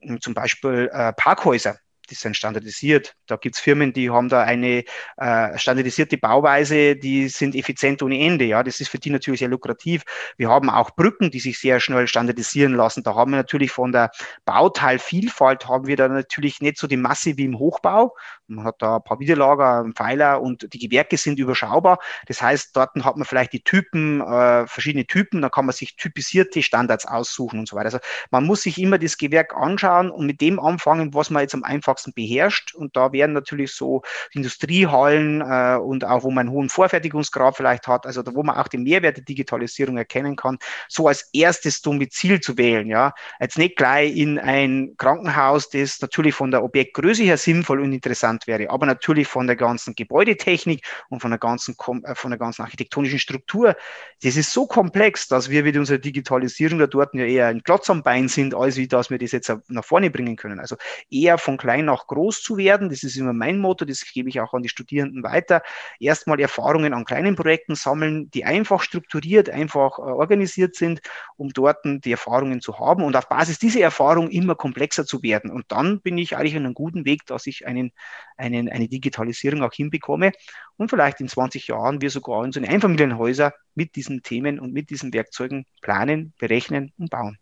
hm, 0.01 0.21
zum 0.21 0.33
Beispiel 0.33 0.89
äh, 0.91 1.13
Parkhäuser 1.13 1.77
die 2.09 2.15
sind 2.15 2.35
standardisiert. 2.35 3.15
Da 3.27 3.35
gibt 3.37 3.55
es 3.55 3.61
Firmen, 3.61 3.93
die 3.93 4.09
haben 4.09 4.29
da 4.29 4.41
eine 4.41 4.83
äh, 5.17 5.57
standardisierte 5.57 6.17
Bauweise, 6.17 6.95
die 6.95 7.29
sind 7.29 7.55
effizient 7.55 8.03
ohne 8.03 8.19
Ende. 8.19 8.45
Ja, 8.45 8.63
das 8.63 8.79
ist 8.79 8.89
für 8.89 8.99
die 8.99 9.09
natürlich 9.09 9.39
sehr 9.39 9.47
lukrativ. 9.47 10.03
Wir 10.37 10.49
haben 10.49 10.69
auch 10.69 10.91
Brücken, 10.91 11.31
die 11.31 11.39
sich 11.39 11.59
sehr 11.59 11.79
schnell 11.79 12.07
standardisieren 12.07 12.73
lassen. 12.73 13.03
Da 13.03 13.15
haben 13.15 13.31
wir 13.31 13.37
natürlich 13.37 13.71
von 13.71 13.91
der 13.91 14.11
Bauteilvielfalt 14.45 15.67
haben 15.67 15.87
wir 15.87 15.95
da 15.95 16.07
natürlich 16.07 16.59
nicht 16.59 16.77
so 16.77 16.87
die 16.87 16.97
Masse 16.97 17.37
wie 17.37 17.45
im 17.45 17.57
Hochbau. 17.57 18.15
Man 18.47 18.65
hat 18.65 18.75
da 18.79 18.97
ein 18.97 19.03
paar 19.03 19.19
Widerlager, 19.19 19.85
Pfeiler 19.95 20.41
und 20.41 20.73
die 20.73 20.79
Gewerke 20.79 21.15
sind 21.17 21.39
überschaubar. 21.39 21.99
Das 22.27 22.41
heißt, 22.41 22.75
dort 22.75 22.95
hat 22.95 23.15
man 23.15 23.25
vielleicht 23.25 23.53
die 23.53 23.63
Typen, 23.63 24.19
äh, 24.21 24.67
verschiedene 24.67 25.05
Typen, 25.05 25.41
da 25.41 25.49
kann 25.49 25.65
man 25.65 25.73
sich 25.73 25.95
typisierte 25.95 26.61
Standards 26.61 27.05
aussuchen 27.05 27.59
und 27.59 27.69
so 27.69 27.75
weiter. 27.77 27.85
Also 27.85 27.99
man 28.31 28.45
muss 28.45 28.63
sich 28.63 28.77
immer 28.77 28.97
das 28.97 29.17
Gewerk 29.17 29.55
anschauen 29.55 30.11
und 30.11 30.25
mit 30.25 30.41
dem 30.41 30.59
anfangen, 30.59 31.13
was 31.13 31.29
man 31.29 31.43
jetzt 31.43 31.53
am 31.53 31.63
einfachsten 31.63 31.90
Sachsen 32.01 32.13
beherrscht. 32.13 32.73
Und 32.75 32.95
da 32.95 33.11
werden 33.11 33.33
natürlich 33.33 33.73
so 33.73 34.01
Industriehallen 34.33 35.41
äh, 35.41 35.77
und 35.77 36.05
auch, 36.05 36.23
wo 36.23 36.31
man 36.31 36.47
einen 36.47 36.55
hohen 36.55 36.69
Vorfertigungsgrad 36.69 37.55
vielleicht 37.55 37.87
hat, 37.87 38.05
also 38.05 38.21
da, 38.21 38.33
wo 38.33 38.43
man 38.43 38.57
auch 38.57 38.67
den 38.67 38.83
Mehrwert 38.83 39.17
der 39.17 39.23
Digitalisierung 39.23 39.97
erkennen 39.97 40.35
kann, 40.35 40.57
so 40.87 41.07
als 41.07 41.29
erstes 41.33 41.81
Domizil 41.81 42.39
zu 42.39 42.57
wählen. 42.57 42.87
Ja, 42.87 43.13
jetzt 43.39 43.57
nicht 43.57 43.75
gleich 43.75 44.15
in 44.15 44.39
ein 44.39 44.95
Krankenhaus, 44.97 45.69
das 45.69 46.01
natürlich 46.01 46.35
von 46.35 46.51
der 46.51 46.63
Objektgröße 46.63 47.23
her 47.23 47.37
sinnvoll 47.37 47.81
und 47.81 47.93
interessant 47.93 48.47
wäre, 48.47 48.69
aber 48.69 48.85
natürlich 48.85 49.27
von 49.27 49.47
der 49.47 49.55
ganzen 49.55 49.95
Gebäudetechnik 49.95 50.83
und 51.09 51.21
von 51.21 51.31
der 51.31 51.39
ganzen, 51.39 51.75
äh, 52.03 52.15
von 52.15 52.31
der 52.31 52.39
ganzen 52.39 52.63
architektonischen 52.63 53.19
Struktur. 53.19 53.75
Das 54.23 54.35
ist 54.35 54.51
so 54.51 54.65
komplex, 54.65 55.27
dass 55.27 55.49
wir 55.49 55.63
mit 55.63 55.77
unserer 55.77 55.97
Digitalisierung 55.97 56.79
da 56.79 56.87
dort 56.87 57.13
ja 57.13 57.25
eher 57.25 57.47
ein 57.47 57.63
Klotz 57.63 57.89
am 57.89 58.03
Bein 58.03 58.27
sind, 58.27 58.53
als 58.53 58.77
wie 58.77 58.87
dass 58.87 59.09
wir 59.09 59.17
das 59.17 59.31
jetzt 59.31 59.51
nach 59.67 59.85
vorne 59.85 60.09
bringen 60.09 60.35
können. 60.35 60.59
Also 60.59 60.75
eher 61.09 61.37
von 61.37 61.57
klein 61.57 61.80
auch 61.89 62.07
groß 62.07 62.41
zu 62.41 62.57
werden. 62.57 62.89
Das 62.89 63.03
ist 63.03 63.17
immer 63.17 63.33
mein 63.33 63.59
Motto, 63.59 63.85
das 63.85 64.03
gebe 64.11 64.29
ich 64.29 64.39
auch 64.39 64.53
an 64.53 64.63
die 64.63 64.69
Studierenden 64.69 65.23
weiter. 65.23 65.61
Erstmal 65.99 66.39
Erfahrungen 66.39 66.93
an 66.93 67.05
kleinen 67.05 67.35
Projekten 67.35 67.75
sammeln, 67.75 68.29
die 68.31 68.45
einfach 68.45 68.81
strukturiert, 68.81 69.49
einfach 69.49 69.99
äh, 69.99 70.01
organisiert 70.01 70.75
sind, 70.75 71.01
um 71.37 71.49
dort 71.49 71.79
die 71.83 72.11
Erfahrungen 72.11 72.61
zu 72.61 72.79
haben 72.79 73.03
und 73.03 73.15
auf 73.15 73.27
Basis 73.29 73.59
dieser 73.59 73.81
Erfahrung 73.81 74.29
immer 74.29 74.55
komplexer 74.55 75.05
zu 75.05 75.23
werden. 75.23 75.51
Und 75.51 75.65
dann 75.69 76.01
bin 76.01 76.17
ich 76.17 76.37
eigentlich 76.37 76.55
in 76.55 76.65
einem 76.65 76.73
guten 76.73 77.05
Weg, 77.05 77.25
dass 77.25 77.47
ich 77.47 77.65
einen, 77.65 77.91
einen, 78.37 78.69
eine 78.69 78.87
Digitalisierung 78.87 79.63
auch 79.63 79.73
hinbekomme 79.73 80.31
und 80.77 80.89
vielleicht 80.89 81.21
in 81.21 81.27
20 81.27 81.67
Jahren 81.67 82.01
wir 82.01 82.09
sogar 82.09 82.39
unsere 82.39 82.67
Einfamilienhäuser 82.67 83.53
mit 83.75 83.95
diesen 83.95 84.23
Themen 84.23 84.59
und 84.59 84.73
mit 84.73 84.89
diesen 84.89 85.13
Werkzeugen 85.13 85.65
planen, 85.81 86.33
berechnen 86.39 86.91
und 86.97 87.09
bauen. 87.09 87.37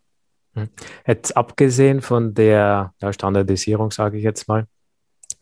Hm. 0.54 0.68
Jetzt 1.06 1.36
abgesehen 1.36 2.02
von 2.02 2.34
der 2.34 2.92
ja, 3.00 3.12
Standardisierung, 3.12 3.90
sage 3.90 4.18
ich 4.18 4.24
jetzt 4.24 4.48
mal, 4.48 4.66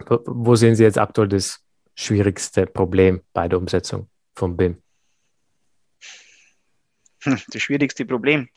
wo 0.07 0.55
sehen 0.55 0.75
Sie 0.75 0.85
jetzt 0.85 0.99
aktuell 0.99 1.29
das 1.29 1.61
schwierigste 1.95 2.67
Problem 2.67 3.23
bei 3.33 3.49
der 3.49 3.59
Umsetzung 3.59 4.09
von 4.35 4.57
BIM? 4.57 4.83
Hm, 7.23 7.39
das 7.49 7.63
schwierigste 7.63 8.05
Problem. 8.07 8.49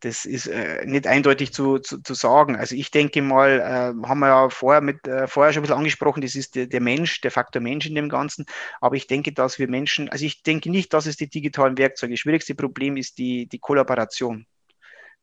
Das 0.00 0.24
ist 0.24 0.46
äh, 0.46 0.84
nicht 0.86 1.06
eindeutig 1.06 1.52
zu, 1.52 1.78
zu, 1.78 2.02
zu, 2.02 2.14
sagen. 2.14 2.56
Also 2.56 2.74
ich 2.74 2.90
denke 2.90 3.20
mal, 3.20 3.60
äh, 3.60 4.08
haben 4.08 4.20
wir 4.20 4.28
ja 4.28 4.48
vorher, 4.48 4.80
mit, 4.80 5.06
äh, 5.06 5.28
vorher 5.28 5.52
schon 5.52 5.60
ein 5.60 5.64
bisschen 5.64 5.76
angesprochen, 5.76 6.22
das 6.22 6.34
ist 6.34 6.54
der, 6.54 6.66
der, 6.66 6.80
Mensch, 6.80 7.20
der 7.20 7.30
Faktor 7.30 7.60
Mensch 7.60 7.86
in 7.86 7.94
dem 7.94 8.08
Ganzen. 8.08 8.46
Aber 8.80 8.96
ich 8.96 9.06
denke, 9.06 9.32
dass 9.32 9.58
wir 9.58 9.68
Menschen, 9.68 10.08
also 10.08 10.24
ich 10.24 10.42
denke 10.42 10.70
nicht, 10.70 10.94
dass 10.94 11.04
es 11.04 11.16
die 11.16 11.28
digitalen 11.28 11.76
Werkzeuge. 11.76 12.14
Das 12.14 12.20
schwierigste 12.20 12.54
Problem 12.54 12.96
ist 12.96 13.18
die, 13.18 13.46
die 13.46 13.58
Kollaboration. 13.58 14.46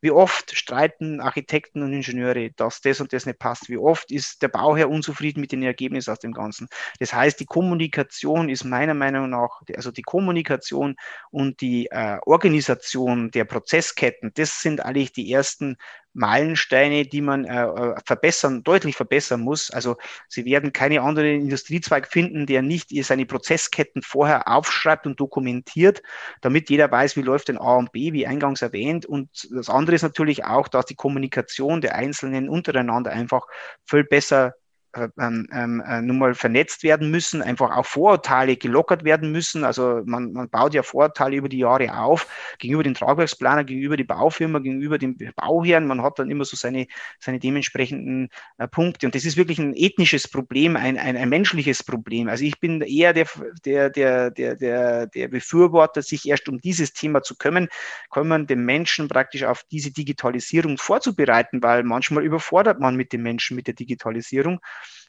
Wie 0.02 0.12
oft 0.12 0.56
streiten 0.56 1.22
Architekten 1.22 1.82
und 1.82 1.94
Ingenieure, 1.94 2.52
dass 2.52 2.82
das 2.82 3.02
und 3.02 3.14
das 3.14 3.26
nicht 3.26 3.40
passt? 3.40 3.70
Wie 3.70 3.78
oft 3.78 4.12
ist 4.12 4.42
der 4.42 4.50
Bauherr 4.50 4.90
unzufrieden 4.90 5.42
mit 5.42 5.52
den 5.52 5.64
Ergebnissen 5.64 6.12
aus 6.12 6.20
dem 6.20 6.34
Ganzen? 6.34 6.68
Das 7.00 7.14
heißt, 7.14 7.40
die 7.40 7.46
Kommunikation 7.46 8.50
ist 8.50 8.64
meiner 8.64 8.94
Meinung 8.94 9.30
nach, 9.30 9.62
also 9.76 9.92
die 9.92 10.04
Kommunikation 10.04 10.96
und 11.32 11.62
die 11.62 11.88
äh, 11.88 12.20
Organisation 12.26 13.32
der 13.32 13.46
Prozessketten, 13.46 14.32
das 14.36 14.62
sind 14.62 14.86
eigentlich 14.86 15.14
die 15.14 15.32
ersten 15.32 15.78
Meilensteine, 16.18 17.06
die 17.06 17.22
man 17.22 17.46
äh, 17.46 17.64
äh, 17.64 17.96
verbessern, 18.06 18.64
deutlich 18.64 18.96
verbessern 18.96 19.42
muss. 19.42 19.70
Also 19.70 19.96
Sie 20.28 20.46
werden 20.46 20.74
keine 20.74 21.02
anderen 21.02 21.42
Industriezweig 21.42 22.08
finden, 22.08 22.46
der 22.48 22.62
nicht 22.62 22.90
seine 23.06 23.26
Prozessketten 23.26 24.02
vorher 24.02 24.48
aufschreibt 24.48 25.06
und 25.06 25.20
dokumentiert, 25.20 26.02
damit 26.42 26.70
jeder 26.70 26.92
weiß, 26.92 27.16
wie 27.16 27.22
läuft 27.22 27.50
denn 27.50 27.58
A 27.58 27.76
und 27.76 27.92
B, 27.92 28.14
wie 28.14 28.26
eingangs 28.26 28.62
erwähnt. 28.62 29.06
Und 29.06 29.48
das 29.52 29.70
andere 29.70 29.96
ist 29.96 30.02
natürlich 30.02 30.44
auch, 30.44 30.68
dass 30.68 30.86
die 30.86 30.96
Kommunikation 30.96 31.82
der 31.82 31.96
Einzelnen 31.96 32.50
untereinander 32.50 33.12
einfach 33.12 33.46
viel 33.86 34.04
besser 34.04 34.54
äh, 34.98 35.10
ähm, 35.20 35.48
ähm, 35.52 35.84
äh, 35.88 36.02
nun 36.02 36.18
mal 36.18 36.34
vernetzt 36.34 36.84
werden 36.84 37.12
müssen, 37.12 37.42
einfach 37.42 37.76
auch 37.76 37.86
Vorurteile 37.86 38.58
gelockert 38.58 39.04
werden 39.04 39.32
müssen. 39.32 39.64
Also 39.64 40.02
man, 40.06 40.34
man 40.34 40.50
baut 40.50 40.74
ja 40.74 40.84
Vorurteile 40.84 41.36
über 41.36 41.50
die 41.50 41.60
Jahre 41.60 41.98
auf, 41.98 42.28
gegenüber 42.60 42.84
dem 42.84 42.94
Tragwerksplaner, 42.94 43.64
gegenüber 43.64 43.98
die 43.98 44.04
Baufirma, 44.04 44.60
gegenüber 44.60 44.98
dem 44.98 45.18
Bauherrn. 45.36 45.88
Man 45.88 46.02
hat 46.02 46.20
dann 46.20 46.32
immer 46.32 46.46
so 46.46 46.56
seine, 46.56 46.88
seine 47.20 47.40
dementsprechenden 47.40 48.30
äh, 48.58 48.68
Punkte. 48.68 49.06
Und 49.06 49.16
das 49.16 49.26
ist 49.26 49.38
wirklich 49.38 49.60
ein 49.60 49.74
ethnisches 49.76 50.28
Problem, 50.28 50.76
ein, 50.76 50.98
ein, 50.98 51.16
ein 51.16 51.30
menschliches 51.30 51.84
Problem. 51.84 52.28
Also 52.28 52.44
ich 52.44 52.60
bin 52.60 52.82
eher 52.82 53.14
der, 53.14 53.28
der, 53.66 53.90
der, 53.90 54.32
der, 54.32 54.56
der, 54.56 55.08
der 55.08 55.28
Befürworter, 55.28 56.02
sich 56.02 56.28
erst 56.28 56.50
um 56.50 56.60
dieses 56.60 56.94
Thema 56.94 57.22
zu 57.22 57.36
kümmern, 57.36 57.68
kümmern, 58.12 58.48
den 58.48 58.66
Menschen 58.66 59.08
praktisch 59.08 59.44
auf 59.44 59.64
diese 59.72 59.92
Digitalisierung 59.92 60.78
vorzubereiten, 60.78 61.62
weil 61.62 61.84
manchmal 61.84 62.24
überfordert 62.24 62.80
man 62.80 62.96
mit 62.96 63.14
den 63.14 63.22
Menschen 63.22 63.56
mit 63.56 63.68
der 63.68 63.74
Digitalisierung. 63.74 64.60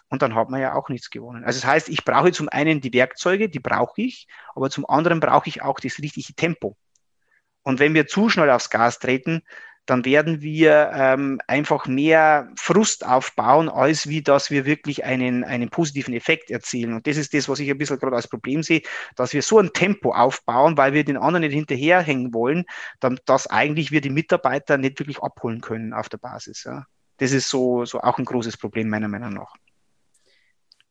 Und 0.09 0.23
dann 0.23 0.35
hat 0.35 0.51
man 0.51 0.61
ja 0.61 0.75
auch 0.75 0.88
nichts 0.88 1.11
gewonnen. 1.11 1.44
Also 1.44 1.61
das 1.61 1.68
heißt, 1.68 1.88
ich 1.88 2.05
brauche 2.05 2.33
zum 2.33 2.49
einen 2.49 2.81
die 2.81 2.92
Werkzeuge, 2.92 3.49
die 3.49 3.61
brauche 3.61 4.01
ich, 4.01 4.27
aber 4.55 4.71
zum 4.71 4.88
anderen 4.88 5.21
brauche 5.21 5.49
ich 5.49 5.62
auch 5.62 5.81
das 5.81 5.99
richtige 5.99 6.35
Tempo. 6.35 6.77
Und 7.62 7.81
wenn 7.81 7.94
wir 7.94 8.07
zu 8.07 8.29
schnell 8.29 8.51
aufs 8.51 8.71
Gas 8.71 8.99
treten, 8.99 9.42
dann 9.88 10.05
werden 10.05 10.42
wir 10.42 10.90
ähm, 10.94 11.40
einfach 11.47 11.87
mehr 11.87 12.53
Frust 12.57 13.07
aufbauen, 13.07 13.71
als 13.71 14.07
wie 14.07 14.23
dass 14.23 14.51
wir 14.51 14.66
wirklich 14.66 15.05
einen, 15.05 15.44
einen 15.44 15.71
positiven 15.71 16.12
Effekt 16.12 16.51
erzielen. 16.51 16.92
Und 16.92 17.07
das 17.07 17.16
ist 17.16 17.33
das, 17.33 17.49
was 17.49 17.59
ich 17.59 17.71
ein 17.71 17.79
bisschen 17.79 17.99
gerade 17.99 18.14
als 18.14 18.29
Problem 18.29 18.62
sehe, 18.62 18.83
dass 19.16 19.33
wir 19.33 19.40
so 19.40 19.59
ein 19.59 19.73
Tempo 19.73 20.12
aufbauen, 20.12 20.77
weil 20.77 20.92
wir 20.92 21.05
den 21.05 21.16
anderen 21.16 21.40
nicht 21.40 21.55
hinterherhängen 21.55 22.35
wollen, 22.35 22.64
dann, 23.01 23.18
dass 23.25 23.47
eigentlich 23.47 23.90
wir 23.90 24.03
die 24.03 24.11
Mitarbeiter 24.11 24.77
nicht 24.77 24.99
wirklich 25.01 25.23
abholen 25.23 25.62
können 25.62 25.94
auf 25.94 26.11
der 26.11 26.18
Basis. 26.18 26.64
Ja. 26.64 26.85
Das 27.16 27.33
ist 27.33 27.49
so, 27.49 27.87
so 27.87 28.01
auch 28.01 28.18
ein 28.18 28.27
großes 28.27 28.59
Problem 28.59 28.90
meiner 28.90 29.09
Meinung 29.09 29.33
nach. 29.33 29.55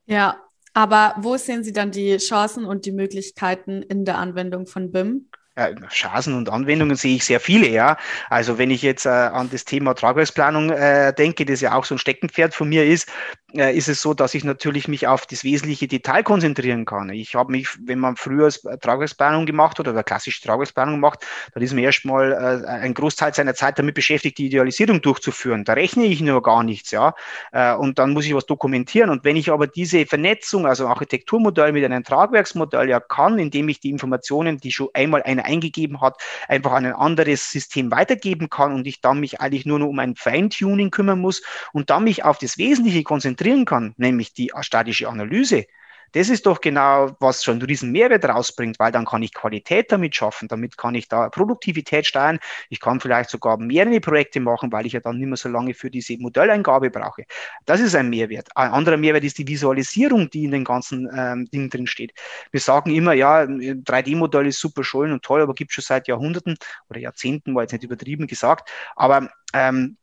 Ja, 0.08 0.42
aber 0.74 1.16
wo 1.20 1.38
sehen 1.38 1.64
Sie 1.64 1.74
dann 1.74 1.92
die 1.92 2.18
Chancen 2.18 2.66
und 2.66 2.86
die 2.86 2.92
Möglichkeiten 2.92 3.82
in 3.82 4.06
der 4.06 4.18
Anwendung 4.18 4.66
von 4.66 4.92
BIM? 4.92 5.30
Äh, 5.58 5.76
Chancen 5.90 6.36
und 6.36 6.50
Anwendungen 6.50 6.96
sehe 6.96 7.16
ich 7.16 7.26
sehr 7.26 7.40
viele, 7.40 7.68
ja. 7.68 7.98
Also 8.30 8.58
wenn 8.58 8.70
ich 8.70 8.82
jetzt 8.82 9.06
äh, 9.06 9.10
an 9.10 9.50
das 9.52 9.66
Thema 9.66 9.96
Tragwerksplanung 9.96 10.70
äh, 10.70 11.14
denke, 11.14 11.46
das 11.46 11.62
ja 11.62 11.74
auch 11.74 11.86
so 11.86 11.96
ein 11.96 11.98
Steckenpferd 11.98 12.54
von 12.54 12.70
mir 12.70 12.86
ist, 12.86 13.10
äh, 13.54 13.76
ist 13.76 13.88
es 13.88 14.02
so, 14.02 14.14
dass 14.14 14.34
ich 14.34 14.44
natürlich 14.44 14.88
mich 14.88 15.08
auf 15.08 15.26
das 15.26 15.44
wesentliche 15.44 15.88
Detail 15.88 16.22
konzentrieren 16.22 16.86
kann. 16.86 17.10
Ich 17.10 17.34
habe 17.34 17.52
mich, 17.52 17.70
wenn 17.82 17.98
man 17.98 18.18
früher 18.18 18.50
Tragwerksplanung 18.52 19.46
gemacht 19.46 19.80
hat 19.80 19.88
oder 19.88 20.04
klassische 20.04 20.42
Tragwerksplanung 20.42 20.96
gemacht, 20.96 21.26
dann 21.54 21.64
ist 21.64 21.74
man 21.74 21.84
erstmal 21.84 22.34
äh, 22.34 22.68
ein 22.68 22.94
Großteil 22.94 23.34
seiner 23.34 23.56
Zeit 23.56 23.80
damit 23.80 23.96
beschäftigt, 23.96 24.38
die 24.38 24.48
Idealisierung 24.48 25.02
durchzuführen. 25.02 25.64
Da 25.64 25.74
rechne 25.74 26.06
ich 26.06 26.22
nur 26.22 26.44
gar 26.44 26.64
nichts, 26.64 26.92
ja. 26.92 27.16
Äh, 27.52 27.74
und 27.74 27.98
dann 27.98 28.12
muss 28.12 28.26
ich 28.26 28.36
was 28.36 28.46
dokumentieren. 28.46 29.10
Und 29.10 29.24
wenn 29.24 29.36
ich 29.36 29.50
aber 29.52 29.66
diese 29.66 30.06
Vernetzung, 30.06 30.68
also 30.68 30.88
Architekturmodell 30.88 31.72
mit 31.72 31.84
einem 31.84 32.04
Tragwerksmodell 32.04 32.90
ja 32.90 33.00
kann, 33.00 33.40
indem 33.40 33.70
ich 33.70 33.80
die 33.80 33.90
Informationen, 33.90 34.58
die 34.58 34.72
schon 34.72 34.90
einmal 34.94 35.24
einer 35.24 35.47
eingegeben 35.48 36.02
hat, 36.02 36.22
einfach 36.48 36.74
an 36.74 36.86
ein 36.86 36.94
anderes 36.94 37.52
System 37.52 37.90
weitergeben 37.92 38.50
kann 38.50 38.74
und 38.74 38.86
ich 38.86 39.02
dann 39.02 39.20
mich 39.20 39.42
eigentlich 39.42 39.66
nur 39.66 39.80
noch 39.80 39.88
um 39.88 40.00
ein 40.00 40.16
Feintuning 40.16 40.92
kümmern 40.92 41.20
muss 41.20 41.42
und 41.74 41.90
dann 41.90 42.04
mich 42.04 42.24
auf 42.24 42.38
das 42.38 42.58
Wesentliche 42.58 43.04
konzentrieren 43.04 43.66
kann, 43.66 43.94
nämlich 43.98 44.34
die 44.34 44.52
statische 44.62 45.08
Analyse, 45.10 45.66
das 46.14 46.30
ist 46.30 46.46
doch 46.46 46.62
genau, 46.62 47.16
was 47.20 47.44
schon 47.44 47.56
einen 47.56 47.64
riesen 47.64 47.92
Mehrwert 47.92 48.26
rausbringt, 48.26 48.80
weil 48.80 48.92
dann 48.92 49.06
kann 49.06 49.24
ich 49.24 49.34
Qualität 49.34 49.92
damit 49.92 50.16
schaffen, 50.16 50.48
damit 50.48 50.78
kann 50.78 50.96
ich 50.96 51.08
da 51.08 51.30
Produktivität 51.30 52.06
steuern. 52.06 52.40
Ich 52.70 52.80
kann 52.80 53.00
vielleicht 53.00 53.30
sogar 53.30 53.58
mehrere 53.58 54.00
Projekte 54.00 54.40
machen, 54.40 54.72
weil 54.72 54.86
ich 54.86 54.94
ja 54.94 55.00
dann 55.00 55.18
nicht 55.18 55.28
mehr 55.28 55.38
so 55.38 55.50
lange 55.50 55.74
für 55.74 55.90
diese 55.90 56.18
Modelleingabe 56.18 56.90
brauche. 56.90 57.24
Das 57.66 57.80
ist 57.80 57.96
ein 57.96 58.10
Mehrwert. 58.10 58.50
Ein 58.56 58.72
anderer 58.72 58.98
Mehrwert 58.98 59.24
ist 59.24 59.38
die 59.38 59.48
Visualisierung, 59.48 60.30
die 60.30 60.46
in 60.46 60.52
den 60.52 60.64
ganzen 60.64 61.10
ähm, 61.16 61.46
Dingen 61.52 61.70
drin 61.70 61.88
steht. 61.88 62.14
Wir 62.52 62.60
sagen 62.60 62.94
immer, 62.94 63.14
ja, 63.14 63.44
3D-Modell 63.44 64.48
ist 64.48 64.60
super 64.60 64.84
schön 64.84 65.12
und 65.12 65.24
toll, 65.24 65.42
aber 65.42 65.54
gibt 65.54 65.72
schon 65.72 65.84
seit 65.84 66.08
Jahrhunderten 66.08 66.58
oder 66.90 67.00
Jahrzehnten, 67.00 67.56
war 67.56 67.64
jetzt 67.64 67.74
nicht 67.74 67.84
übertrieben 67.84 68.28
gesagt. 68.28 68.70
Aber 68.96 69.30
ähm, 69.54 69.98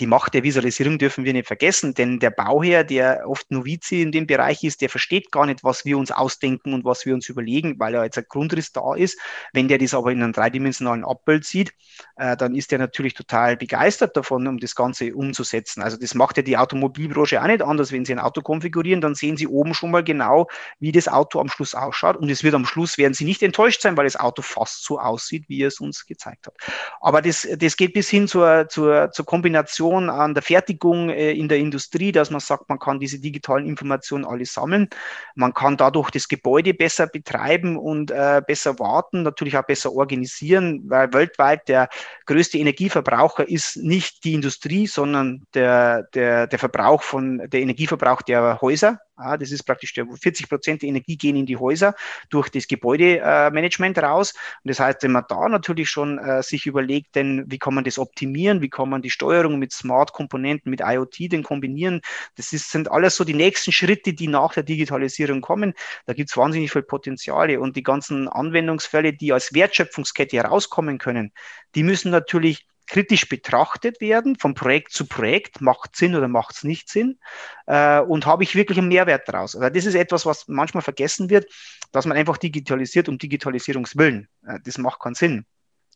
die 0.00 0.06
Macht 0.06 0.34
der 0.34 0.42
Visualisierung 0.42 0.98
dürfen 0.98 1.24
wir 1.24 1.32
nicht 1.32 1.46
vergessen, 1.46 1.94
denn 1.94 2.18
der 2.18 2.30
Bauherr, 2.30 2.84
der 2.84 3.28
oft 3.28 3.50
Novize 3.50 3.96
in 3.96 4.12
dem 4.12 4.26
Bereich 4.26 4.64
ist, 4.64 4.80
der 4.80 4.88
versteht 4.88 5.30
gar 5.30 5.46
nicht, 5.46 5.62
was 5.62 5.84
wir 5.84 5.96
uns 5.98 6.10
ausdenken 6.10 6.74
und 6.74 6.84
was 6.84 7.06
wir 7.06 7.14
uns 7.14 7.28
überlegen, 7.28 7.78
weil 7.78 7.94
er 7.94 8.04
jetzt 8.04 8.18
ein 8.18 8.24
Grundriss 8.28 8.72
da 8.72 8.94
ist. 8.94 9.18
Wenn 9.52 9.68
der 9.68 9.78
das 9.78 9.94
aber 9.94 10.10
in 10.10 10.22
einem 10.22 10.32
dreidimensionalen 10.32 11.04
Abbild 11.04 11.44
sieht, 11.44 11.74
äh, 12.16 12.36
dann 12.36 12.54
ist 12.54 12.72
er 12.72 12.78
natürlich 12.78 13.14
total 13.14 13.56
begeistert 13.56 14.16
davon, 14.16 14.46
um 14.48 14.58
das 14.58 14.74
Ganze 14.74 15.14
umzusetzen. 15.14 15.82
Also 15.82 15.96
das 15.96 16.14
macht 16.14 16.36
ja 16.38 16.42
die 16.42 16.56
Automobilbranche 16.56 17.40
auch 17.40 17.46
nicht 17.46 17.62
anders. 17.62 17.92
Wenn 17.92 18.04
Sie 18.04 18.12
ein 18.12 18.18
Auto 18.18 18.42
konfigurieren, 18.42 19.00
dann 19.00 19.14
sehen 19.14 19.36
Sie 19.36 19.46
oben 19.46 19.74
schon 19.74 19.90
mal 19.90 20.02
genau, 20.02 20.48
wie 20.80 20.92
das 20.92 21.08
Auto 21.08 21.40
am 21.40 21.48
Schluss 21.48 21.74
ausschaut. 21.74 22.16
Und 22.16 22.30
es 22.30 22.42
wird 22.42 22.54
am 22.54 22.66
Schluss, 22.66 22.98
werden 22.98 23.14
Sie 23.14 23.24
nicht 23.24 23.42
enttäuscht 23.42 23.82
sein, 23.82 23.96
weil 23.96 24.04
das 24.04 24.16
Auto 24.16 24.42
fast 24.42 24.84
so 24.84 24.98
aussieht, 24.98 25.44
wie 25.48 25.62
er 25.62 25.68
es 25.68 25.78
uns 25.78 26.06
gezeigt 26.06 26.46
hat. 26.46 26.54
Aber 27.00 27.22
das, 27.22 27.46
das 27.58 27.76
geht 27.76 27.92
bis 27.92 28.08
hin 28.08 28.26
zur, 28.26 28.68
zur, 28.68 29.10
zur 29.12 29.24
Kombination 29.24 29.83
Innovation 29.84 30.10
an 30.10 30.34
der 30.34 30.42
Fertigung 30.42 31.10
äh, 31.10 31.32
in 31.32 31.48
der 31.48 31.58
Industrie, 31.58 32.12
dass 32.12 32.30
man 32.30 32.40
sagt, 32.40 32.68
man 32.68 32.78
kann 32.78 33.00
diese 33.00 33.18
digitalen 33.18 33.66
Informationen 33.66 34.24
alle 34.24 34.46
sammeln. 34.46 34.88
Man 35.34 35.52
kann 35.52 35.76
dadurch 35.76 36.10
das 36.10 36.28
Gebäude 36.28 36.74
besser 36.74 37.06
betreiben 37.06 37.76
und 37.76 38.10
äh, 38.10 38.42
besser 38.46 38.78
warten, 38.78 39.22
natürlich 39.22 39.56
auch 39.56 39.66
besser 39.66 39.92
organisieren, 39.92 40.82
weil 40.86 41.12
weltweit 41.12 41.68
der 41.68 41.88
größte 42.26 42.58
Energieverbraucher 42.58 43.48
ist 43.48 43.76
nicht 43.76 44.24
die 44.24 44.34
Industrie, 44.34 44.86
sondern 44.86 45.42
der, 45.54 46.04
der, 46.14 46.46
der 46.46 46.58
Verbrauch 46.58 47.02
von, 47.02 47.38
der 47.48 47.60
Energieverbrauch 47.60 48.22
der 48.22 48.60
Häuser. 48.60 49.00
Ah, 49.16 49.36
das 49.36 49.52
ist 49.52 49.62
praktisch 49.62 49.92
der 49.92 50.06
40 50.06 50.48
Prozent 50.48 50.82
der 50.82 50.88
Energie 50.88 51.16
gehen 51.16 51.36
in 51.36 51.46
die 51.46 51.56
Häuser 51.56 51.94
durch 52.30 52.48
das 52.48 52.66
Gebäudemanagement 52.66 53.96
raus. 53.98 54.32
Und 54.64 54.68
das 54.68 54.80
heißt, 54.80 55.04
wenn 55.04 55.12
man 55.12 55.24
da 55.28 55.48
natürlich 55.48 55.88
schon 55.88 56.18
äh, 56.18 56.42
sich 56.42 56.66
überlegt, 56.66 57.14
denn 57.14 57.44
wie 57.46 57.58
kann 57.58 57.74
man 57.74 57.84
das 57.84 58.00
optimieren, 58.00 58.60
wie 58.60 58.70
kann 58.70 58.88
man 58.88 59.02
die 59.02 59.10
Steuerung 59.10 59.60
mit 59.60 59.72
Smart-Komponenten, 59.72 60.68
mit 60.68 60.80
IoT 60.80 61.30
denn 61.30 61.44
kombinieren, 61.44 62.00
das 62.34 62.52
ist, 62.52 62.72
sind 62.72 62.90
alles 62.90 63.14
so 63.14 63.22
die 63.22 63.34
nächsten 63.34 63.70
Schritte, 63.70 64.14
die 64.14 64.26
nach 64.26 64.52
der 64.52 64.64
Digitalisierung 64.64 65.42
kommen. 65.42 65.74
Da 66.06 66.12
gibt 66.12 66.30
es 66.30 66.36
wahnsinnig 66.36 66.72
viel 66.72 66.82
Potenziale 66.82 67.60
und 67.60 67.76
die 67.76 67.84
ganzen 67.84 68.26
Anwendungsfälle, 68.26 69.12
die 69.12 69.32
als 69.32 69.54
Wertschöpfungskette 69.54 70.36
herauskommen 70.38 70.98
können, 70.98 71.32
die 71.76 71.84
müssen 71.84 72.10
natürlich 72.10 72.66
kritisch 72.86 73.28
betrachtet 73.28 74.00
werden, 74.00 74.36
von 74.36 74.54
Projekt 74.54 74.92
zu 74.92 75.06
Projekt, 75.06 75.60
macht 75.60 75.96
Sinn 75.96 76.14
oder 76.14 76.28
macht 76.28 76.56
es 76.56 76.64
nicht 76.64 76.88
Sinn 76.88 77.18
äh, 77.66 78.00
und 78.00 78.26
habe 78.26 78.42
ich 78.42 78.54
wirklich 78.54 78.78
einen 78.78 78.88
Mehrwert 78.88 79.28
daraus. 79.28 79.56
Also 79.56 79.68
das 79.68 79.86
ist 79.86 79.94
etwas, 79.94 80.26
was 80.26 80.48
manchmal 80.48 80.82
vergessen 80.82 81.30
wird, 81.30 81.46
dass 81.92 82.06
man 82.06 82.16
einfach 82.16 82.36
digitalisiert 82.36 83.08
um 83.08 83.18
Digitalisierungswillen. 83.18 84.28
Äh, 84.46 84.58
das 84.64 84.78
macht 84.78 85.00
keinen 85.00 85.14
Sinn. 85.14 85.46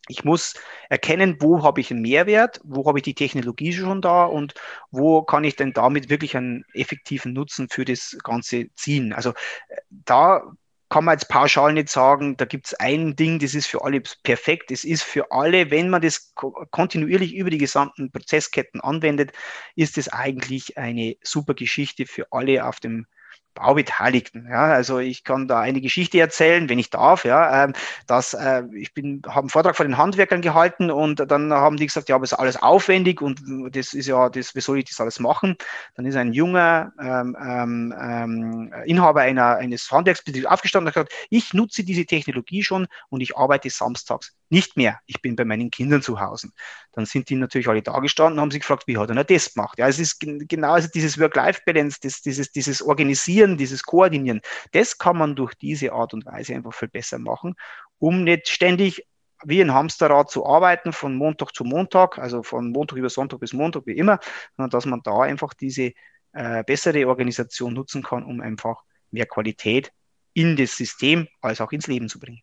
Ich 0.07 0.23
muss 0.23 0.55
erkennen, 0.89 1.37
wo 1.39 1.63
habe 1.63 1.81
ich 1.81 1.91
einen 1.91 2.01
Mehrwert, 2.01 2.59
wo 2.63 2.87
habe 2.87 2.97
ich 2.99 3.03
die 3.03 3.13
Technologie 3.13 3.73
schon 3.73 4.01
da 4.01 4.25
und 4.25 4.55
wo 4.89 5.21
kann 5.21 5.43
ich 5.43 5.55
denn 5.55 5.73
damit 5.73 6.09
wirklich 6.09 6.35
einen 6.35 6.65
effektiven 6.73 7.33
Nutzen 7.33 7.69
für 7.69 7.85
das 7.85 8.17
Ganze 8.23 8.73
ziehen. 8.73 9.13
Also 9.13 9.31
äh, 9.67 9.75
da 9.89 10.41
kann 10.89 11.05
man 11.05 11.13
jetzt 11.13 11.29
pauschal 11.29 11.73
nicht 11.73 11.89
sagen, 11.89 12.35
da 12.37 12.45
gibt 12.45 12.67
es 12.67 12.73
ein 12.73 13.15
Ding, 13.15 13.39
das 13.39 13.53
ist 13.53 13.67
für 13.67 13.83
alle 13.83 14.01
perfekt. 14.23 14.71
Es 14.71 14.83
ist 14.83 15.03
für 15.03 15.31
alle, 15.31 15.69
wenn 15.69 15.89
man 15.89 16.01
das 16.01 16.33
kontinuierlich 16.35 17.35
über 17.35 17.51
die 17.51 17.59
gesamten 17.59 18.11
Prozessketten 18.11 18.81
anwendet, 18.81 19.31
ist 19.75 19.97
es 19.97 20.09
eigentlich 20.09 20.77
eine 20.77 21.15
super 21.23 21.53
Geschichte 21.53 22.05
für 22.07 22.27
alle 22.31 22.65
auf 22.65 22.79
dem 22.79 23.05
Baubeteiligten. 23.53 24.47
Ja, 24.49 24.65
also 24.65 24.99
ich 24.99 25.23
kann 25.23 25.47
da 25.47 25.59
eine 25.59 25.81
Geschichte 25.81 26.19
erzählen, 26.19 26.69
wenn 26.69 26.79
ich 26.79 26.89
darf. 26.89 27.25
Ja, 27.25 27.65
ähm, 27.65 27.73
dass 28.07 28.33
äh, 28.33 28.63
ich 28.73 28.93
bin, 28.93 29.21
habe 29.27 29.41
einen 29.41 29.49
Vortrag 29.49 29.75
von 29.75 29.87
den 29.87 29.97
Handwerkern 29.97 30.41
gehalten 30.41 30.91
und 30.91 31.29
dann 31.29 31.51
haben 31.53 31.77
die 31.77 31.85
gesagt, 31.85 32.09
ja, 32.09 32.15
aber 32.15 32.23
ist 32.23 32.33
alles 32.33 32.61
aufwendig 32.61 33.21
und 33.21 33.41
das 33.71 33.93
ist 33.93 34.07
ja, 34.07 34.29
das, 34.29 34.55
wie 34.55 34.61
soll 34.61 34.79
ich 34.79 34.85
das 34.85 34.99
alles 35.01 35.19
machen? 35.19 35.57
Dann 35.95 36.05
ist 36.05 36.15
ein 36.15 36.33
junger 36.33 36.93
ähm, 37.01 37.37
ähm, 37.41 37.93
ähm 37.99 38.73
Inhaber 38.85 39.21
einer, 39.21 39.57
eines 39.57 39.91
Handwerksbetriebs 39.91 40.45
aufgestanden 40.45 40.87
und 40.87 40.95
hat 40.95 41.09
gesagt, 41.09 41.27
ich 41.29 41.53
nutze 41.53 41.83
diese 41.83 42.05
Technologie 42.05 42.63
schon 42.63 42.87
und 43.09 43.21
ich 43.21 43.37
arbeite 43.37 43.69
samstags 43.69 44.38
nicht 44.49 44.77
mehr. 44.77 44.99
Ich 45.05 45.21
bin 45.21 45.35
bei 45.35 45.45
meinen 45.45 45.71
Kindern 45.71 46.01
zu 46.01 46.19
Hause. 46.19 46.49
Dann 46.91 47.05
sind 47.05 47.29
die 47.29 47.35
natürlich 47.35 47.67
alle 47.67 47.81
da 47.81 47.99
gestanden 47.99 48.33
und 48.33 48.41
haben 48.41 48.51
sich 48.51 48.61
gefragt, 48.61 48.83
wie 48.87 48.97
hat 48.97 49.09
er 49.09 49.23
das 49.23 49.53
gemacht? 49.53 49.77
Ja, 49.77 49.87
es 49.87 49.99
ist 49.99 50.19
genau 50.19 50.71
also 50.71 50.87
dieses 50.93 51.19
Work-Life-Balance, 51.19 51.99
dieses, 52.01 52.51
dieses 52.51 52.81
Organisieren, 52.81 53.57
dieses 53.57 53.83
Koordinieren. 53.83 54.41
Das 54.71 54.97
kann 54.97 55.17
man 55.17 55.35
durch 55.35 55.53
diese 55.55 55.93
Art 55.93 56.13
und 56.13 56.25
Weise 56.25 56.55
einfach 56.55 56.73
viel 56.73 56.89
besser 56.89 57.19
machen, 57.19 57.55
um 57.99 58.23
nicht 58.23 58.49
ständig 58.49 59.05
wie 59.45 59.61
ein 59.61 59.73
Hamsterrad 59.73 60.29
zu 60.29 60.45
arbeiten, 60.45 60.91
von 60.91 61.15
Montag 61.15 61.53
zu 61.55 61.63
Montag, 61.63 62.17
also 62.17 62.43
von 62.43 62.71
Montag 62.71 62.97
über 62.97 63.09
Sonntag 63.09 63.39
bis 63.39 63.53
Montag, 63.53 63.83
wie 63.85 63.95
immer, 63.95 64.19
sondern 64.57 64.71
dass 64.71 64.85
man 64.85 65.01
da 65.03 65.21
einfach 65.21 65.53
diese 65.53 65.93
äh, 66.33 66.63
bessere 66.63 67.07
Organisation 67.07 67.73
nutzen 67.73 68.03
kann, 68.03 68.25
um 68.25 68.41
einfach 68.41 68.83
mehr 69.11 69.25
Qualität 69.25 69.91
in 70.33 70.55
das 70.55 70.75
System 70.75 71.27
als 71.41 71.61
auch 71.61 71.71
ins 71.71 71.87
Leben 71.87 72.09
zu 72.09 72.19
bringen. 72.19 72.41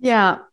Ja, 0.00 0.48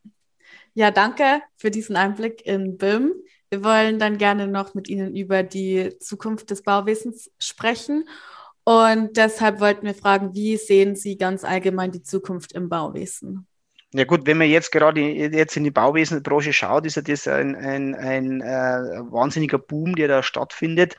ja, 0.74 0.92
danke 0.92 1.42
für 1.56 1.72
diesen 1.72 1.96
Einblick 1.96 2.46
in 2.46 2.78
BIM. 2.78 3.14
Wir 3.50 3.64
wollen 3.64 3.98
dann 3.98 4.18
gerne 4.18 4.48
noch 4.48 4.74
mit 4.74 4.90
Ihnen 4.90 5.16
über 5.16 5.42
die 5.42 5.98
Zukunft 6.00 6.52
des 6.52 6.62
Bauwesens 6.62 7.32
sprechen. 7.40 8.08
Und 8.66 9.16
deshalb 9.16 9.62
wollten 9.62 9.86
wir 9.86 9.96
fragen, 9.96 10.36
wie 10.36 10.58
sehen 10.58 10.98
Sie 10.98 11.18
ganz 11.18 11.46
allgemein 11.46 11.92
die 11.92 12.04
Zukunft 12.04 12.52
im 12.52 12.68
Bauwesen? 12.68 13.48
Ja 13.94 14.04
gut, 14.04 14.26
wenn 14.26 14.38
man 14.38 14.50
jetzt 14.50 14.74
gerade 14.74 15.00
jetzt 15.00 15.56
in 15.56 15.64
die 15.64 15.72
Bauwesenbranche 15.72 16.52
schaut, 16.52 16.86
ist 16.86 16.98
ja 16.98 17.02
das 17.02 17.26
ein, 17.28 17.56
ein, 17.56 17.96
ein 17.96 18.42
äh, 18.42 19.00
wahnsinniger 19.10 19.60
Boom, 19.60 19.96
der 19.96 20.10
da 20.10 20.22
stattfindet. 20.22 20.98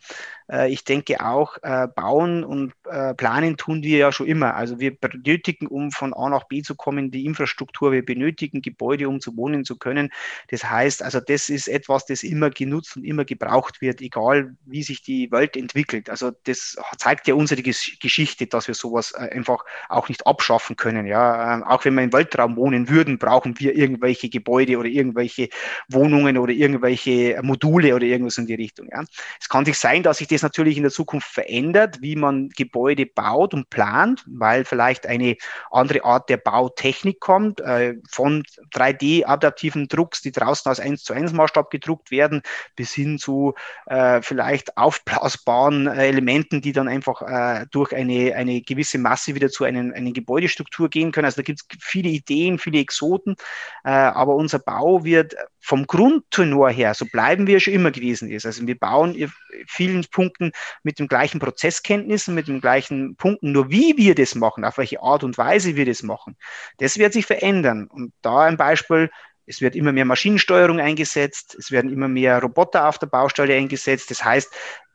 Äh, 0.51 0.71
ich 0.73 0.85
denke 0.85 1.25
auch, 1.25 1.57
äh, 1.63 1.89
bauen 1.89 2.45
und 2.45 2.73
äh, 2.91 3.15
planen 3.15 3.57
tun 3.57 3.83
wir 3.83 3.99
ja 3.99 4.13
schon 4.13 4.27
immer. 4.27 4.55
Also 4.55 4.81
wir 4.81 4.97
benötigen, 4.97 5.67
um 5.67 5.91
von 5.91 6.15
A 6.15 6.29
nach 6.29 6.45
B 6.45 6.63
zu 6.63 6.75
kommen, 6.75 7.11
die 7.11 7.27
Infrastruktur. 7.27 7.93
Wir 7.93 8.05
benötigen 8.05 8.63
Gebäude, 8.63 9.09
um 9.09 9.21
zu 9.21 9.37
wohnen 9.37 9.65
zu 9.65 9.77
können. 9.77 10.11
Das 10.49 10.65
heißt, 10.65 11.03
also 11.03 11.21
das 11.21 11.49
ist 11.49 11.69
etwas, 11.69 12.07
das 12.07 12.23
immer 12.23 12.51
genutzt 12.51 12.97
und 12.97 13.05
immer 13.05 13.25
gebraucht 13.25 13.81
wird, 13.81 14.01
egal 14.01 14.55
wie 14.65 14.83
sich 14.83 15.03
die 15.03 15.31
Welt 15.31 15.57
entwickelt. 15.57 16.09
Also 16.11 16.33
das 16.45 16.77
zeigt 16.97 17.29
ja 17.29 17.35
unsere 17.35 17.63
Geschichte, 17.63 18.47
dass 18.47 18.69
wir 18.69 18.75
sowas 18.75 19.15
einfach 19.15 19.65
auch 19.89 20.09
nicht 20.09 20.27
abschaffen 20.27 20.77
können. 20.77 21.07
Ja, 21.07 21.55
ähm, 21.55 21.65
auch 21.65 21.85
wenn 21.85 21.95
wir 21.95 22.03
im 22.03 22.13
Weltraum 22.13 22.57
wohnen 22.57 22.89
würden, 22.89 23.19
brauchen 23.19 23.59
wir 23.59 23.77
irgendwelche 23.77 24.29
Gebäude 24.29 24.79
oder 24.79 24.89
irgendwelche 24.89 25.49
Wohnungen 25.89 26.39
oder 26.39 26.53
irgendwelche 26.53 27.39
Module 27.43 27.95
oder 27.95 28.05
irgendwas 28.05 28.39
in 28.39 28.47
die 28.47 28.55
Richtung. 28.55 28.89
Ja. 28.91 29.05
Es 29.41 29.49
kann 29.49 29.65
sich 29.65 29.79
sein, 29.79 30.03
dass 30.03 30.19
sich 30.19 30.29
das 30.29 30.38
natürlich 30.43 30.77
in 30.77 30.83
der 30.83 30.93
Zukunft 30.93 31.29
verändert, 31.29 32.01
wie 32.01 32.17
man 32.17 32.49
Gebäude 32.51 33.07
baut 33.07 33.55
und 33.55 33.71
plant, 33.71 34.25
weil 34.27 34.65
vielleicht 34.65 35.07
eine 35.07 35.37
andere 35.71 36.05
Art 36.05 36.29
der 36.29 36.37
Bautechnik 36.37 37.21
kommt, 37.21 37.61
äh, 37.61 37.95
von 38.11 38.45
3D-adaptiven 38.73 39.89
Drucks, 39.89 40.23
die 40.23 40.33
draußen 40.33 40.71
aus 40.71 40.81
1 40.81 41.03
zu 41.03 41.13
1 41.13 41.33
Maßstab 41.33 41.71
gedruckt 41.71 42.11
werden, 42.11 42.43
bis 42.77 42.93
hin 42.93 43.19
zu 43.19 43.55
äh, 43.87 44.23
vielleicht 44.23 44.77
aufblasbaren 44.77 45.87
äh, 45.87 46.09
Elementen, 46.09 46.61
die 46.61 46.73
dann 46.73 46.89
einfach 46.89 47.23
äh, 47.23 47.67
durch 47.71 47.95
eine, 47.95 48.35
eine 48.35 48.61
gewisse 48.61 48.99
Masse 48.99 49.35
wieder 49.35 49.51
zu 49.51 49.65
einer, 49.65 49.95
einer 49.95 50.13
Gebäudestruktur 50.13 50.89
gehen 50.89 51.13
können. 51.13 51.27
Also 51.27 51.37
da 51.37 51.43
gibt 51.43 51.61
es 51.61 51.67
viele 51.81 52.09
Ideen, 52.09 52.59
viele 52.59 52.79
Exoten, 52.79 53.37
äh, 53.85 53.91
aber 53.91 54.35
unser 54.35 54.59
Bau 54.59 55.05
wird 55.05 55.35
vom 55.69 55.87
Grundtenor 55.87 56.71
her, 56.71 56.95
so 56.95 57.05
bleiben 57.05 57.47
wir 57.47 57.61
schon 57.61 57.75
immer 57.75 57.91
gewesen 57.91 58.31
ist. 58.31 58.47
Also 58.47 58.67
wir 58.67 58.79
bauen 58.79 59.15
in 59.15 59.31
vielen 59.67 60.03
Punkten 60.11 60.53
mit 60.83 60.99
dem 60.99 61.09
gleichen 61.09 61.41
Prozesskenntnissen, 61.41 62.35
mit 62.35 62.49
den 62.49 62.63
gleichen 62.63 63.17
Punkten, 63.17 63.53
nur 63.53 63.71
wie 63.71 63.95
wir 63.99 64.15
das 64.15 64.35
machen, 64.35 64.65
auf 64.65 64.79
welche 64.79 65.03
Art 65.03 65.25
und 65.25 65.37
Weise 65.37 65.77
wir 65.77 65.85
das 65.85 66.03
machen, 66.03 66.39
das 66.79 66.97
wird 66.97 67.13
sich 67.13 67.27
verändern. 67.27 67.87
Und 67.87 68.15
da 68.23 68.45
ein 68.45 68.57
Beispiel, 68.57 69.11
es 69.45 69.61
wird 69.61 69.77
immer 69.77 69.93
mehr 69.93 70.07
Maschinensteuerung 70.07 70.81
eingesetzt, 70.81 71.55
es 71.59 71.71
werden 71.71 71.93
immer 71.93 72.09
mehr 72.09 72.41
Roboter 72.41 72.89
auf 72.89 72.99
der 72.99 73.09
Baustelle 73.09 73.55
eingesetzt. 73.55 74.11
Das 74.11 74.25
heißt, 74.25 74.51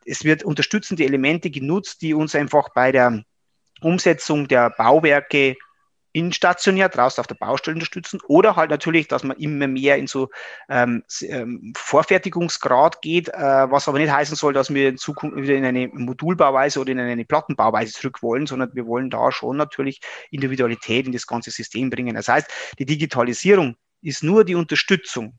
es 0.06 0.24
wird 0.24 0.42
unterstützende 0.42 1.04
Elemente 1.04 1.50
genutzt, 1.50 2.02
die 2.02 2.14
uns 2.14 2.34
einfach 2.34 2.70
bei 2.74 2.90
der 2.90 3.22
Umsetzung 3.80 4.48
der 4.48 4.70
Bauwerke 4.70 5.54
instationär 6.14 6.88
draußen 6.88 7.20
auf 7.20 7.26
der 7.26 7.34
Baustelle 7.34 7.74
unterstützen 7.74 8.20
oder 8.28 8.54
halt 8.54 8.70
natürlich, 8.70 9.08
dass 9.08 9.24
man 9.24 9.36
immer 9.36 9.66
mehr 9.66 9.96
in 9.96 10.06
so 10.06 10.30
ähm, 10.68 11.02
ähm, 11.22 11.72
Vorfertigungsgrad 11.76 13.02
geht, 13.02 13.28
äh, 13.28 13.70
was 13.70 13.88
aber 13.88 13.98
nicht 13.98 14.12
heißen 14.12 14.36
soll, 14.36 14.52
dass 14.52 14.72
wir 14.72 14.90
in 14.90 14.96
Zukunft 14.96 15.36
wieder 15.36 15.54
in 15.54 15.64
eine 15.64 15.88
Modulbauweise 15.88 16.80
oder 16.80 16.92
in 16.92 17.00
eine 17.00 17.24
Plattenbauweise 17.24 17.92
zurück 17.92 18.22
wollen, 18.22 18.46
sondern 18.46 18.70
wir 18.74 18.86
wollen 18.86 19.10
da 19.10 19.32
schon 19.32 19.56
natürlich 19.56 20.00
Individualität 20.30 21.06
in 21.06 21.12
das 21.12 21.26
ganze 21.26 21.50
System 21.50 21.90
bringen. 21.90 22.14
Das 22.14 22.28
heißt, 22.28 22.48
die 22.78 22.86
Digitalisierung 22.86 23.74
ist 24.00 24.22
nur 24.22 24.44
die 24.44 24.54
Unterstützung, 24.54 25.36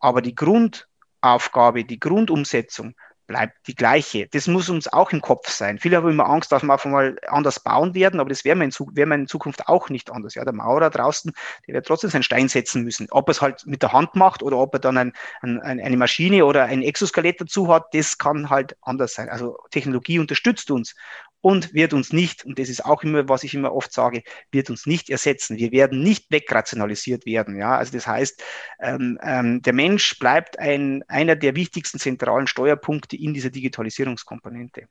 aber 0.00 0.22
die 0.22 0.34
Grundaufgabe, 0.34 1.84
die 1.84 2.00
Grundumsetzung 2.00 2.94
bleibt 3.28 3.68
die 3.68 3.76
gleiche. 3.76 4.26
Das 4.26 4.48
muss 4.48 4.68
uns 4.68 4.88
auch 4.88 5.12
im 5.12 5.20
Kopf 5.20 5.48
sein. 5.50 5.78
Viele 5.78 5.98
haben 5.98 6.08
immer 6.08 6.28
Angst, 6.28 6.50
dass 6.50 6.64
wir 6.64 6.74
auf 6.74 6.84
einmal 6.84 7.16
anders 7.28 7.60
bauen 7.60 7.94
werden, 7.94 8.18
aber 8.18 8.30
das 8.30 8.44
werden 8.44 8.58
wir 8.58 8.64
in, 8.64 8.96
werden 8.96 9.10
wir 9.10 9.14
in 9.14 9.26
Zukunft 9.28 9.68
auch 9.68 9.90
nicht 9.90 10.10
anders. 10.10 10.34
Ja, 10.34 10.44
der 10.44 10.54
Maurer 10.54 10.90
draußen, 10.90 11.32
der 11.66 11.74
wird 11.74 11.86
trotzdem 11.86 12.10
seinen 12.10 12.24
Stein 12.24 12.48
setzen 12.48 12.82
müssen. 12.82 13.06
Ob 13.10 13.28
er 13.28 13.32
es 13.32 13.42
halt 13.42 13.66
mit 13.66 13.82
der 13.82 13.92
Hand 13.92 14.16
macht 14.16 14.42
oder 14.42 14.56
ob 14.56 14.74
er 14.74 14.80
dann 14.80 14.96
ein, 14.96 15.12
ein, 15.42 15.60
eine 15.60 15.96
Maschine 15.96 16.44
oder 16.44 16.64
ein 16.64 16.82
Exoskelett 16.82 17.40
dazu 17.40 17.72
hat, 17.72 17.94
das 17.94 18.18
kann 18.18 18.50
halt 18.50 18.76
anders 18.80 19.14
sein. 19.14 19.28
Also 19.28 19.58
Technologie 19.70 20.18
unterstützt 20.18 20.70
uns 20.70 20.96
und 21.40 21.72
wird 21.72 21.92
uns 21.92 22.12
nicht, 22.12 22.44
und 22.44 22.58
das 22.58 22.68
ist 22.68 22.84
auch 22.84 23.02
immer, 23.02 23.28
was 23.28 23.44
ich 23.44 23.54
immer 23.54 23.72
oft 23.72 23.92
sage, 23.92 24.22
wird 24.50 24.70
uns 24.70 24.86
nicht 24.86 25.08
ersetzen. 25.08 25.56
Wir 25.56 25.70
werden 25.70 26.02
nicht 26.02 26.30
wegrationalisiert 26.30 27.26
werden. 27.26 27.56
Ja, 27.56 27.76
also 27.76 27.92
das 27.92 28.06
heißt, 28.06 28.42
ähm, 28.80 29.18
ähm, 29.22 29.62
der 29.62 29.72
Mensch 29.72 30.18
bleibt 30.18 30.58
ein, 30.58 31.04
einer 31.08 31.36
der 31.36 31.54
wichtigsten 31.54 31.98
zentralen 31.98 32.46
Steuerpunkte 32.46 33.16
in 33.16 33.34
dieser 33.34 33.50
Digitalisierungskomponente. 33.50 34.88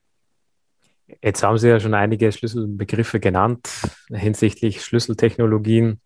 Jetzt 1.22 1.42
haben 1.42 1.58
Sie 1.58 1.68
ja 1.68 1.80
schon 1.80 1.94
einige 1.94 2.30
Schlüsselbegriffe 2.30 3.18
genannt 3.18 3.70
hinsichtlich 4.10 4.84
Schlüsseltechnologien, 4.84 6.00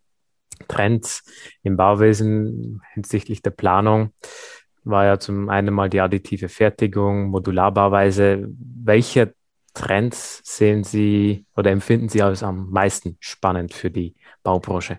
Trends 0.68 1.24
im 1.62 1.76
Bauwesen 1.76 2.82
hinsichtlich 2.94 3.42
der 3.42 3.50
Planung. 3.50 4.12
War 4.84 5.04
ja 5.04 5.18
zum 5.18 5.48
einen 5.48 5.74
mal 5.74 5.88
die 5.88 6.00
additive 6.00 6.48
Fertigung, 6.48 7.30
Modularbauweise. 7.30 8.48
Welcher 8.48 9.32
Trends 9.74 10.40
sehen 10.44 10.84
Sie 10.84 11.46
oder 11.56 11.70
empfinden 11.70 12.08
Sie 12.08 12.22
als 12.22 12.42
am 12.42 12.70
meisten 12.70 13.16
spannend 13.20 13.74
für 13.74 13.90
die 13.90 14.14
Baubranche? 14.42 14.98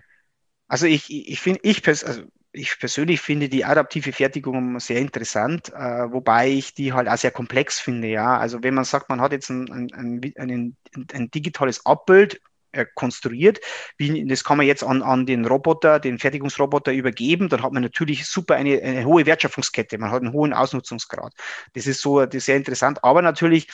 Also 0.66 0.86
ich, 0.86 1.10
ich 1.10 1.40
finde, 1.40 1.60
ich, 1.62 1.86
also 1.86 2.22
ich 2.52 2.78
persönlich 2.78 3.20
finde 3.20 3.48
die 3.48 3.64
adaptive 3.64 4.12
Fertigung 4.12 4.78
sehr 4.80 4.98
interessant, 4.98 5.72
äh, 5.72 6.12
wobei 6.12 6.50
ich 6.50 6.74
die 6.74 6.92
halt 6.92 7.08
auch 7.08 7.16
sehr 7.16 7.30
komplex 7.30 7.80
finde. 7.80 8.08
Ja, 8.08 8.38
also 8.38 8.62
wenn 8.62 8.74
man 8.74 8.84
sagt, 8.84 9.08
man 9.08 9.20
hat 9.20 9.32
jetzt 9.32 9.50
ein, 9.50 9.70
ein, 9.70 10.34
ein, 10.36 10.76
ein 11.12 11.30
digitales 11.30 11.84
Abbild 11.84 12.40
äh, 12.74 12.86
konstruiert. 12.94 13.60
Wie, 13.96 14.26
das 14.26 14.42
kann 14.42 14.56
man 14.56 14.66
jetzt 14.66 14.82
an, 14.82 15.02
an 15.02 15.26
den 15.26 15.44
Roboter, 15.44 16.00
den 16.00 16.18
Fertigungsroboter 16.18 16.92
übergeben. 16.92 17.48
Dann 17.48 17.62
hat 17.62 17.72
man 17.72 17.82
natürlich 17.82 18.26
super 18.26 18.56
eine, 18.56 18.82
eine 18.82 19.04
hohe 19.04 19.26
Wertschöpfungskette. 19.26 19.96
Man 19.98 20.10
hat 20.10 20.22
einen 20.22 20.32
hohen 20.32 20.52
Ausnutzungsgrad. 20.52 21.32
Das 21.74 21.86
ist 21.86 22.00
so, 22.00 22.24
das 22.24 22.34
ist 22.34 22.46
sehr 22.46 22.56
interessant. 22.56 23.02
Aber 23.04 23.22
natürlich 23.22 23.68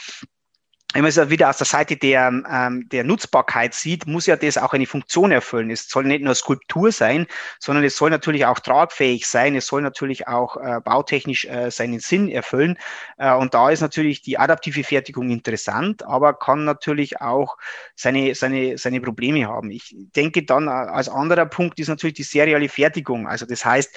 wenn 0.93 1.03
man 1.03 1.09
es 1.09 1.30
wieder 1.30 1.49
aus 1.49 1.59
der 1.59 1.66
Seite 1.66 1.97
der, 1.97 2.28
ähm, 2.51 2.88
der 2.88 3.05
Nutzbarkeit 3.05 3.74
sieht, 3.74 4.09
muss 4.09 4.26
ja 4.26 4.34
das 4.34 4.59
auch 4.59 4.72
eine 4.72 4.86
Funktion 4.86 5.30
erfüllen. 5.30 5.70
Es 5.70 5.88
soll 5.88 6.05
nicht 6.05 6.24
nur 6.24 6.34
Skulptur 6.34 6.91
sein, 6.91 7.26
sondern 7.61 7.84
es 7.84 7.97
soll 7.97 8.11
natürlich 8.11 8.45
auch 8.45 8.59
tragfähig 8.59 9.28
sein. 9.28 9.55
Es 9.55 9.66
soll 9.66 9.82
natürlich 9.82 10.26
auch 10.26 10.57
äh, 10.57 10.80
bautechnisch 10.80 11.45
äh, 11.45 11.70
seinen 11.70 12.01
Sinn 12.01 12.28
erfüllen. 12.28 12.76
Äh, 13.18 13.34
und 13.34 13.55
da 13.55 13.70
ist 13.70 13.82
natürlich 13.82 14.22
die 14.22 14.38
adaptive 14.38 14.82
Fertigung 14.82 15.30
interessant, 15.30 16.03
aber 16.03 16.34
kann 16.34 16.64
natürlich 16.64 17.20
auch 17.20 17.57
seine, 17.95 18.34
seine, 18.34 18.76
seine 18.76 19.01
Probleme 19.01 19.47
haben. 19.47 19.70
Ich 19.70 19.95
denke 20.16 20.43
dann 20.45 20.66
äh, 20.66 20.70
als 20.70 21.09
anderer 21.09 21.47
Punkt 21.47 21.78
ist 21.78 21.88
natürlich 21.88 22.14
die 22.14 22.24
serielle 22.24 22.68
Fertigung. 22.68 23.28
Also 23.28 23.47
das 23.47 23.64
heißt, 23.64 23.95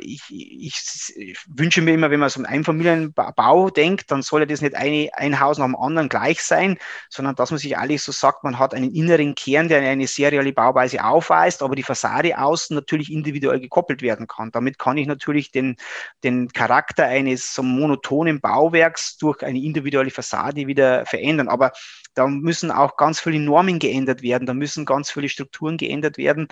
ich, 0.00 0.22
ich, 0.30 1.12
ich, 1.16 1.38
wünsche 1.46 1.82
mir 1.82 1.94
immer, 1.94 2.10
wenn 2.10 2.20
man 2.20 2.28
so 2.28 2.38
einen 2.38 2.46
Einfamilienbau 2.46 3.70
denkt, 3.70 4.10
dann 4.10 4.22
soll 4.22 4.40
ja 4.40 4.46
das 4.46 4.60
nicht 4.60 4.74
eine, 4.74 5.10
ein 5.14 5.40
Haus 5.40 5.58
nach 5.58 5.66
dem 5.66 5.76
anderen 5.76 6.08
gleich 6.08 6.42
sein, 6.42 6.78
sondern 7.08 7.34
dass 7.34 7.50
man 7.50 7.58
sich 7.58 7.76
alles 7.76 8.04
so 8.04 8.12
sagt, 8.12 8.44
man 8.44 8.58
hat 8.58 8.74
einen 8.74 8.94
inneren 8.94 9.34
Kern, 9.34 9.68
der 9.68 9.80
eine 9.80 10.06
serielle 10.06 10.52
Bauweise 10.52 11.04
aufweist, 11.04 11.62
aber 11.62 11.74
die 11.74 11.82
Fassade 11.82 12.38
außen 12.38 12.74
natürlich 12.74 13.12
individuell 13.12 13.60
gekoppelt 13.60 14.02
werden 14.02 14.26
kann. 14.26 14.50
Damit 14.50 14.78
kann 14.78 14.98
ich 14.98 15.06
natürlich 15.06 15.50
den, 15.50 15.76
den 16.24 16.48
Charakter 16.48 17.06
eines 17.06 17.54
so 17.54 17.62
monotonen 17.62 18.40
Bauwerks 18.40 19.16
durch 19.16 19.42
eine 19.42 19.58
individuelle 19.58 20.10
Fassade 20.10 20.66
wieder 20.66 21.06
verändern. 21.06 21.48
Aber 21.48 21.72
da 22.14 22.26
müssen 22.26 22.70
auch 22.70 22.96
ganz 22.96 23.20
viele 23.20 23.40
Normen 23.40 23.78
geändert 23.78 24.22
werden, 24.22 24.46
da 24.46 24.54
müssen 24.54 24.84
ganz 24.84 25.10
viele 25.10 25.28
Strukturen 25.28 25.76
geändert 25.76 26.18
werden, 26.18 26.48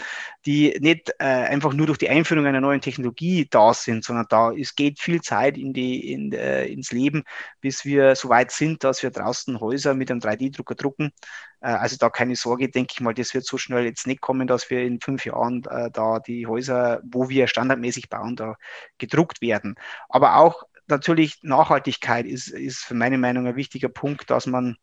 die 0.46 0.76
nicht 0.80 1.10
äh, 1.18 1.24
einfach 1.24 1.72
nur 1.72 1.86
durch 1.86 1.98
die 1.98 2.08
Einführung 2.08 2.46
einer 2.46 2.60
neuen 2.60 2.80
Technologie 2.80 3.46
da 3.50 3.74
sind, 3.74 4.04
sondern 4.04 4.26
da 4.28 4.52
es 4.52 4.74
geht 4.74 5.00
viel 5.00 5.20
Zeit 5.20 5.58
in 5.58 5.72
die, 5.72 6.12
in, 6.12 6.32
äh, 6.32 6.66
ins 6.66 6.92
Leben, 6.92 7.24
bis 7.60 7.84
wir 7.84 8.16
so 8.16 8.28
weit 8.28 8.50
sind, 8.50 8.84
dass 8.84 9.02
wir 9.02 9.10
draußen 9.10 9.60
Häuser 9.60 9.94
mit 9.94 10.10
einem 10.10 10.20
3D-Drucker 10.20 10.74
drucken. 10.74 11.12
Äh, 11.60 11.68
also 11.68 11.96
da 11.98 12.10
keine 12.10 12.36
Sorge, 12.36 12.68
denke 12.68 12.94
ich 12.94 13.00
mal, 13.00 13.14
das 13.14 13.34
wird 13.34 13.44
so 13.44 13.58
schnell 13.58 13.84
jetzt 13.84 14.06
nicht 14.06 14.20
kommen, 14.20 14.46
dass 14.46 14.70
wir 14.70 14.82
in 14.82 15.00
fünf 15.00 15.24
Jahren 15.24 15.64
äh, 15.68 15.90
da 15.90 16.20
die 16.20 16.46
Häuser, 16.46 17.00
wo 17.04 17.28
wir 17.28 17.46
standardmäßig 17.46 18.08
bauen, 18.08 18.36
da 18.36 18.56
gedruckt 18.98 19.40
werden. 19.40 19.76
Aber 20.08 20.36
auch 20.36 20.64
natürlich 20.88 21.38
Nachhaltigkeit 21.42 22.26
ist, 22.26 22.48
ist 22.48 22.80
für 22.80 22.94
meine 22.94 23.18
Meinung 23.18 23.46
ein 23.46 23.56
wichtiger 23.56 23.88
Punkt, 23.88 24.30
dass 24.30 24.46
man 24.46 24.76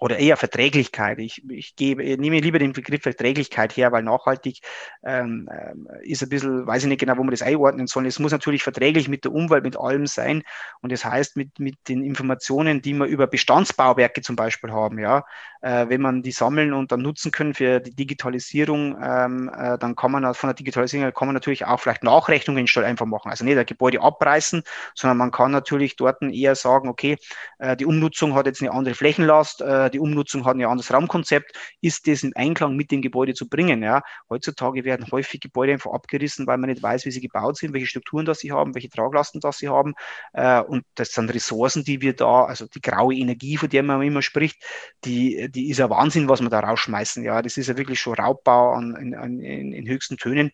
oder 0.00 0.18
eher 0.18 0.36
Verträglichkeit. 0.36 1.18
Ich, 1.18 1.42
ich 1.48 1.76
gebe, 1.76 2.02
nehme 2.18 2.40
lieber 2.40 2.58
den 2.58 2.72
Begriff 2.72 3.02
Verträglichkeit 3.02 3.76
her, 3.76 3.92
weil 3.92 4.02
nachhaltig 4.02 4.60
ähm, 5.04 5.48
äh, 5.50 6.06
ist 6.06 6.22
ein 6.22 6.28
bisschen, 6.28 6.66
weiß 6.66 6.82
ich 6.82 6.88
nicht 6.88 7.00
genau, 7.00 7.16
wo 7.16 7.22
man 7.22 7.30
das 7.30 7.42
einordnen 7.42 7.86
soll. 7.86 8.06
Es 8.06 8.18
muss 8.18 8.32
natürlich 8.32 8.62
verträglich 8.62 9.08
mit 9.08 9.24
der 9.24 9.32
Umwelt, 9.32 9.64
mit 9.64 9.78
allem 9.78 10.06
sein. 10.06 10.42
Und 10.80 10.92
das 10.92 11.04
heißt, 11.04 11.36
mit, 11.36 11.58
mit 11.58 11.76
den 11.88 12.02
Informationen, 12.02 12.82
die 12.82 12.94
wir 12.94 13.06
über 13.06 13.26
Bestandsbauwerke 13.26 14.22
zum 14.22 14.36
Beispiel 14.36 14.72
haben, 14.72 14.98
ja, 14.98 15.24
äh, 15.60 15.86
wenn 15.88 16.00
man 16.00 16.22
die 16.22 16.32
sammeln 16.32 16.72
und 16.72 16.92
dann 16.92 17.02
nutzen 17.02 17.32
können 17.32 17.54
für 17.54 17.80
die 17.80 17.94
Digitalisierung, 17.94 18.96
ähm, 19.02 19.50
äh, 19.56 19.78
dann 19.78 19.96
kann 19.96 20.12
man 20.12 20.34
von 20.34 20.48
der 20.48 20.54
Digitalisierung 20.54 21.12
kann 21.12 21.28
man 21.28 21.34
natürlich 21.34 21.64
auch 21.64 21.80
vielleicht 21.80 22.02
Nachrechnungen 22.02 22.66
statt 22.66 22.84
einfach 22.84 23.06
machen. 23.06 23.30
Also 23.30 23.44
nicht 23.44 23.58
ein 23.58 23.66
Gebäude 23.66 24.00
abreißen, 24.00 24.62
sondern 24.94 25.16
man 25.16 25.30
kann 25.30 25.50
natürlich 25.50 25.96
dort 25.96 26.22
eher 26.22 26.54
sagen, 26.54 26.88
okay, 26.88 27.16
äh, 27.58 27.76
die 27.76 27.86
Umnutzung 27.86 28.34
hat 28.34 28.46
jetzt 28.46 28.62
eine 28.62 28.72
andere 28.72 28.94
Flächenlast, 28.94 29.60
äh, 29.60 29.87
die 29.88 29.98
Umnutzung 29.98 30.44
hat 30.44 30.56
ein 30.56 30.64
anderes 30.64 30.92
Raumkonzept, 30.92 31.52
ist 31.80 32.06
das 32.06 32.22
in 32.22 32.34
Einklang 32.36 32.76
mit 32.76 32.90
dem 32.90 33.02
Gebäude 33.02 33.34
zu 33.34 33.48
bringen. 33.48 33.82
Ja? 33.82 34.02
Heutzutage 34.28 34.84
werden 34.84 35.06
häufig 35.10 35.40
Gebäude 35.40 35.72
einfach 35.72 35.92
abgerissen, 35.92 36.46
weil 36.46 36.58
man 36.58 36.70
nicht 36.70 36.82
weiß, 36.82 37.04
wie 37.04 37.10
sie 37.10 37.20
gebaut 37.20 37.56
sind, 37.56 37.72
welche 37.72 37.86
Strukturen 37.86 38.24
das 38.24 38.40
sie 38.40 38.52
haben, 38.52 38.74
welche 38.74 38.88
Traglasten 38.88 39.40
das 39.40 39.58
sie 39.58 39.68
haben. 39.68 39.94
Äh, 40.32 40.60
und 40.60 40.84
das 40.94 41.12
sind 41.12 41.32
Ressourcen, 41.32 41.84
die 41.84 42.00
wir 42.00 42.14
da, 42.14 42.44
also 42.44 42.66
die 42.66 42.80
graue 42.80 43.14
Energie, 43.14 43.56
von 43.56 43.68
der 43.68 43.82
man 43.82 44.02
immer 44.02 44.22
spricht, 44.22 44.62
die, 45.04 45.48
die 45.50 45.70
ist 45.70 45.78
ja 45.78 45.90
Wahnsinn, 45.90 46.28
was 46.28 46.40
wir 46.40 46.50
da 46.50 46.60
rausschmeißen. 46.60 47.22
Ja, 47.24 47.42
das 47.42 47.56
ist 47.56 47.68
ja 47.68 47.76
wirklich 47.76 48.00
schon 48.00 48.14
Raubbau 48.14 48.72
an, 48.72 48.96
in, 48.96 49.42
in, 49.42 49.72
in 49.72 49.88
höchsten 49.88 50.16
Tönen. 50.16 50.52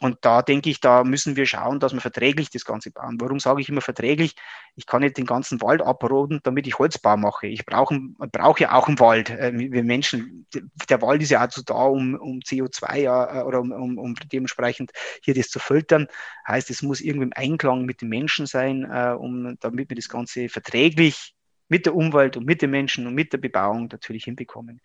Und 0.00 0.18
da 0.22 0.40
denke 0.40 0.70
ich, 0.70 0.80
da 0.80 1.04
müssen 1.04 1.36
wir 1.36 1.44
schauen, 1.44 1.78
dass 1.78 1.92
wir 1.92 2.00
verträglich 2.00 2.48
das 2.48 2.64
Ganze 2.64 2.90
bauen. 2.90 3.18
Warum 3.20 3.38
sage 3.38 3.60
ich 3.60 3.68
immer 3.68 3.82
verträglich? 3.82 4.34
Ich 4.74 4.86
kann 4.86 5.02
nicht 5.02 5.18
den 5.18 5.26
ganzen 5.26 5.60
Wald 5.60 5.82
abroden, 5.82 6.40
damit 6.42 6.66
ich 6.66 6.78
Holzbau 6.78 7.18
mache. 7.18 7.48
Ich 7.48 7.66
brauche 7.66 8.00
brauch 8.32 8.58
ja 8.58 8.72
auch 8.72 8.88
einen 8.88 8.98
Wald. 8.98 9.28
Äh, 9.28 9.52
wir 9.54 9.84
Menschen, 9.84 10.46
der 10.88 11.02
Wald 11.02 11.22
ist 11.22 11.30
ja 11.30 11.46
auch 11.46 11.50
so 11.50 11.60
da, 11.62 11.74
um, 11.74 12.14
um 12.14 12.40
CO2 12.40 12.96
ja, 12.96 13.40
äh, 13.40 13.44
oder 13.44 13.60
um, 13.60 13.72
um, 13.72 13.98
um 13.98 14.14
dementsprechend 14.32 14.92
hier 15.22 15.34
das 15.34 15.48
zu 15.48 15.58
filtern. 15.58 16.06
Heißt, 16.48 16.70
es 16.70 16.80
muss 16.80 17.02
irgendwie 17.02 17.26
im 17.26 17.32
Einklang 17.34 17.84
mit 17.84 18.00
den 18.00 18.08
Menschen 18.08 18.46
sein, 18.46 18.84
äh, 18.90 19.14
um, 19.18 19.58
damit 19.60 19.90
wir 19.90 19.96
das 19.96 20.08
Ganze 20.08 20.48
verträglich 20.48 21.34
mit 21.70 21.86
der 21.86 21.94
Umwelt 21.94 22.36
und 22.36 22.44
mit 22.44 22.62
den 22.62 22.70
Menschen 22.70 23.06
und 23.06 23.14
mit 23.14 23.32
der 23.32 23.38
Bebauung 23.38 23.88
natürlich 23.90 24.24
hinbekommen. 24.24 24.80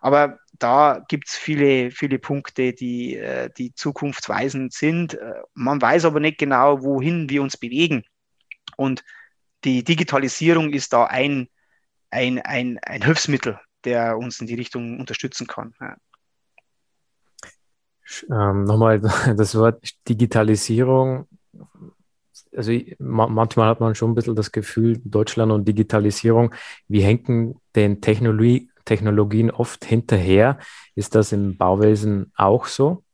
Aber 0.00 0.38
da 0.58 1.04
gibt 1.08 1.28
es 1.28 1.36
viele, 1.36 1.90
viele 1.90 2.18
Punkte, 2.18 2.72
die, 2.72 3.16
äh, 3.16 3.50
die 3.56 3.74
zukunftsweisend 3.74 4.72
sind. 4.72 5.14
Äh, 5.14 5.42
man 5.54 5.80
weiß 5.80 6.06
aber 6.06 6.18
nicht 6.18 6.38
genau, 6.38 6.82
wohin 6.82 7.28
wir 7.28 7.42
uns 7.42 7.56
bewegen. 7.58 8.04
Und 8.76 9.04
die 9.64 9.84
Digitalisierung 9.84 10.72
ist 10.72 10.94
da 10.94 11.04
ein, 11.04 11.48
ein, 12.10 12.40
ein, 12.40 12.78
ein 12.82 13.02
Hilfsmittel, 13.02 13.60
der 13.84 14.16
uns 14.16 14.40
in 14.40 14.46
die 14.46 14.54
Richtung 14.54 14.98
unterstützen 14.98 15.46
kann. 15.46 15.74
Ja. 15.78 15.96
Ähm, 18.30 18.64
nochmal 18.64 19.00
das 19.36 19.54
Wort 19.54 19.94
Digitalisierung 20.08 21.28
also 22.56 22.72
manchmal 22.98 23.68
hat 23.68 23.80
man 23.80 23.94
schon 23.94 24.10
ein 24.10 24.14
bisschen 24.14 24.36
das 24.36 24.52
Gefühl, 24.52 25.00
Deutschland 25.04 25.52
und 25.52 25.66
Digitalisierung, 25.66 26.54
wir 26.88 27.04
hängen 27.04 27.60
den 27.76 28.00
Technologie, 28.00 28.70
Technologien 28.84 29.50
oft 29.50 29.84
hinterher. 29.84 30.58
Ist 30.94 31.14
das 31.14 31.32
im 31.32 31.56
Bauwesen 31.56 32.32
auch 32.34 32.66
so? 32.66 33.04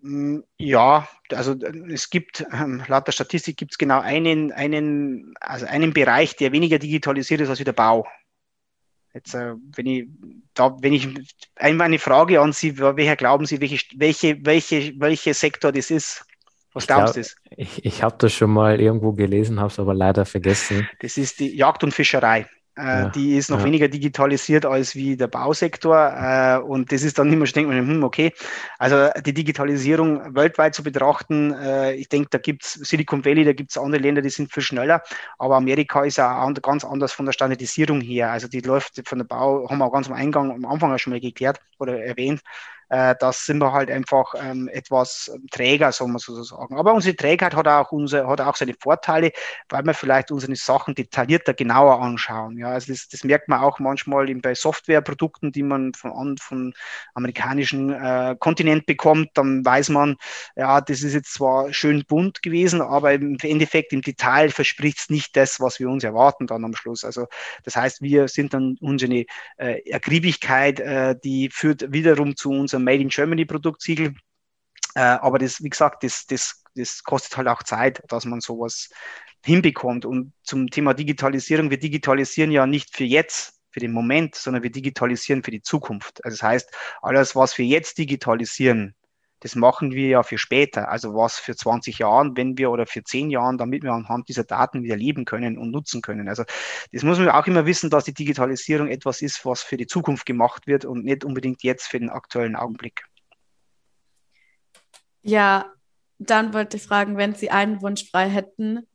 Mm, 0.00 0.40
ja, 0.58 1.08
also 1.30 1.54
es 1.88 2.10
gibt, 2.10 2.44
ähm, 2.52 2.82
laut 2.88 3.06
der 3.06 3.12
Statistik 3.12 3.56
gibt 3.56 3.72
es 3.72 3.78
genau 3.78 4.00
einen, 4.00 4.52
einen, 4.52 5.34
also 5.40 5.66
einen 5.66 5.92
Bereich, 5.92 6.36
der 6.36 6.52
weniger 6.52 6.78
digitalisiert 6.78 7.40
ist 7.40 7.48
als 7.48 7.58
der 7.58 7.72
Bau. 7.72 8.06
Jetzt, 9.14 9.34
äh, 9.34 9.54
wenn 9.76 9.86
ich 9.86 10.08
da, 10.54 10.76
wenn 10.80 10.92
ich 10.92 11.08
einmal 11.54 11.86
eine 11.86 12.00
Frage 12.00 12.40
an 12.40 12.52
Sie, 12.52 12.78
welcher 12.78 13.16
glauben 13.16 13.46
Sie, 13.46 13.60
welche, 13.60 13.78
welche, 13.96 14.44
welche, 14.44 14.92
welcher 14.98 15.34
Sektor 15.34 15.70
das 15.70 15.90
ist? 15.90 16.26
Was 16.74 16.86
glaubst 16.86 17.16
du? 17.16 17.22
Ich, 17.56 17.84
ich 17.84 18.02
habe 18.02 18.16
das 18.18 18.32
schon 18.32 18.50
mal 18.50 18.80
irgendwo 18.80 19.12
gelesen, 19.12 19.60
habe 19.60 19.70
es 19.70 19.78
aber 19.78 19.94
leider 19.94 20.24
vergessen. 20.26 20.88
Das 21.00 21.16
ist 21.16 21.38
die 21.38 21.56
Jagd 21.56 21.84
und 21.84 21.92
Fischerei. 21.92 22.46
Äh, 22.76 22.82
ja, 22.82 23.08
die 23.10 23.36
ist 23.36 23.50
noch 23.50 23.60
ja. 23.60 23.66
weniger 23.66 23.86
digitalisiert 23.86 24.66
als 24.66 24.96
wie 24.96 25.16
der 25.16 25.28
Bausektor. 25.28 25.96
Äh, 25.96 26.58
und 26.58 26.90
das 26.90 27.04
ist 27.04 27.16
dann 27.18 27.32
immer 27.32 27.46
schon, 27.46 27.54
denkt 27.54 27.70
man, 27.70 27.86
hm, 27.86 28.02
okay. 28.02 28.32
Also 28.78 29.08
die 29.24 29.32
Digitalisierung 29.32 30.34
weltweit 30.34 30.74
zu 30.74 30.82
betrachten, 30.82 31.54
äh, 31.54 31.94
ich 31.94 32.08
denke, 32.08 32.30
da 32.30 32.38
gibt 32.38 32.64
es 32.64 32.72
Silicon 32.72 33.24
Valley, 33.24 33.44
da 33.44 33.52
gibt 33.52 33.70
es 33.70 33.78
andere 33.78 34.02
Länder, 34.02 34.22
die 34.22 34.30
sind 34.30 34.52
viel 34.52 34.64
schneller. 34.64 35.02
Aber 35.38 35.56
Amerika 35.56 36.02
ist 36.04 36.16
ja 36.16 36.50
ganz 36.60 36.84
anders 36.84 37.12
von 37.12 37.26
der 37.26 37.32
Standardisierung 37.32 38.00
her. 38.00 38.32
Also 38.32 38.48
die 38.48 38.60
läuft 38.60 39.00
von 39.06 39.18
der 39.18 39.26
Bau, 39.26 39.68
haben 39.70 39.78
wir 39.78 39.84
auch 39.84 39.92
ganz 39.92 40.08
am 40.08 40.14
Eingang, 40.14 40.50
am 40.50 40.64
Anfang 40.64 40.92
auch 40.92 40.98
schon 40.98 41.12
mal 41.12 41.20
geklärt 41.20 41.60
oder 41.78 42.02
erwähnt 42.02 42.40
äh, 42.88 43.14
das 43.18 43.44
sind 43.44 43.58
wir 43.58 43.72
halt 43.72 43.90
einfach 43.90 44.34
ähm, 44.36 44.68
etwas 44.68 45.30
träger, 45.50 45.92
soll 45.92 46.08
man 46.08 46.18
sozusagen. 46.18 46.76
Aber 46.76 46.94
unsere 46.94 47.16
Trägheit 47.16 47.54
hat 47.54 47.68
auch, 47.68 47.92
unser, 47.92 48.26
hat 48.28 48.40
auch 48.40 48.56
seine 48.56 48.74
Vorteile, 48.78 49.32
weil 49.68 49.84
wir 49.84 49.94
vielleicht 49.94 50.30
unsere 50.30 50.54
Sachen 50.56 50.94
detaillierter, 50.94 51.54
genauer 51.54 52.00
anschauen. 52.00 52.58
Ja, 52.58 52.68
also 52.68 52.92
das, 52.92 53.08
das 53.08 53.24
merkt 53.24 53.48
man 53.48 53.60
auch 53.60 53.78
manchmal 53.78 54.32
bei 54.36 54.54
Softwareprodukten, 54.54 55.52
die 55.52 55.62
man 55.62 55.92
von, 55.94 56.36
von 56.38 56.74
amerikanischen 57.14 57.90
äh, 57.92 58.36
Kontinent 58.38 58.86
bekommt. 58.86 59.30
Dann 59.34 59.64
weiß 59.64 59.88
man, 59.90 60.16
ja, 60.56 60.80
das 60.80 61.02
ist 61.02 61.14
jetzt 61.14 61.34
zwar 61.34 61.72
schön 61.72 62.04
bunt 62.06 62.42
gewesen, 62.42 62.80
aber 62.80 63.12
im 63.12 63.36
Endeffekt 63.42 63.92
im 63.92 64.02
Detail 64.02 64.50
verspricht 64.50 64.98
es 64.98 65.10
nicht 65.10 65.36
das, 65.36 65.60
was 65.60 65.78
wir 65.80 65.88
uns 65.88 66.04
erwarten 66.04 66.46
dann 66.46 66.64
am 66.64 66.74
Schluss. 66.74 67.04
Also 67.04 67.26
das 67.64 67.76
heißt, 67.76 68.02
wir 68.02 68.28
sind 68.28 68.54
dann 68.54 68.76
unsere 68.80 69.24
äh, 69.56 69.80
Ergiebigkeit, 69.90 70.80
äh, 70.80 71.16
die 71.22 71.48
führt 71.50 71.92
wiederum 71.92 72.36
zu 72.36 72.50
unserem 72.74 72.84
Made 72.84 73.02
in 73.02 73.08
Germany 73.08 73.44
Produktsiegel. 73.44 74.14
Äh, 74.94 75.00
aber 75.00 75.38
das, 75.38 75.62
wie 75.62 75.70
gesagt, 75.70 76.02
das, 76.02 76.26
das, 76.26 76.62
das 76.74 77.02
kostet 77.02 77.36
halt 77.36 77.48
auch 77.48 77.62
Zeit, 77.62 78.02
dass 78.08 78.24
man 78.24 78.40
sowas 78.40 78.90
hinbekommt. 79.44 80.04
Und 80.04 80.32
zum 80.42 80.68
Thema 80.68 80.94
Digitalisierung, 80.94 81.70
wir 81.70 81.78
digitalisieren 81.78 82.50
ja 82.50 82.66
nicht 82.66 82.96
für 82.96 83.04
jetzt, 83.04 83.60
für 83.70 83.80
den 83.80 83.92
Moment, 83.92 84.34
sondern 84.34 84.62
wir 84.62 84.70
digitalisieren 84.70 85.42
für 85.42 85.50
die 85.50 85.62
Zukunft. 85.62 86.24
Also 86.24 86.36
das 86.36 86.42
heißt, 86.42 86.70
alles, 87.02 87.34
was 87.34 87.58
wir 87.58 87.66
jetzt 87.66 87.98
digitalisieren, 87.98 88.94
das 89.44 89.56
machen 89.56 89.92
wir 89.92 90.08
ja 90.08 90.22
für 90.22 90.38
später. 90.38 90.88
Also 90.88 91.14
was 91.14 91.38
für 91.38 91.54
20 91.54 91.98
Jahren, 91.98 92.34
wenn 92.34 92.56
wir 92.56 92.70
oder 92.70 92.86
für 92.86 93.04
10 93.04 93.28
Jahren, 93.28 93.58
damit 93.58 93.82
wir 93.82 93.92
anhand 93.92 94.30
dieser 94.30 94.44
Daten 94.44 94.82
wieder 94.82 94.96
leben 94.96 95.26
können 95.26 95.58
und 95.58 95.70
nutzen 95.70 96.00
können. 96.00 96.30
Also 96.30 96.44
das 96.92 97.02
muss 97.02 97.18
man 97.18 97.28
auch 97.28 97.46
immer 97.46 97.66
wissen, 97.66 97.90
dass 97.90 98.04
die 98.04 98.14
Digitalisierung 98.14 98.88
etwas 98.88 99.20
ist, 99.20 99.44
was 99.44 99.62
für 99.62 99.76
die 99.76 99.86
Zukunft 99.86 100.24
gemacht 100.24 100.66
wird 100.66 100.86
und 100.86 101.04
nicht 101.04 101.26
unbedingt 101.26 101.62
jetzt 101.62 101.88
für 101.88 102.00
den 102.00 102.08
aktuellen 102.08 102.56
Augenblick. 102.56 103.04
Ja, 105.20 105.70
dann 106.18 106.54
wollte 106.54 106.78
ich 106.78 106.84
fragen, 106.84 107.18
wenn 107.18 107.34
Sie 107.34 107.50
einen 107.50 107.82
Wunsch 107.82 108.10
frei 108.10 108.30
hätten, 108.30 108.88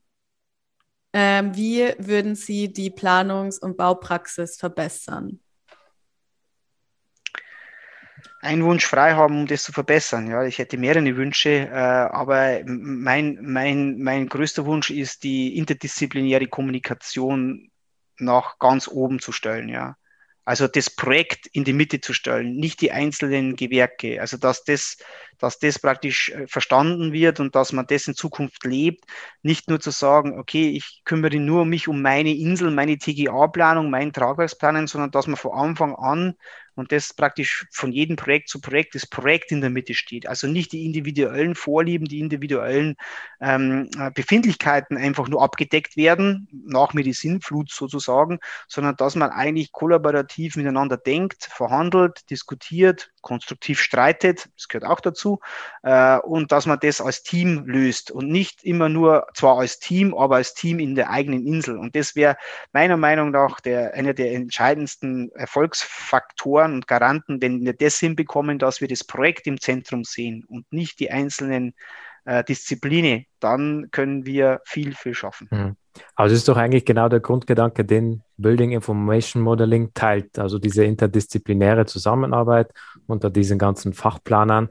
ähm, 1.14 1.56
wie 1.56 1.94
würden 2.00 2.34
Sie 2.34 2.74
die 2.74 2.90
Planungs- 2.90 3.60
und 3.60 3.78
Baupraxis 3.78 4.58
verbessern? 4.58 5.42
Einen 8.42 8.64
Wunsch 8.64 8.86
frei 8.86 9.14
haben, 9.14 9.42
um 9.42 9.48
das 9.48 9.64
zu 9.64 9.72
verbessern. 9.72 10.30
Ja, 10.30 10.44
ich 10.44 10.58
hätte 10.58 10.78
mehrere 10.78 11.16
Wünsche, 11.18 11.50
äh, 11.50 11.74
aber 11.74 12.62
mein, 12.66 13.38
mein, 13.42 14.00
mein 14.00 14.28
größter 14.28 14.66
Wunsch 14.66 14.90
ist, 14.90 15.24
die 15.24 15.58
interdisziplinäre 15.58 16.48
Kommunikation 16.48 17.70
nach 18.18 18.58
ganz 18.60 18.88
oben 18.88 19.20
zu 19.20 19.32
stellen. 19.32 19.70
Ja. 19.70 19.98
Also 20.46 20.68
das 20.68 20.90
Projekt 20.90 21.48
in 21.48 21.64
die 21.64 21.74
Mitte 21.74 22.02
zu 22.02 22.14
stellen, 22.14 22.56
nicht 22.56 22.82
die 22.82 22.92
einzelnen 22.92 23.56
Gewerke. 23.56 24.22
Also 24.22 24.38
dass 24.38 24.64
das, 24.64 24.98
dass 25.40 25.60
das 25.60 25.80
praktisch 25.80 26.30
äh, 26.30 26.48
verstanden 26.48 27.12
wird 27.14 27.40
und 27.40 27.56
dass 27.56 27.74
man 27.74 27.88
das 27.88 28.08
in 28.08 28.16
Zukunft 28.16 28.64
lebt. 28.66 29.06
Nicht 29.42 29.70
nur 29.70 29.80
zu 29.80 29.92
sagen, 29.92 30.38
okay, 30.38 30.70
ich 30.70 31.02
kümmere 31.06 31.40
nur 31.40 31.66
mich 31.66 31.88
um 31.88 32.02
meine 32.02 32.36
Insel, 32.36 32.72
meine 32.72 32.98
TGA-Planung, 32.98 33.90
meinen 33.90 34.14
Tragwerksplanung, 34.14 34.88
sondern 34.88 35.12
dass 35.12 35.28
man 35.28 35.38
von 35.38 35.54
Anfang 35.54 35.96
an 35.96 36.36
und 36.80 36.94
das 36.94 37.14
praktisch 37.14 37.68
von 37.72 37.92
jedem 37.92 38.16
Projekt 38.16 38.48
zu 38.48 38.62
Projekt 38.62 38.96
das 38.96 39.06
Projekt 39.06 39.52
in 39.52 39.62
der 39.62 39.70
Mitte 39.70 39.94
steht. 39.94 40.28
Also 40.28 40.48
nicht 40.48 40.72
die 40.72 40.86
individuellen 40.86 41.54
Vorlieben, 41.54 42.08
die 42.08 42.20
individuellen 42.20 42.96
ähm, 43.42 43.90
äh, 44.00 44.10
Befindlichkeiten 44.12 44.96
einfach 44.98 45.28
nur 45.28 45.44
abgedeckt 45.44 45.98
werden, 45.98 46.48
nach 46.66 46.94
Medizinflut 46.94 47.70
sozusagen, 47.70 48.40
sondern 48.68 48.96
dass 48.96 49.16
man 49.16 49.30
eigentlich 49.30 49.74
kollaborativ 49.74 50.56
miteinander 50.56 50.98
denkt, 50.98 51.44
verhandelt, 51.44 52.30
diskutiert, 52.30 53.12
konstruktiv 53.22 53.82
streitet, 53.82 54.50
das 54.56 54.70
gehört 54.70 54.90
auch 54.90 55.02
dazu, 55.02 55.29
äh, 55.84 56.18
und 56.18 56.52
dass 56.52 56.66
man 56.66 56.80
das 56.80 57.02
als 57.02 57.24
Team 57.24 57.66
löst 57.66 58.12
und 58.12 58.30
nicht 58.30 58.64
immer 58.64 58.90
nur 58.90 59.28
zwar 59.34 59.60
als 59.60 59.80
Team, 59.80 60.14
aber 60.14 60.38
als 60.38 60.54
Team 60.54 60.80
in 60.80 60.96
der 60.96 61.10
eigenen 61.10 61.46
Insel. 61.46 61.78
Und 61.78 61.96
das 61.96 62.16
wäre 62.16 62.38
meiner 62.74 62.98
Meinung 62.98 63.32
nach 63.32 63.60
der, 63.60 63.94
einer 63.94 64.14
der 64.14 64.34
entscheidendsten 64.34 65.32
Erfolgsfaktoren 65.34 66.74
und 66.74 66.88
Garanten, 66.88 67.42
wenn 67.42 67.64
wir 67.64 67.74
das 67.74 68.00
hinbekommen, 68.00 68.60
dass 68.60 68.82
wir 68.82 68.88
das 68.88 69.04
Projekt 69.04 69.48
im 69.48 69.60
Zentrum 69.60 70.04
sehen 70.04 70.46
und 70.48 70.66
nicht 70.72 71.00
die 71.00 71.12
einzelnen 71.12 71.74
äh, 72.26 72.44
Disziplinen, 72.44 73.26
dann 73.40 73.90
können 73.92 74.26
wir 74.26 74.62
viel, 74.66 74.94
viel 74.94 75.14
schaffen. 75.14 75.48
Mhm. 75.52 75.76
Das 76.16 76.32
ist 76.32 76.48
doch 76.48 76.58
eigentlich 76.58 76.86
genau 76.86 77.10
der 77.10 77.20
Grundgedanke, 77.20 77.84
den 77.84 78.24
Building 78.38 78.72
Information 78.72 79.42
Modeling 79.42 79.94
teilt, 79.94 80.38
also 80.38 80.60
diese 80.60 80.84
interdisziplinäre 80.84 81.86
Zusammenarbeit 81.86 82.72
unter 83.08 83.30
diesen 83.30 83.58
ganzen 83.58 83.94
Fachplanern. 83.94 84.70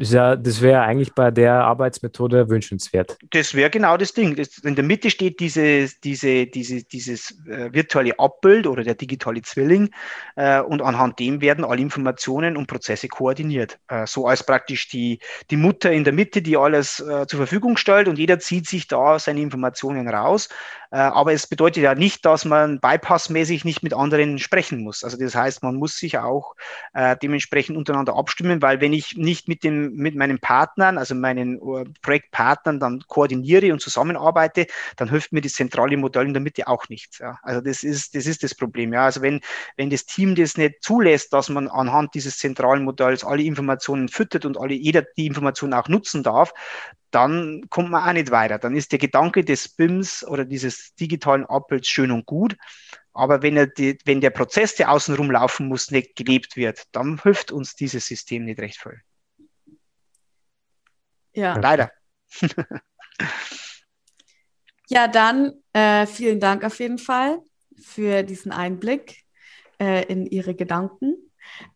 Ja, 0.00 0.34
das 0.36 0.62
wäre 0.62 0.80
eigentlich 0.80 1.12
bei 1.12 1.30
der 1.30 1.52
Arbeitsmethode 1.64 2.48
wünschenswert. 2.48 3.18
Das 3.30 3.54
wäre 3.54 3.68
genau 3.68 3.98
das 3.98 4.14
Ding. 4.14 4.34
Das, 4.34 4.58
in 4.58 4.74
der 4.74 4.84
Mitte 4.84 5.10
steht 5.10 5.40
diese, 5.40 5.88
diese, 6.02 6.46
diese, 6.46 6.84
dieses 6.84 7.32
äh, 7.46 7.70
virtuelle 7.72 8.18
Abbild 8.18 8.66
oder 8.66 8.82
der 8.82 8.94
digitale 8.94 9.42
Zwilling 9.42 9.90
äh, 10.36 10.60
und 10.60 10.80
anhand 10.80 11.18
dem 11.18 11.42
werden 11.42 11.64
alle 11.64 11.82
Informationen 11.82 12.56
und 12.56 12.66
Prozesse 12.66 13.08
koordiniert. 13.08 13.78
Äh, 13.88 14.06
so 14.06 14.26
als 14.26 14.42
praktisch 14.42 14.88
die, 14.88 15.18
die 15.50 15.56
Mutter 15.56 15.92
in 15.92 16.04
der 16.04 16.14
Mitte, 16.14 16.40
die 16.40 16.56
alles 16.56 17.00
äh, 17.00 17.26
zur 17.26 17.36
Verfügung 17.38 17.76
stellt 17.76 18.08
und 18.08 18.18
jeder 18.18 18.38
zieht 18.38 18.66
sich 18.66 18.88
da 18.88 19.18
seine 19.18 19.42
Informationen 19.42 20.08
raus. 20.08 20.48
Äh, 20.90 20.96
aber 20.96 21.32
es 21.32 21.46
bedeutet 21.46 21.82
ja 21.82 21.94
nicht, 21.94 22.24
dass 22.24 22.44
man 22.44 22.80
bypassmäßig 22.80 23.64
nicht 23.64 23.82
mit 23.82 23.92
anderen 23.92 24.38
sprechen 24.38 24.82
muss. 24.82 25.04
Also 25.04 25.18
das 25.18 25.34
heißt, 25.34 25.62
man 25.62 25.74
muss 25.74 25.98
sich 25.98 26.18
auch 26.18 26.54
äh, 26.94 27.16
dementsprechend 27.22 27.76
untereinander 27.76 28.16
abstimmen, 28.16 28.62
weil 28.62 28.80
wenn 28.80 28.92
ich 28.94 29.16
nicht 29.16 29.48
mit, 29.48 29.57
dem, 29.64 29.94
mit 29.94 30.14
meinen 30.14 30.38
Partnern, 30.38 30.98
also 30.98 31.14
meinen 31.14 31.60
uh, 31.60 31.84
Projektpartnern 32.02 32.80
dann 32.80 33.04
koordiniere 33.06 33.72
und 33.72 33.80
zusammenarbeite, 33.80 34.66
dann 34.96 35.08
hilft 35.08 35.32
mir 35.32 35.40
das 35.40 35.52
zentrale 35.52 35.96
Modell 35.96 36.26
in 36.26 36.34
der 36.34 36.42
Mitte 36.42 36.68
auch 36.68 36.88
nichts. 36.88 37.18
Ja. 37.18 37.38
Also 37.42 37.60
das 37.60 37.82
ist, 37.82 38.14
das 38.14 38.26
ist 38.26 38.42
das 38.42 38.54
Problem. 38.54 38.92
Ja. 38.92 39.04
Also 39.04 39.22
wenn, 39.22 39.40
wenn 39.76 39.90
das 39.90 40.06
Team 40.06 40.34
das 40.34 40.56
nicht 40.56 40.82
zulässt, 40.82 41.32
dass 41.32 41.48
man 41.48 41.68
anhand 41.68 42.14
dieses 42.14 42.38
zentralen 42.38 42.84
Modells 42.84 43.24
alle 43.24 43.42
Informationen 43.42 44.08
füttert 44.08 44.44
und 44.44 44.58
alle, 44.58 44.74
jeder 44.74 45.02
die 45.16 45.26
Informationen 45.26 45.74
auch 45.74 45.88
nutzen 45.88 46.22
darf, 46.22 46.52
dann 47.10 47.62
kommt 47.70 47.90
man 47.90 48.06
auch 48.08 48.12
nicht 48.12 48.30
weiter. 48.30 48.58
Dann 48.58 48.76
ist 48.76 48.92
der 48.92 48.98
Gedanke 48.98 49.44
des 49.44 49.68
BIMs 49.68 50.26
oder 50.26 50.44
dieses 50.44 50.94
digitalen 50.94 51.46
Abbilds 51.46 51.88
schön 51.88 52.10
und 52.10 52.26
gut. 52.26 52.56
Aber 53.12 53.42
wenn, 53.42 53.56
er 53.56 53.66
die, 53.66 53.98
wenn 54.04 54.20
der 54.20 54.30
Prozess, 54.30 54.74
der 54.76 54.92
außenrum 54.92 55.30
laufen 55.30 55.66
muss, 55.66 55.90
nicht 55.90 56.14
gelebt 56.14 56.56
wird, 56.56 56.84
dann 56.92 57.20
hilft 57.20 57.50
uns 57.50 57.74
dieses 57.74 58.06
System 58.06 58.44
nicht 58.44 58.60
recht 58.60 58.78
voll. 58.78 59.00
Ja. 61.38 61.56
Leider. 61.56 61.92
ja, 64.88 65.06
dann 65.06 65.52
äh, 65.72 66.04
vielen 66.06 66.40
Dank 66.40 66.64
auf 66.64 66.80
jeden 66.80 66.98
Fall 66.98 67.38
für 67.80 68.24
diesen 68.24 68.50
Einblick 68.50 69.24
äh, 69.80 70.04
in 70.06 70.26
Ihre 70.26 70.56
Gedanken. 70.56 71.14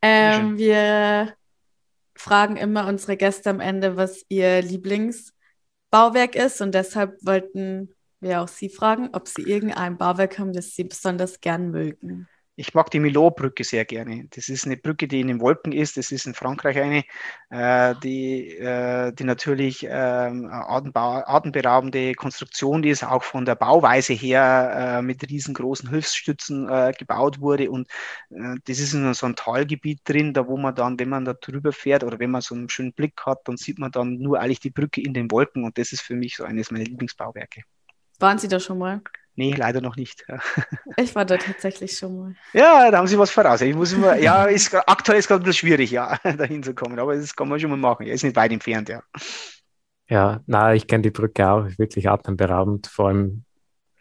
Ähm, 0.03 0.59
wir 0.59 1.37
fragen 2.17 2.57
immer 2.57 2.89
unsere 2.89 3.17
Gäste 3.17 3.51
am 3.51 3.61
Ende, 3.61 3.97
was 3.97 4.25
ihr 4.29 4.63
Lieblingsbauwerk 4.63 6.35
ist. 6.35 6.61
Und 6.61 6.75
deshalb 6.75 7.25
wollten 7.25 7.95
wir 8.19 8.43
auch 8.43 8.49
Sie 8.49 8.69
fragen, 8.69 9.11
ob 9.13 9.29
Sie 9.29 9.43
irgendein 9.43 9.97
Bauwerk 9.97 10.41
haben, 10.41 10.53
das 10.53 10.75
Sie 10.75 10.83
besonders 10.83 11.41
gern 11.41 11.71
mögen. 11.71 12.29
Ich 12.55 12.75
mag 12.75 12.91
die 12.91 13.01
Milot-Brücke 13.01 13.65
sehr 13.65 13.87
gerne. 13.87 14.27
Das 14.29 14.51
ist 14.51 14.67
eine 14.67 14.77
Brücke, 14.77 15.09
die 15.09 15.21
in 15.21 15.29
den 15.29 15.41
Wolken 15.41 15.73
ist. 15.73 15.97
Das 15.97 16.13
ist 16.13 16.27
in 16.27 16.35
Frankreich 16.35 16.79
eine, 16.79 17.03
äh, 17.49 17.95
die, 18.03 18.59
äh, 18.59 19.11
die 19.15 19.25
natürlich 19.25 19.87
äh, 19.87 19.91
atemberaubende 19.91 22.13
Konstruktion 22.13 22.85
ist, 22.85 23.05
auch 23.05 23.23
von 23.23 23.47
der 23.47 23.55
Bauweise 23.55 24.13
her 24.13 24.99
äh, 24.99 25.03
mit 25.03 25.23
riesengroßen 25.31 25.89
Hilfsstützen 25.89 26.69
äh, 26.69 26.93
gebaut 26.99 27.41
wurde. 27.41 27.71
Und 27.71 27.89
äh, 28.29 28.57
das 28.67 28.81
ist 28.81 28.93
in 28.93 29.15
so 29.15 29.25
einem 29.25 29.37
Talgebiet 29.37 30.01
drin, 30.05 30.35
da 30.35 30.47
wo 30.47 30.59
man 30.59 30.75
dann, 30.75 30.99
wenn 30.99 31.09
man 31.09 31.25
da 31.25 31.33
drüber 31.33 31.73
fährt 31.73 32.05
oder 32.05 32.19
wenn 32.19 32.31
man 32.31 32.43
so 32.43 32.55
einen 32.55 32.69
schönen 32.69 32.93
Blick 32.93 33.19
hat, 33.25 33.39
dann 33.45 33.57
sieht 33.57 33.79
man 33.79 33.91
dann 33.91 34.19
nur 34.19 34.41
eigentlich 34.41 34.61
die 34.61 34.71
Brücke 34.71 35.01
in 35.01 35.15
den 35.15 35.31
Wolken. 35.31 35.65
Und 35.65 35.79
das 35.79 35.93
ist 35.93 36.03
für 36.03 36.15
mich 36.15 36.37
so 36.37 36.45
eines 36.45 36.71
meiner 36.71 36.85
Lieblingsbauwerke. 36.85 37.63
Waren 38.19 38.39
Sie 38.39 38.49
da 38.49 38.61
schon 38.61 38.77
mal? 38.77 39.01
Nee, 39.35 39.55
leider 39.57 39.81
noch 39.81 39.97
nicht. 39.97 40.25
Ich 40.97 41.15
war 41.15 41.25
da 41.25 41.39
tatsächlich 41.39 41.97
schon 41.97 42.19
mal. 42.19 42.35
Ja, 42.53 42.91
da 42.91 42.99
haben 42.99 43.07
Sie 43.07 43.19
was 43.19 43.31
voraus. 43.31 43.63
Ich 43.63 43.75
muss 43.75 43.93
immer, 43.93 44.17
ja, 44.17 44.45
ist, 44.45 44.75
aktuell 44.75 45.19
ist 45.19 45.25
es 45.25 45.29
gerade 45.29 45.43
ein 45.43 45.45
bisschen 45.45 45.69
schwierig, 45.69 45.91
ja, 45.91 46.19
da 46.23 46.45
hinzukommen, 46.45 46.99
aber 46.99 47.17
das 47.17 47.35
kann 47.35 47.49
man 47.49 47.59
schon 47.59 47.71
mal 47.71 47.77
machen. 47.77 48.07
Ist 48.07 48.25
nicht 48.25 48.37
weit 48.37 48.53
entfernt, 48.53 48.89
ja. 48.91 49.03
Ja, 50.09 50.41
na, 50.47 50.75
ich 50.75 50.87
kenne 50.87 51.03
die 51.03 51.11
Brücke 51.11 51.49
auch, 51.49 51.67
wirklich 51.79 52.09
atemberaubend. 52.09 52.87
Vor 52.87 53.09
allem 53.09 53.45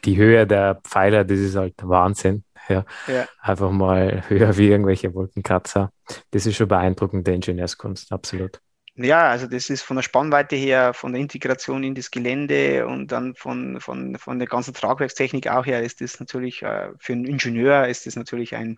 die 0.04 0.18
Höhe 0.18 0.46
der 0.46 0.82
Pfeiler, 0.84 1.24
das 1.24 1.40
ist 1.40 1.56
halt 1.56 1.76
Wahnsinn. 1.82 2.44
Ja. 2.68 2.86
ja. 3.08 3.26
Einfach 3.40 3.72
mal 3.72 4.24
höher 4.30 4.58
wie 4.58 4.68
irgendwelche 4.68 5.14
Wolkenkratzer. 5.14 5.92
Das 6.32 6.46
ist 6.46 6.58
schon 6.58 6.68
beeindruckende 6.68 7.34
Ingenieurskunst, 7.34 8.12
absolut. 8.12 8.60
Ja, 8.96 9.30
also 9.30 9.48
das 9.48 9.70
ist 9.70 9.84
von 9.84 9.96
der 9.96 10.04
Spannweite 10.04 10.58
her, 10.58 10.94
von 10.94 11.14
der 11.14 11.22
Integration 11.22 11.84
in 11.84 11.96
das 11.96 12.12
Gelände 12.12 12.86
und 12.86 13.08
dann 13.12 13.36
von, 13.36 13.80
von, 13.80 14.18
von 14.18 14.38
der 14.38 14.50
ganzen 14.50 14.74
Tragwerkstechnik 14.74 15.48
auch 15.48 15.66
her 15.66 15.82
ist 15.82 16.02
das 16.02 16.20
natürlich 16.20 16.62
äh, 16.62 16.90
für 17.00 17.14
einen 17.14 17.26
Ingenieur 17.26 17.88
ist 17.88 18.06
das 18.06 18.18
natürlich 18.18 18.54
ein, 18.54 18.76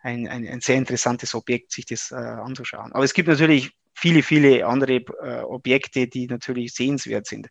ein, 0.00 0.26
ein, 0.26 0.48
ein 0.48 0.60
sehr 0.60 0.76
interessantes 0.76 1.34
Objekt, 1.36 1.70
sich 1.70 1.86
das 1.86 2.10
äh, 2.10 2.16
anzuschauen. 2.16 2.92
Aber 2.92 3.04
es 3.04 3.14
gibt 3.14 3.28
natürlich 3.28 3.70
viele, 3.94 4.24
viele 4.24 4.66
andere 4.66 4.94
äh, 4.94 5.42
Objekte, 5.42 6.08
die 6.08 6.26
natürlich 6.26 6.74
sehenswert 6.74 7.26
sind. 7.26 7.48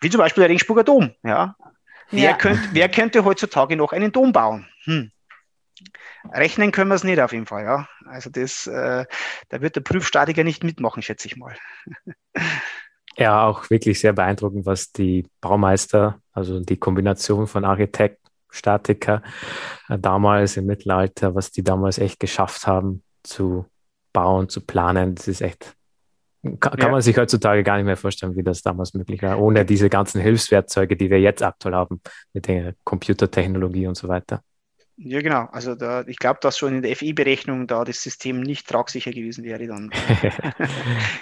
Wie 0.00 0.10
zum 0.10 0.18
Beispiel 0.18 0.42
der 0.42 0.50
Ringsburger 0.50 0.84
Dom. 0.84 1.14
Ja? 1.22 1.56
Wer, 2.10 2.22
ja. 2.30 2.36
Könnt, 2.36 2.60
wer 2.72 2.90
könnte 2.90 3.24
heutzutage 3.24 3.74
noch 3.76 3.92
einen 3.92 4.12
Dom 4.12 4.32
bauen? 4.32 4.68
Hm. 4.84 5.10
Rechnen 6.32 6.72
können 6.72 6.90
wir 6.90 6.94
es 6.94 7.04
nicht 7.04 7.20
auf 7.20 7.32
jeden 7.32 7.46
Fall, 7.46 7.64
ja. 7.64 7.88
Also 8.06 8.30
das, 8.30 8.66
äh, 8.66 9.04
da 9.48 9.60
wird 9.60 9.76
der 9.76 9.80
Prüfstatiker 9.80 10.44
nicht 10.44 10.64
mitmachen, 10.64 11.02
schätze 11.02 11.28
ich 11.28 11.36
mal. 11.36 11.56
Ja, 13.16 13.46
auch 13.46 13.68
wirklich 13.68 14.00
sehr 14.00 14.14
beeindruckend, 14.14 14.64
was 14.64 14.90
die 14.90 15.26
Baumeister, 15.40 16.20
also 16.32 16.60
die 16.60 16.78
Kombination 16.78 17.46
von 17.46 17.64
Architekt, 17.64 18.18
Statiker 18.50 19.22
äh, 19.88 19.98
damals 19.98 20.56
im 20.56 20.66
Mittelalter, 20.66 21.34
was 21.34 21.50
die 21.50 21.62
damals 21.62 21.98
echt 21.98 22.20
geschafft 22.20 22.66
haben 22.66 23.02
zu 23.22 23.66
bauen, 24.12 24.48
zu 24.48 24.60
planen. 24.60 25.14
Das 25.14 25.26
ist 25.26 25.40
echt, 25.40 25.74
kann, 26.42 26.58
kann 26.58 26.78
ja. 26.78 26.88
man 26.90 27.02
sich 27.02 27.16
heutzutage 27.16 27.62
gar 27.62 27.76
nicht 27.76 27.86
mehr 27.86 27.96
vorstellen, 27.96 28.36
wie 28.36 28.42
das 28.42 28.62
damals 28.62 28.94
möglich 28.94 29.22
war, 29.22 29.38
ohne 29.38 29.64
diese 29.64 29.88
ganzen 29.88 30.20
Hilfswerkzeuge, 30.20 30.96
die 30.96 31.10
wir 31.10 31.20
jetzt 31.20 31.42
aktuell 31.42 31.74
haben, 31.74 32.00
mit 32.32 32.46
der 32.46 32.74
Computertechnologie 32.84 33.86
und 33.86 33.96
so 33.96 34.08
weiter. 34.08 34.42
Ja, 34.96 35.22
genau. 35.22 35.48
Also 35.52 35.74
da, 35.74 36.04
ich 36.06 36.18
glaube, 36.18 36.38
dass 36.42 36.58
schon 36.58 36.76
in 36.76 36.82
der 36.82 36.94
FI-Berechnung 36.94 37.66
da 37.66 37.82
das 37.82 38.02
System 38.02 38.40
nicht 38.40 38.68
tragsicher 38.68 39.10
gewesen 39.10 39.42
wäre 39.42 39.66
dann. 39.66 39.90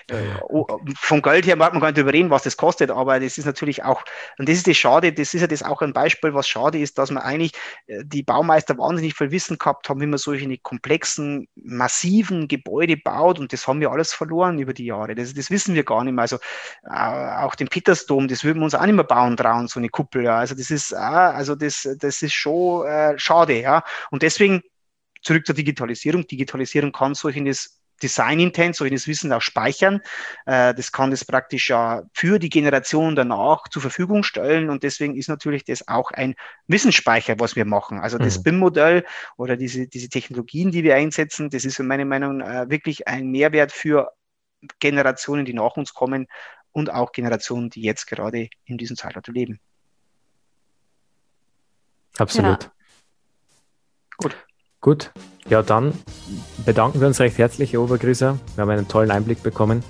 vom 0.96 1.22
Geld 1.22 1.46
her 1.46 1.54
mag 1.54 1.72
man 1.72 1.80
gar 1.80 1.92
nicht 1.92 1.98
überreden, 1.98 2.30
was 2.30 2.42
das 2.42 2.56
kostet, 2.56 2.90
aber 2.90 3.20
das 3.20 3.38
ist 3.38 3.44
natürlich 3.44 3.84
auch, 3.84 4.02
und 4.38 4.48
das 4.48 4.56
ist 4.56 4.66
das 4.66 4.76
Schade, 4.76 5.12
das 5.12 5.34
ist 5.34 5.40
ja 5.40 5.46
das 5.46 5.62
auch 5.62 5.82
ein 5.82 5.92
Beispiel, 5.92 6.34
was 6.34 6.48
schade 6.48 6.78
ist, 6.78 6.98
dass 6.98 7.12
man 7.12 7.22
eigentlich 7.22 7.52
äh, 7.86 8.02
die 8.04 8.24
Baumeister 8.24 8.76
wahnsinnig 8.76 9.14
viel 9.14 9.30
Wissen 9.30 9.56
gehabt 9.56 9.88
haben, 9.88 10.00
wie 10.00 10.06
man 10.06 10.18
solche 10.18 10.58
komplexen, 10.58 11.46
massiven 11.54 12.48
Gebäude 12.48 12.96
baut 12.96 13.38
und 13.38 13.52
das 13.52 13.68
haben 13.68 13.80
wir 13.80 13.92
alles 13.92 14.12
verloren 14.12 14.58
über 14.58 14.74
die 14.74 14.86
Jahre. 14.86 15.14
Das, 15.14 15.32
das 15.32 15.50
wissen 15.50 15.76
wir 15.76 15.84
gar 15.84 16.02
nicht 16.02 16.14
mehr. 16.14 16.22
Also 16.22 16.38
äh, 16.84 16.90
auch 16.90 17.54
den 17.54 17.68
Petersdom, 17.68 18.26
das 18.26 18.42
würden 18.42 18.58
wir 18.58 18.64
uns 18.64 18.74
auch 18.74 18.84
nicht 18.84 18.96
mehr 18.96 19.04
bauen 19.04 19.36
trauen, 19.36 19.68
so 19.68 19.78
eine 19.78 19.88
Kuppel. 19.88 20.24
Ja. 20.24 20.38
Also 20.38 20.56
das 20.56 20.70
ist, 20.70 20.92
äh, 20.92 20.96
also 20.96 21.54
das, 21.54 21.88
das 22.00 22.22
ist 22.22 22.34
schon 22.34 22.86
äh, 22.86 23.16
schade. 23.16 23.59
Ja? 23.60 23.84
Und 24.10 24.22
deswegen 24.22 24.62
zurück 25.22 25.46
zur 25.46 25.54
Digitalisierung. 25.54 26.26
Digitalisierung 26.26 26.92
kann 26.92 27.14
solches 27.14 27.80
Design-Intent, 28.02 28.76
solches 28.76 29.06
Wissen 29.06 29.32
auch 29.32 29.42
speichern. 29.42 30.00
Äh, 30.46 30.74
das 30.74 30.92
kann 30.92 31.10
das 31.10 31.24
praktisch 31.24 31.70
ja 31.70 32.02
für 32.12 32.38
die 32.38 32.48
Generation 32.48 33.14
danach 33.14 33.68
zur 33.68 33.82
Verfügung 33.82 34.22
stellen. 34.22 34.70
Und 34.70 34.82
deswegen 34.82 35.16
ist 35.16 35.28
natürlich 35.28 35.64
das 35.64 35.86
auch 35.86 36.10
ein 36.10 36.34
Wissensspeicher, 36.66 37.38
was 37.38 37.56
wir 37.56 37.64
machen. 37.64 37.98
Also 37.98 38.18
das 38.18 38.38
mhm. 38.38 38.42
BIM-Modell 38.44 39.04
oder 39.36 39.56
diese, 39.56 39.86
diese 39.86 40.08
Technologien, 40.08 40.70
die 40.70 40.82
wir 40.82 40.96
einsetzen, 40.96 41.50
das 41.50 41.64
ist 41.64 41.78
in 41.78 41.86
meiner 41.86 42.04
Meinung 42.04 42.40
äh, 42.40 42.70
wirklich 42.70 43.06
ein 43.06 43.30
Mehrwert 43.30 43.72
für 43.72 44.12
Generationen, 44.78 45.44
die 45.44 45.54
nach 45.54 45.76
uns 45.76 45.94
kommen 45.94 46.26
und 46.72 46.90
auch 46.90 47.12
Generationen, 47.12 47.70
die 47.70 47.82
jetzt 47.82 48.06
gerade 48.06 48.48
in 48.64 48.78
diesem 48.78 48.96
Zeitalter 48.96 49.32
leben. 49.32 49.58
Absolut. 52.18 52.64
Ja. 52.64 52.72
Gut. 54.22 54.36
Gut. 54.80 55.10
Ja, 55.48 55.62
dann 55.62 55.94
bedanken 56.64 57.00
wir 57.00 57.08
uns 57.08 57.20
recht 57.20 57.38
herzlich, 57.38 57.72
Herr 57.72 57.80
Obergrieser. 57.80 58.38
Wir 58.54 58.62
haben 58.62 58.70
einen 58.70 58.88
tollen 58.88 59.10
Einblick 59.10 59.42
bekommen. 59.42 59.82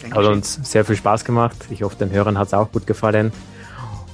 Dankeschön. 0.00 0.24
Hat 0.24 0.32
uns 0.32 0.60
sehr 0.62 0.84
viel 0.84 0.96
Spaß 0.96 1.24
gemacht. 1.24 1.56
Ich 1.70 1.82
hoffe, 1.82 1.96
den 1.96 2.10
Hörern 2.10 2.38
hat 2.38 2.48
es 2.48 2.54
auch 2.54 2.70
gut 2.70 2.86
gefallen. 2.86 3.32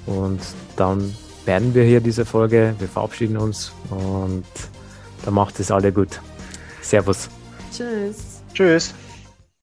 Und 0.06 0.40
dann 0.76 1.14
beenden 1.44 1.74
wir 1.74 1.84
hier 1.84 2.00
diese 2.00 2.24
Folge. 2.24 2.74
Wir 2.78 2.88
verabschieden 2.88 3.36
uns 3.36 3.72
und 3.90 4.44
dann 5.24 5.34
macht 5.34 5.60
es 5.60 5.70
alle 5.70 5.92
gut. 5.92 6.20
Servus. 6.80 7.28
Tschüss. 7.72 8.42
Tschüss. 8.54 8.94